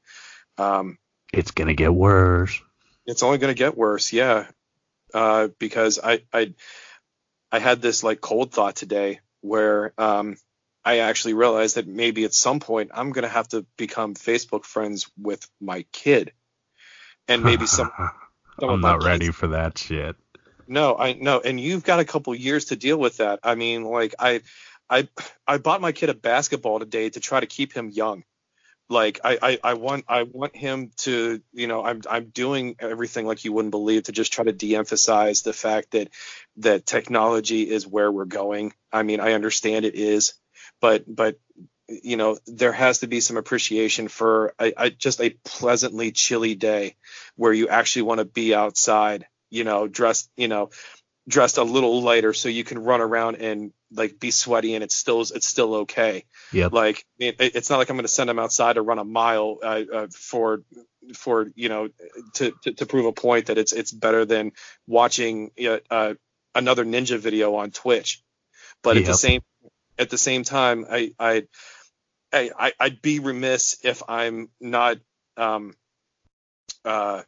um, 0.60 0.98
It's 1.34 1.52
gonna 1.52 1.74
get 1.74 1.93
worse. 1.93 2.62
it's 3.08 3.24
only 3.24 3.39
going 3.39 3.54
to 3.54 3.58
get 3.58 3.76
worse 3.78 4.14
yeah 4.14 4.45
uh, 5.14 5.48
because 5.60 6.00
I, 6.04 6.22
I 6.34 6.54
i 7.52 7.60
had 7.60 7.82
this 7.82 8.04
like 8.04 8.22
cold 8.22 8.52
thought 8.54 8.76
today 8.76 9.20
where 9.41 9.93
um, 9.98 10.36
i 10.86 11.00
actually 11.00 11.34
realized 11.34 11.76
that 11.78 11.88
maybe 11.88 12.24
at 12.26 12.34
some 12.34 12.60
point 12.60 12.91
i'm 12.93 13.12
going 13.14 13.24
to 13.24 13.30
have 13.30 13.48
to 13.50 13.66
become 13.78 14.14
facebook 14.16 14.64
friends 14.66 15.10
with 15.18 15.48
my 15.62 15.86
kid 15.91 16.34
and 17.28 17.41
maybe 17.43 17.66
some, 17.66 17.89
some 18.60 18.70
I'm 18.70 18.82
not 18.82 19.00
kids- 19.00 19.06
ready 19.06 19.32
for 19.32 19.48
that 19.48 19.78
shit. 19.78 20.16
No, 20.68 20.95
I 20.97 21.13
no, 21.13 21.39
and 21.39 21.59
you've 21.59 21.84
got 21.84 21.99
a 21.99 22.05
couple 22.05 22.36
years 22.36 22.65
to 22.65 22.76
deal 22.76 22.97
with 22.97 23.18
that. 23.18 23.39
I 23.43 23.55
mean, 23.55 23.84
like 23.84 24.15
I, 24.20 24.41
I, 24.89 25.07
I 25.47 25.57
bought 25.57 25.82
my 25.82 25.91
kid 25.91 26.09
a 26.09 26.13
basketball 26.13 26.80
today 26.80 27.09
to 27.09 27.20
try 27.20 27.39
to 27.39 27.45
keep 27.45 27.74
him 27.74 27.89
young. 27.89 28.24
Like 28.89 29.20
I, 29.24 29.38
I, 29.41 29.59
I 29.63 29.74
want, 29.74 30.05
I 30.07 30.24
want 30.24 30.55
him 30.55 30.91
to, 30.97 31.41
you 31.51 31.68
know, 31.68 31.84
I'm, 31.84 32.01
I'm 32.09 32.30
doing 32.30 32.78
everything 32.80 33.26
like 33.26 33.43
you 33.43 33.51
wouldn't 33.51 33.72
believe 33.72 34.03
to 34.03 34.13
just 34.13 34.32
try 34.32 34.45
to 34.45 34.53
de-emphasize 34.53 35.41
the 35.41 35.51
fact 35.51 35.91
that, 35.91 36.09
that 36.57 36.86
technology 36.86 37.70
is 37.70 37.86
where 37.86 38.09
we're 38.09 38.24
going. 38.24 38.74
I 38.91 39.03
mean, 39.03 39.20
I 39.20 39.34
understand 39.34 39.84
it 39.84 39.95
is, 39.95 40.36
but, 40.80 41.03
but, 41.05 41.38
you 41.89 42.15
know, 42.15 42.38
there 42.47 42.72
has 42.72 42.99
to 42.99 43.07
be 43.07 43.20
some 43.20 43.36
appreciation 43.36 44.07
for 44.07 44.53
a, 44.57 44.74
a, 44.78 44.89
just 44.89 45.20
a 45.20 45.32
pleasantly 45.43 46.13
chilly 46.13 46.55
day 46.55 46.95
where 47.36 47.51
you 47.51 47.68
actually 47.68 48.03
want 48.03 48.20
to 48.20 48.26
be 48.26 48.55
outside 48.55 49.28
you 49.50 49.64
know, 49.64 49.88
dressed, 49.88 50.30
you 50.38 50.48
know, 50.48 50.70
dressed 51.28 51.58
a 51.58 51.64
little 51.64 52.02
lighter 52.02 52.34
so 52.34 52.50
you 52.50 52.64
can 52.64 52.80
run 52.80 53.02
around 53.02 53.36
and 53.36 53.74
like 53.91 54.20
be 54.20 54.32
sweaty 54.32 54.76
and 54.76 54.84
it's 54.84 54.95
still 54.95 55.22
it's 55.22 55.45
still 55.48 55.76
okay. 55.76 56.26
Yeah. 56.54 56.70
Like 56.72 57.06
it, 57.20 57.36
it's 57.39 57.70
not 57.70 57.78
like 57.78 57.89
I'm 57.89 57.95
going 57.98 58.06
to 58.06 58.12
send 58.12 58.30
them 58.30 58.39
outside 58.39 58.74
to 58.74 58.82
run 58.82 59.00
a 59.00 59.04
mile 59.04 59.58
uh, 59.62 59.82
uh, 59.93 60.08
for 60.16 60.64
for 61.16 61.52
you 61.56 61.70
know 61.70 61.89
to, 62.36 62.52
to 62.64 62.74
to 62.74 62.86
prove 62.86 63.06
a 63.06 63.12
point 63.14 63.48
that 63.48 63.58
it's 63.58 63.74
it's 63.74 63.91
better 63.91 64.26
than 64.26 64.52
watching 64.88 65.52
uh, 65.66 65.80
uh, 65.89 66.14
another 66.56 66.86
ninja 66.86 67.18
video 67.18 67.56
on 67.56 67.72
Twitch. 67.72 68.22
But 68.82 68.98
at 68.98 69.04
the 69.06 69.14
same 69.18 69.41
at 69.98 70.10
the 70.10 70.18
same 70.18 70.43
time, 70.43 70.86
I 70.89 71.14
I 71.20 71.48
I- 72.34 72.74
I'd 72.80 73.02
be 73.02 73.20
remiss 73.20 73.78
if 73.84 74.04
I'm 74.08 74.50
not 74.60 74.98
um 75.38 75.76
uh 76.86 77.24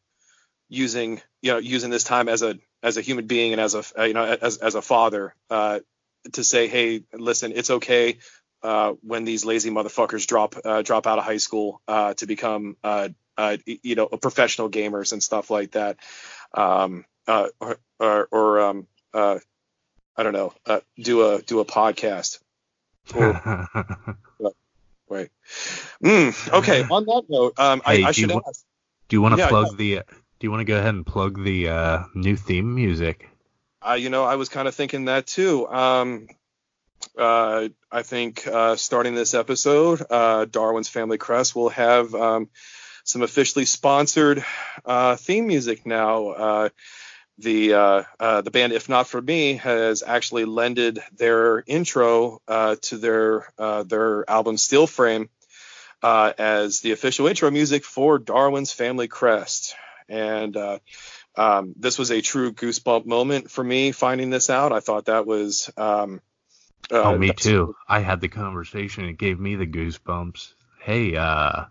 using 0.69 1.21
you 1.41 1.51
know 1.53 1.57
using 1.59 1.89
this 1.89 2.03
time 2.03 2.29
as 2.29 2.43
a 2.43 2.57
as 2.83 2.97
a 2.97 3.01
human 3.01 3.27
being 3.27 3.53
and 3.53 3.61
as 3.61 3.75
a 3.75 4.07
you 4.07 4.13
know 4.13 4.25
as 4.25 4.57
as 4.57 4.75
a 4.75 4.81
father 4.81 5.35
uh 5.49 5.79
to 6.33 6.43
say 6.43 6.67
hey 6.67 7.03
listen 7.13 7.51
it's 7.55 7.69
okay 7.69 8.17
uh 8.63 8.93
when 9.01 9.25
these 9.25 9.45
lazy 9.45 9.69
motherfuckers 9.71 10.27
drop 10.27 10.55
uh, 10.65 10.81
drop 10.81 11.07
out 11.07 11.17
of 11.19 11.25
high 11.25 11.37
school 11.37 11.81
uh 11.87 12.13
to 12.15 12.25
become 12.27 12.77
uh 12.83 13.09
uh 13.37 13.57
you 13.65 13.95
know 13.95 14.07
professional 14.07 14.69
gamers 14.69 15.13
and 15.13 15.23
stuff 15.23 15.49
like 15.49 15.71
that 15.71 15.97
um 16.53 17.05
uh 17.27 17.47
or 17.59 17.77
or, 17.99 18.27
or 18.31 18.61
um 18.61 18.87
uh 19.13 19.39
I 20.17 20.23
don't 20.23 20.33
know 20.33 20.53
uh 20.65 20.81
do 20.99 21.23
a 21.33 21.41
do 21.41 21.59
a 21.59 21.65
podcast 21.65 22.39
or 23.13 23.35
Right. 25.09 25.29
Mm, 26.03 26.53
okay. 26.59 26.85
On 26.89 27.05
that 27.05 27.23
note, 27.29 27.59
um, 27.59 27.81
Hey, 27.85 28.05
I, 28.05 28.09
I 28.09 28.11
do 28.11 28.21
you 28.21 28.27
should 28.27 28.31
wa- 28.31 28.41
ask. 28.47 28.63
do 29.09 29.15
you 29.15 29.21
want 29.21 29.33
to 29.33 29.37
Yeah, 29.37 29.47
plug 29.47 29.77
the? 29.77 30.03
Do 30.39 30.47
you 30.47 30.51
want 30.51 30.61
to 30.61 30.65
go 30.65 30.77
ahead 30.77 30.93
and 30.93 31.05
plug 31.05 31.43
the 31.43 31.67
uh, 31.67 32.03
new 32.13 32.37
theme 32.37 32.73
music? 32.73 33.29
Uh, 33.85 33.93
you 33.93 34.09
know, 34.09 34.23
I 34.23 34.35
was 34.35 34.47
kind 34.47 34.67
of 34.67 34.75
thinking 34.75 35.05
that 35.05 35.27
too. 35.27 35.67
Um, 35.67 36.27
uh, 37.17 37.69
I 37.91 38.01
think 38.03 38.47
uh, 38.47 38.77
starting 38.77 39.15
this 39.15 39.33
episode, 39.33 40.01
uh, 40.09 40.45
Darwin's 40.45 40.87
Family 40.87 41.17
Crest 41.17 41.55
will 41.55 41.69
have 41.69 42.15
um, 42.15 42.49
some 43.03 43.21
officially 43.21 43.65
sponsored 43.65 44.45
uh, 44.85 45.17
theme 45.17 45.47
music 45.47 45.85
now. 45.85 46.27
Uh, 46.29 46.69
the 47.37 47.73
uh, 47.73 48.03
uh, 48.19 48.41
the 48.41 48.51
band, 48.51 48.73
if 48.73 48.89
not 48.89 49.07
for 49.07 49.21
me, 49.21 49.55
has 49.55 50.03
actually 50.05 50.45
lended 50.45 50.99
their 51.17 51.63
intro 51.65 52.41
uh, 52.47 52.75
to 52.83 52.97
their 52.97 53.51
uh, 53.57 53.83
their 53.83 54.29
album 54.29 54.57
Steel 54.57 54.87
Frame 54.87 55.29
uh, 56.01 56.33
as 56.37 56.81
the 56.81 56.91
official 56.91 57.27
intro 57.27 57.49
music 57.49 57.83
for 57.85 58.19
Darwin's 58.19 58.71
Family 58.71 59.07
Crest, 59.07 59.75
and 60.09 60.57
uh, 60.57 60.79
um, 61.35 61.73
this 61.77 61.97
was 61.97 62.11
a 62.11 62.21
true 62.21 62.51
goosebump 62.51 63.05
moment 63.05 63.49
for 63.51 63.63
me 63.63 63.91
finding 63.91 64.29
this 64.29 64.49
out. 64.49 64.73
I 64.73 64.79
thought 64.79 65.05
that 65.05 65.25
was 65.25 65.69
um, 65.77 66.21
uh, 66.91 67.01
oh, 67.03 67.17
me 67.17 67.31
too. 67.31 67.75
I 67.87 67.99
had 67.99 68.21
the 68.21 68.27
conversation. 68.27 69.05
It 69.05 69.17
gave 69.17 69.39
me 69.39 69.55
the 69.55 69.67
goosebumps. 69.67 70.53
Hey, 70.81 71.15
uh, 71.15 71.65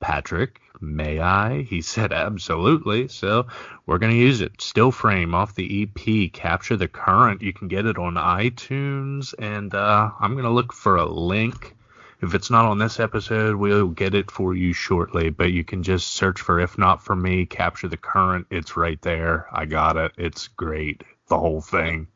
Patrick, 0.00 0.60
may 0.80 1.18
I? 1.20 1.62
He 1.62 1.80
said 1.82 2.12
absolutely. 2.12 3.08
So 3.08 3.46
we're 3.86 3.98
gonna 3.98 4.14
use 4.14 4.40
it. 4.40 4.60
Still 4.60 4.92
frame 4.92 5.34
off 5.34 5.54
the 5.54 5.82
EP. 5.82 6.32
Capture 6.32 6.76
the 6.76 6.88
current. 6.88 7.42
You 7.42 7.52
can 7.52 7.68
get 7.68 7.86
it 7.86 7.98
on 7.98 8.14
iTunes, 8.14 9.34
and 9.38 9.74
uh, 9.74 10.10
I'm 10.20 10.36
gonna 10.36 10.50
look 10.50 10.72
for 10.72 10.96
a 10.96 11.06
link. 11.06 11.74
If 12.22 12.34
it's 12.34 12.50
not 12.50 12.66
on 12.66 12.78
this 12.78 13.00
episode, 13.00 13.56
we'll 13.56 13.88
get 13.88 14.14
it 14.14 14.30
for 14.30 14.54
you 14.54 14.72
shortly. 14.72 15.30
But 15.30 15.50
you 15.52 15.64
can 15.64 15.82
just 15.82 16.08
search 16.10 16.40
for 16.40 16.60
"If 16.60 16.78
Not 16.78 17.02
for 17.02 17.16
Me." 17.16 17.46
Capture 17.46 17.88
the 17.88 17.96
current. 17.96 18.46
It's 18.50 18.76
right 18.76 19.00
there. 19.02 19.48
I 19.52 19.64
got 19.64 19.96
it. 19.96 20.12
It's 20.16 20.48
great. 20.48 21.02
The 21.28 21.38
whole 21.38 21.60
thing. 21.60 22.06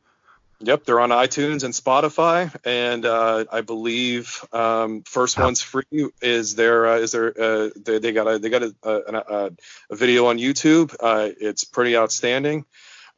Yep, 0.61 0.85
they're 0.85 1.01
on 1.01 1.11
iTunes 1.11 1.65
and 1.65 1.75
Spotify, 1.75 2.55
and 2.65 3.05
uh, 3.05 3.45
I 3.53 3.61
believe 3.61 4.43
um, 4.55 5.03
first 5.03 5.39
one's 5.39 5.61
free. 5.61 5.85
Is 6.23 6.55
there? 6.55 6.87
Uh, 6.87 6.97
is 6.97 7.13
there? 7.13 7.35
Uh, 7.39 7.71
they, 7.77 7.99
they 7.99 8.13
got 8.13 8.27
a 8.27 8.39
they 8.39 8.49
got 8.49 8.63
a, 8.63 8.75
a, 8.83 8.91
a, 8.91 9.51
a 9.91 9.97
video 9.97 10.27
on 10.27 10.39
YouTube. 10.39 10.95
Uh, 10.99 11.29
it's 11.39 11.65
pretty 11.65 11.95
outstanding. 11.97 12.65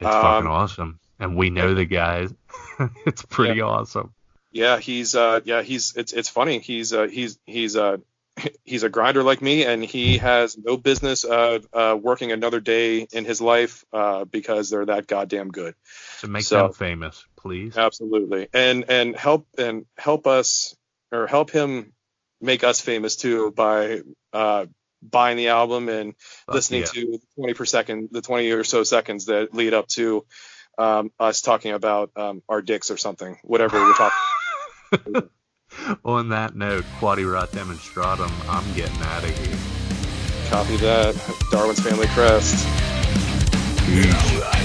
It's 0.01 0.09
Um, 0.09 0.23
fucking 0.23 0.51
awesome. 0.51 0.99
And 1.21 1.37
we 1.37 1.51
know 1.51 1.75
the 1.75 1.85
guys. 1.85 2.33
it's 3.07 3.23
pretty 3.23 3.61
awesome. 3.61 4.13
Yeah, 4.51 4.79
he's 4.79 5.15
uh, 5.15 5.41
yeah 5.45 5.63
he's 5.63 5.95
it's 5.97 6.13
it's 6.13 6.29
funny. 6.29 6.59
He's 6.59 6.93
uh, 6.93 7.07
he's 7.07 7.39
he's 7.45 7.77
uh, 7.77 7.99
he's 8.65 8.83
a 8.83 8.89
grinder 8.89 9.23
like 9.23 9.43
me, 9.43 9.65
and 9.65 9.85
he 9.85 10.19
has 10.19 10.57
no 10.57 10.77
business 10.77 11.25
uh, 11.25 11.59
uh, 11.73 11.99
working 12.01 12.33
another 12.33 12.61
day 12.61 13.07
in 13.13 13.25
his 13.25 13.41
life 13.41 13.85
uh, 13.93 14.25
because 14.25 14.71
they're 14.71 14.87
that 14.87 15.07
goddamn 15.07 15.49
good. 15.49 15.75
So 16.19 16.29
make 16.29 16.45
So- 16.45 16.65
them 16.65 16.73
famous, 16.73 17.25
please. 17.37 17.77
Absolutely, 17.77 18.49
and 18.53 18.85
and 18.89 19.17
help 19.17 19.47
and 19.59 19.87
help 19.97 20.27
us 20.27 20.77
or 21.13 21.27
help 21.27 21.51
him 21.51 21.93
make 22.41 22.65
us 22.65 22.81
famous 22.81 23.17
too 23.17 23.51
by 23.51 24.03
uh, 24.33 24.67
buying 25.03 25.37
the 25.37 25.49
album 25.49 25.89
and 25.89 26.15
listening 26.49 26.83
yeah. 26.83 26.87
to 26.87 27.01
the 27.13 27.21
20 27.37 27.55
per 27.55 27.65
second, 27.65 28.09
the 28.13 28.23
20 28.23 28.51
or 28.53 28.65
so 28.65 28.85
seconds 28.85 29.27
that 29.27 29.55
lead 29.55 29.75
up 29.75 29.87
to 29.89 30.25
um, 30.77 31.11
us 31.19 31.41
talking 31.41 31.73
about 31.73 32.11
um, 32.17 32.43
our 32.49 32.63
dicks 32.63 32.91
or 32.91 32.97
something, 32.97 33.39
whatever 33.43 33.81
we're 33.81 33.95
talking. 33.95 34.17
On 36.05 36.29
that 36.31 36.57
note, 36.57 36.85
quadrat 36.99 37.51
demonstratum, 37.53 38.33
I'm 38.49 38.75
getting 38.75 39.01
out 39.03 39.25
of 39.25 39.31
here. 39.31 40.49
Copy 40.51 40.77
that. 40.79 41.15
Darwin's 41.51 41.81
Family 41.81 42.07
Crest. 42.09 42.67
Peace. 43.87 44.58